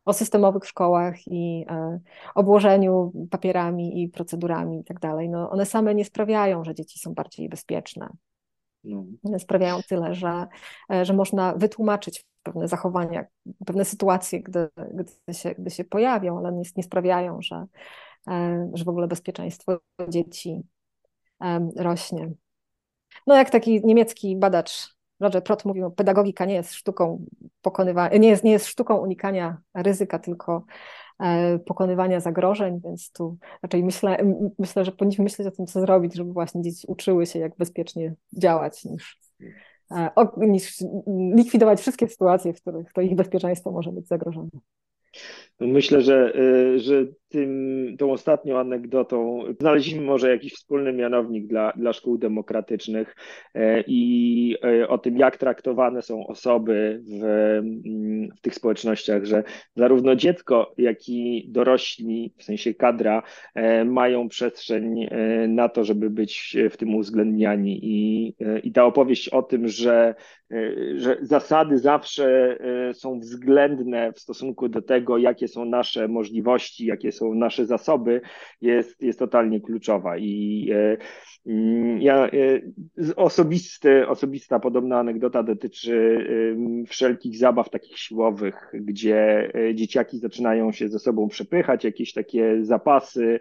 o 0.05 0.13
systemowych 0.13 0.65
szkołach 0.65 1.15
i 1.27 1.67
e, 1.71 2.01
obłożeniu 2.35 3.13
papierami 3.31 4.03
i 4.03 4.09
procedurami 4.09 4.81
i 4.81 4.85
tak 4.85 5.01
dalej. 5.01 5.29
No, 5.29 5.51
one 5.51 5.67
same 5.67 5.95
nie 5.95 6.05
sprawiają, 6.05 6.65
że 6.65 6.75
dzieci 6.75 6.99
są 6.99 7.15
bardziej 7.15 7.49
bezpieczne. 7.49 8.09
No. 8.85 9.05
One 9.25 9.39
sprawiają 9.39 9.81
tyle, 9.89 10.15
że, 10.15 10.47
e, 10.93 11.05
że 11.05 11.13
można 11.13 11.55
wytłumaczyć 11.55 12.25
pewne 12.43 12.69
zachowania, 12.69 13.25
pewne 13.67 13.85
sytuacje, 13.85 14.41
gdy, 14.41 14.69
gdy, 14.95 15.35
się, 15.35 15.55
gdy 15.59 15.71
się 15.71 15.85
pojawią, 15.85 16.39
ale 16.39 16.53
nie, 16.53 16.63
nie 16.77 16.83
sprawiają, 16.83 17.43
że, 17.43 17.67
e, 18.29 18.71
że 18.75 18.85
w 18.85 18.89
ogóle 18.89 19.09
bezpieczeństwo 19.09 19.79
dzieci 20.09 20.63
rośnie. 21.77 22.33
No 23.27 23.37
jak 23.37 23.51
taki 23.51 23.87
niemiecki 23.87 24.37
badacz 24.37 24.97
Roger 25.21 25.45
Prott 25.45 25.65
mówił, 25.65 25.91
pedagogika 25.91 26.45
nie 26.45 26.55
jest 26.55 26.75
sztuką 26.75 27.25
pokonywania, 27.63 28.17
nie 28.17 28.29
jest, 28.29 28.45
nie 28.45 28.53
jest 28.53 28.67
sztuką 28.67 28.97
unikania 28.97 29.59
ryzyka, 29.75 30.19
tylko 30.19 30.65
e, 31.21 31.59
pokonywania 31.59 32.21
zagrożeń, 32.21 32.81
więc 32.85 33.13
tu 33.13 33.37
raczej 33.63 33.85
myślę, 33.85 34.19
myślę, 34.59 34.85
że 34.85 34.93
powinniśmy 34.93 35.25
myśleć 35.25 35.49
o 35.49 35.51
tym, 35.51 35.67
co 35.67 35.81
zrobić, 35.81 36.15
żeby 36.15 36.33
właśnie 36.33 36.63
dzieci 36.63 36.87
uczyły 36.87 37.27
się, 37.27 37.39
jak 37.39 37.57
bezpiecznie 37.57 38.15
działać, 38.33 38.85
niż 38.85 39.21
E, 39.41 39.70
niż 40.37 40.85
likwidować 41.35 41.81
wszystkie 41.81 42.09
sytuacje, 42.09 42.53
w 42.53 42.61
których 42.61 42.93
to 42.93 43.01
ich 43.01 43.15
bezpieczeństwo 43.15 43.71
może 43.71 43.93
być 43.93 44.09
zagrożone. 44.09 44.51
Myślę, 45.61 46.01
że, 46.01 46.35
e, 46.35 46.79
że 46.79 47.07
tym, 47.31 47.97
tą 47.99 48.13
ostatnią 48.13 48.59
anegdotą 48.59 49.45
znaleźliśmy 49.61 50.01
może 50.01 50.31
jakiś 50.31 50.53
wspólny 50.53 50.93
mianownik 50.93 51.47
dla, 51.47 51.73
dla 51.77 51.93
szkół 51.93 52.19
demokratycznych 52.19 53.17
e, 53.55 53.85
i 53.87 54.57
o 54.89 54.99
tym, 54.99 55.17
jak 55.17 55.37
traktowane 55.37 56.03
są 56.03 56.27
osoby 56.27 57.03
w, 57.09 57.21
w 58.39 58.41
tych 58.41 58.55
społecznościach, 58.55 59.25
że 59.25 59.45
zarówno 59.77 60.17
dziecko, 60.17 60.75
jak 60.79 61.09
i 61.09 61.47
dorośli, 61.49 62.35
w 62.37 62.45
sensie 62.45 62.75
kadra, 62.75 63.23
mają 63.85 64.29
przestrzeń 64.29 65.09
na 65.49 65.69
to, 65.69 65.85
żeby 65.85 66.11
być 66.11 66.57
w 66.71 66.77
tym 66.77 66.95
uwzględniani. 66.95 67.81
I, 67.83 68.35
i 68.63 68.73
ta 68.73 68.85
opowieść 68.85 69.29
o 69.29 69.43
tym, 69.43 69.69
że 69.69 70.15
że 70.95 71.19
zasady 71.23 71.79
zawsze 71.79 72.59
są 72.93 73.19
względne 73.19 74.13
w 74.13 74.21
stosunku 74.21 74.69
do 74.69 74.83
tego, 74.83 75.19
jakie 75.19 75.49
są 75.49 75.65
nasze 75.65 76.09
możliwości, 76.09 76.87
jakie 76.87 77.13
są 77.13 77.20
nasze 77.35 77.67
zasoby, 77.67 78.21
jest, 78.61 79.03
jest 79.03 79.19
totalnie 79.19 79.61
kluczowa. 79.61 80.19
I 80.19 80.71
e, 80.73 80.97
mm, 81.47 82.03
ja 82.03 82.27
e, 82.27 82.61
osobisty, 83.17 84.09
osobista 84.09 84.61
podobna 84.61 84.99
anegdota 84.99 85.43
dotyczy 85.43 86.27
wszelkich 86.89 87.37
zabaw 87.37 87.71
takich 87.71 87.99
siłowych, 87.99 88.73
gdzie 88.75 89.51
e, 89.55 89.75
dzieciaki 89.75 90.19
zaczynają 90.19 90.73
się 90.73 90.89
ze 90.89 90.99
sobą 90.99 91.29
przepychać, 91.29 91.85
jakieś 91.85 92.13
takie 92.13 92.65
zapasy, 92.65 93.41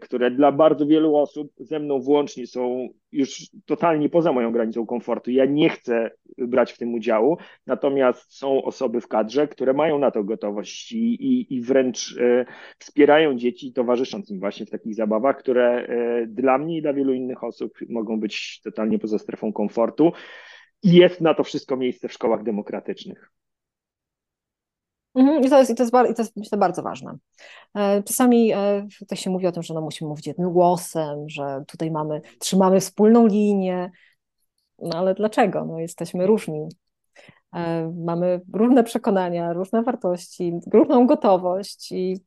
które 0.00 0.30
dla 0.30 0.52
bardzo 0.52 0.86
wielu 0.86 1.16
osób, 1.16 1.52
ze 1.58 1.78
mną 1.78 2.00
włącznie, 2.00 2.46
są 2.46 2.88
już 3.12 3.50
totalnie 3.66 4.08
poza 4.08 4.32
moją 4.32 4.52
granicą 4.52 4.86
komfortu. 4.86 5.30
Ja 5.30 5.44
nie 5.44 5.68
chcę 5.68 6.10
brać 6.38 6.72
w 6.72 6.78
tym 6.78 6.94
udziału, 6.94 7.36
natomiast 7.66 8.36
są 8.38 8.62
osoby 8.62 9.00
w 9.00 9.08
kadrze, 9.08 9.48
które 9.48 9.72
mają 9.72 9.98
na 9.98 10.10
to 10.10 10.24
gotowość 10.24 10.92
i, 10.92 11.14
i, 11.14 11.54
i 11.54 11.60
wręcz 11.60 12.16
e, 12.20 12.44
wspierają 12.78 13.34
dzieci, 13.34 13.72
towarzysząc 13.72 14.30
im 14.30 14.40
właśnie 14.40 14.66
w 14.66 14.70
takich 14.70 14.94
zabawach, 14.94 15.38
które 15.38 15.88
dla 16.26 16.58
mnie 16.58 16.78
i 16.78 16.82
dla 16.82 16.92
wielu 16.92 17.14
innych 17.14 17.44
osób 17.44 17.78
mogą 17.88 18.20
być 18.20 18.60
totalnie 18.64 18.98
poza 18.98 19.18
strefą 19.18 19.52
komfortu. 19.52 20.12
I 20.82 20.92
jest 20.92 21.20
na 21.20 21.34
to 21.34 21.44
wszystko 21.44 21.76
miejsce 21.76 22.08
w 22.08 22.12
szkołach 22.12 22.42
demokratycznych. 22.42 23.30
Mhm, 25.18 25.44
I 25.44 25.50
to, 25.50 25.58
jest, 25.58 25.70
i, 25.70 25.74
to 25.74 25.82
jest, 25.82 25.94
i 26.10 26.14
to 26.14 26.22
jest, 26.22 26.36
myślę, 26.36 26.58
bardzo 26.58 26.82
ważne. 26.82 27.18
E, 27.74 28.02
czasami 28.02 28.52
e, 28.52 28.86
tutaj 28.98 29.18
się 29.18 29.30
mówi 29.30 29.46
o 29.46 29.52
tym, 29.52 29.62
że 29.62 29.74
no 29.74 29.80
musimy 29.80 30.08
mówić 30.08 30.26
jednym 30.26 30.52
głosem, 30.52 31.28
że 31.28 31.64
tutaj 31.68 31.90
mamy, 31.90 32.20
trzymamy 32.38 32.80
wspólną 32.80 33.26
linię, 33.26 33.90
no 34.78 34.98
ale 34.98 35.14
dlaczego? 35.14 35.64
No 35.64 35.78
jesteśmy 35.78 36.26
różni. 36.26 36.68
E, 37.54 37.92
mamy 38.04 38.40
różne 38.52 38.84
przekonania, 38.84 39.52
różne 39.52 39.82
wartości, 39.82 40.52
różną 40.72 41.06
gotowość 41.06 41.92
i, 41.92 42.20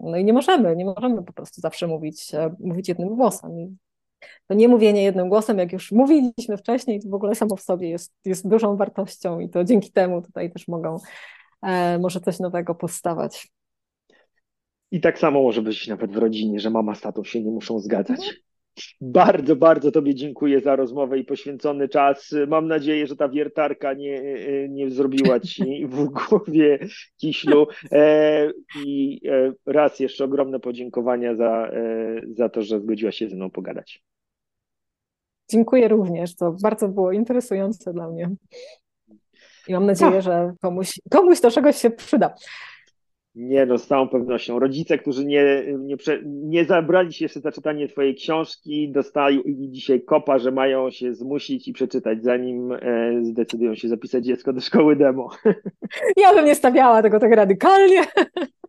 no 0.00 0.16
i 0.16 0.24
nie 0.24 0.32
możemy, 0.32 0.76
nie 0.76 0.84
możemy 0.84 1.22
po 1.22 1.32
prostu 1.32 1.60
zawsze 1.60 1.86
mówić, 1.86 2.32
mówić 2.60 2.88
jednym 2.88 3.08
głosem. 3.08 3.76
To 4.46 4.54
nie 4.54 4.68
mówienie 4.68 5.02
jednym 5.02 5.28
głosem, 5.28 5.58
jak 5.58 5.72
już 5.72 5.92
mówiliśmy 5.92 6.56
wcześniej, 6.56 7.00
to 7.00 7.08
w 7.08 7.14
ogóle 7.14 7.34
samo 7.34 7.56
w 7.56 7.62
sobie 7.62 7.88
jest, 7.88 8.14
jest 8.24 8.48
dużą 8.48 8.76
wartością 8.76 9.40
i 9.40 9.48
to 9.48 9.64
dzięki 9.64 9.92
temu 9.92 10.22
tutaj 10.22 10.52
też 10.52 10.68
mogą, 10.68 10.98
może 12.00 12.20
coś 12.20 12.38
nowego 12.38 12.74
powstawać. 12.74 13.48
I 14.90 15.00
tak 15.00 15.18
samo 15.18 15.42
może 15.42 15.62
być 15.62 15.88
nawet 15.88 16.12
w 16.12 16.16
rodzinie, 16.16 16.60
że 16.60 16.70
mama 16.70 16.94
z 16.94 17.00
tatą 17.00 17.24
się 17.24 17.42
nie 17.42 17.50
muszą 17.50 17.78
zgadzać. 17.78 18.18
Mhm. 18.18 18.36
Bardzo, 19.00 19.56
bardzo 19.56 19.92
Tobie 19.92 20.14
dziękuję 20.14 20.60
za 20.60 20.76
rozmowę 20.76 21.18
i 21.18 21.24
poświęcony 21.24 21.88
czas. 21.88 22.34
Mam 22.48 22.68
nadzieję, 22.68 23.06
że 23.06 23.16
ta 23.16 23.28
wiertarka 23.28 23.94
nie, 23.94 24.22
nie 24.68 24.90
zrobiła 24.90 25.40
Ci 25.40 25.86
w 25.86 26.04
głowie 26.04 26.78
kiślu. 27.16 27.66
E, 27.92 28.50
I 28.84 29.20
e, 29.28 29.52
raz 29.66 30.00
jeszcze 30.00 30.24
ogromne 30.24 30.60
podziękowania 30.60 31.34
za, 31.34 31.70
e, 31.72 32.20
za 32.36 32.48
to, 32.48 32.62
że 32.62 32.80
zgodziła 32.80 33.12
się 33.12 33.28
ze 33.28 33.36
mną 33.36 33.50
pogadać. 33.50 34.02
Dziękuję 35.50 35.88
również. 35.88 36.36
To 36.36 36.52
bardzo 36.62 36.88
było 36.88 37.12
interesujące 37.12 37.92
dla 37.92 38.08
mnie. 38.08 38.30
I 39.68 39.72
mam 39.72 39.86
nadzieję, 39.86 40.22
że 40.22 40.52
komuś, 40.60 41.00
komuś 41.10 41.40
to 41.40 41.50
czegoś 41.50 41.76
się 41.76 41.90
przyda. 41.90 42.34
Nie, 43.36 43.66
no 43.66 43.78
z 43.78 43.86
całą 43.86 44.08
pewnością. 44.08 44.58
Rodzice, 44.58 44.98
którzy 44.98 45.24
nie, 45.24 45.64
nie, 45.78 45.96
nie 46.24 46.64
zabrali 46.64 47.12
się 47.12 47.24
jeszcze 47.24 47.40
za 47.40 47.52
czytanie 47.52 47.88
Twojej 47.88 48.14
książki, 48.14 48.92
dostają 48.92 49.40
dzisiaj 49.46 50.02
kopa, 50.02 50.38
że 50.38 50.50
mają 50.50 50.90
się 50.90 51.14
zmusić 51.14 51.68
i 51.68 51.72
przeczytać, 51.72 52.22
zanim 52.22 52.72
e, 52.72 52.78
zdecydują 53.22 53.74
się 53.74 53.88
zapisać 53.88 54.24
dziecko 54.24 54.52
do 54.52 54.60
szkoły 54.60 54.96
demo. 54.96 55.30
Ja 56.16 56.34
bym 56.34 56.44
nie 56.44 56.54
stawiała 56.54 57.02
tego 57.02 57.20
tak 57.20 57.32
radykalnie. 57.32 58.04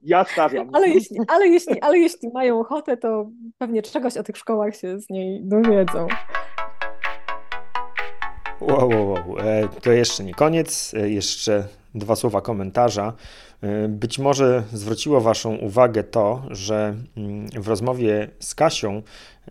Ja 0.03 0.23
stawiam. 0.23 0.69
Ale 0.73 0.89
jeśli, 0.89 1.17
ale, 1.27 1.47
jeśli, 1.47 1.81
ale 1.81 1.97
jeśli 1.97 2.29
mają 2.33 2.59
ochotę, 2.59 2.97
to 2.97 3.29
pewnie 3.57 3.81
czegoś 3.81 4.17
o 4.17 4.23
tych 4.23 4.37
szkołach 4.37 4.75
się 4.75 4.99
z 4.99 5.09
niej 5.09 5.41
dowiedzą. 5.43 6.07
Wow, 8.61 8.89
wow, 8.89 9.07
wow. 9.09 9.39
E, 9.39 9.69
to 9.81 9.91
jeszcze 9.91 10.23
nie 10.23 10.33
koniec. 10.33 10.93
E, 10.93 11.09
jeszcze 11.09 11.67
dwa 11.95 12.15
słowa 12.15 12.41
komentarza. 12.41 13.13
E, 13.61 13.87
być 13.87 14.19
może 14.19 14.63
zwróciło 14.73 15.21
Waszą 15.21 15.55
uwagę 15.55 16.03
to, 16.03 16.43
że 16.51 16.95
mm, 17.17 17.49
w 17.49 17.67
rozmowie 17.67 18.29
z 18.39 18.55
Kasią, 18.55 19.01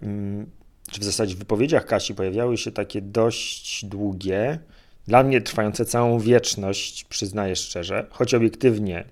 mm, 0.03 0.51
czy 0.91 1.01
w 1.01 1.05
zasadzie 1.05 1.35
w 1.35 1.39
wypowiedziach 1.39 1.87
Kasi 1.87 2.15
pojawiały 2.15 2.57
się 2.57 2.73
takie 2.73 3.03
dość 3.03 3.85
długie, 3.85 4.59
dla 5.07 5.23
mnie 5.23 5.41
trwające 5.41 5.85
całą 5.85 6.19
wieczność, 6.19 7.05
przyznaję 7.05 7.57
szczerze, 7.57 8.07
choć 8.11 8.35
obiektywnie 8.35 9.05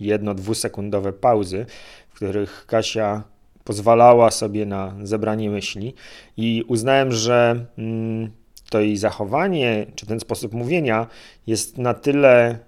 jedno-dwusekundowe 0.00 1.12
pauzy, 1.12 1.66
w 2.08 2.14
których 2.14 2.66
Kasia 2.66 3.22
pozwalała 3.64 4.30
sobie 4.30 4.66
na 4.66 4.94
zebranie 5.02 5.50
myśli 5.50 5.94
i 6.36 6.64
uznałem, 6.68 7.12
że 7.12 7.66
mm, 7.78 8.30
to 8.72 8.80
jej 8.80 8.96
zachowanie, 8.96 9.86
czy 9.94 10.06
ten 10.06 10.20
sposób 10.20 10.52
mówienia 10.52 11.06
jest 11.46 11.78
na 11.78 11.94
tyle 11.94 12.58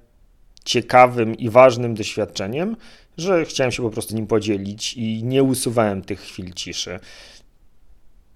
ciekawym 0.64 1.34
i 1.34 1.50
ważnym 1.50 1.94
doświadczeniem, 1.94 2.76
że 3.18 3.44
chciałem 3.44 3.72
się 3.72 3.82
po 3.82 3.90
prostu 3.90 4.14
nim 4.14 4.26
podzielić 4.26 4.94
i 4.94 5.24
nie 5.24 5.42
usuwałem 5.42 6.02
tych 6.02 6.20
chwil 6.20 6.52
ciszy. 6.52 7.00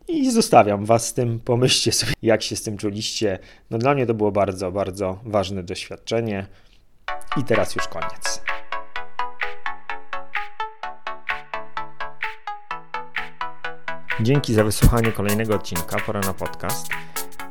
I 0.08 0.30
zostawiam 0.30 0.84
Was 0.84 1.06
z 1.06 1.12
tym. 1.12 1.40
Pomyślcie 1.40 1.92
sobie, 1.92 2.12
jak 2.22 2.42
się 2.42 2.56
z 2.56 2.62
tym 2.62 2.76
czuliście. 2.76 3.38
No 3.70 3.78
dla 3.78 3.94
mnie 3.94 4.06
to 4.06 4.14
było 4.14 4.32
bardzo, 4.32 4.72
bardzo 4.72 5.20
ważne 5.24 5.62
doświadczenie. 5.62 6.46
I 7.36 7.44
teraz 7.44 7.76
już 7.76 7.88
koniec. 7.88 8.42
Dzięki 14.20 14.54
za 14.54 14.64
wysłuchanie 14.64 15.12
kolejnego 15.12 15.54
odcinka 15.54 15.96
Pora 16.06 16.20
na 16.20 16.34
podcast. 16.34 16.88